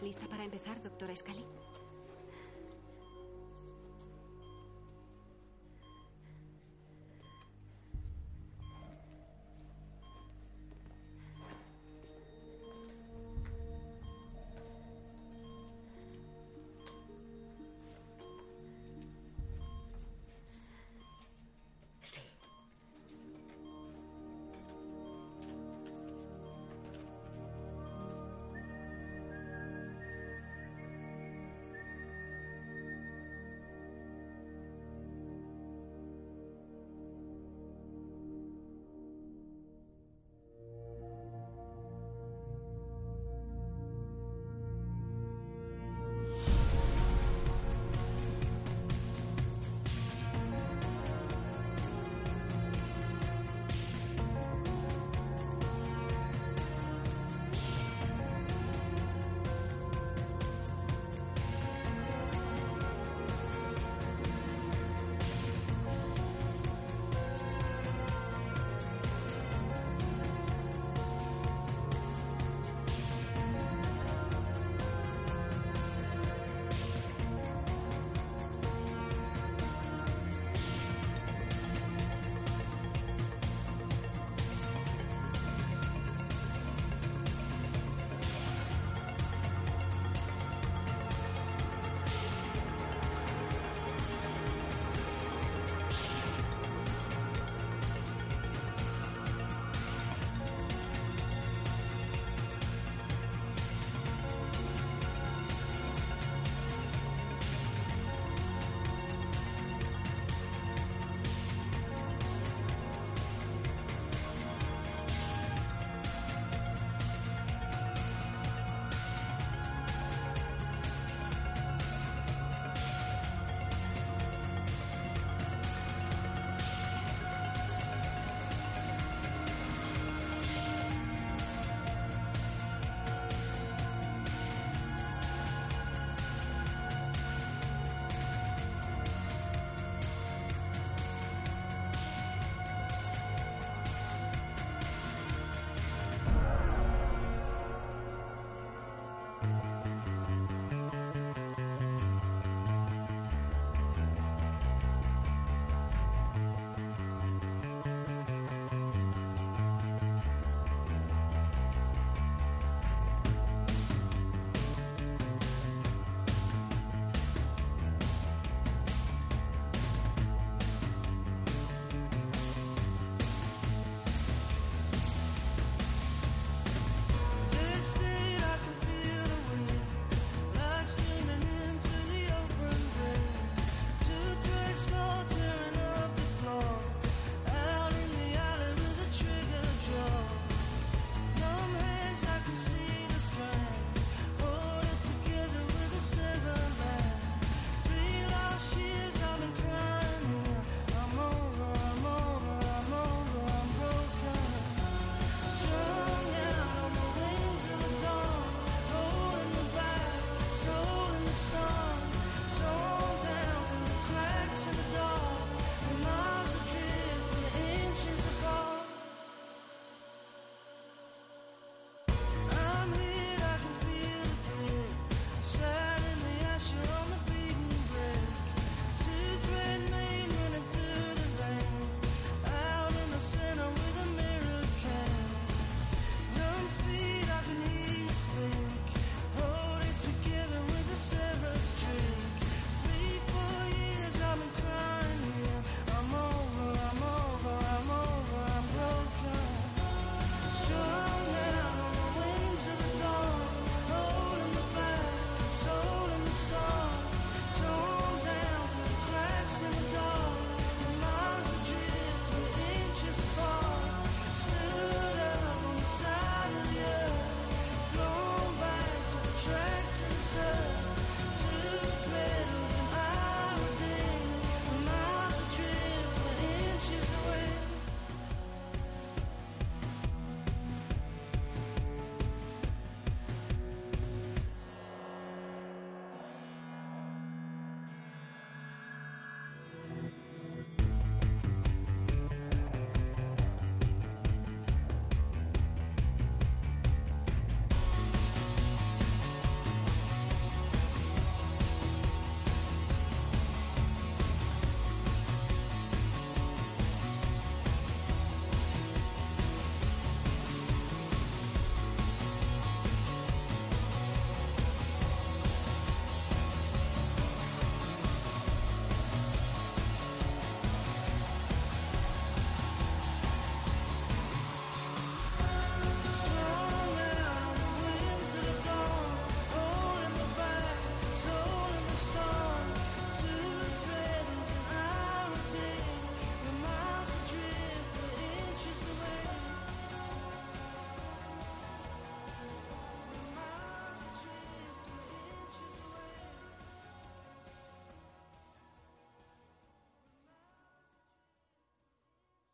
¿Lista 0.00 0.28
para 0.28 0.44
empezar, 0.44 0.80
doctora 0.80 1.14
Scully? 1.14 1.44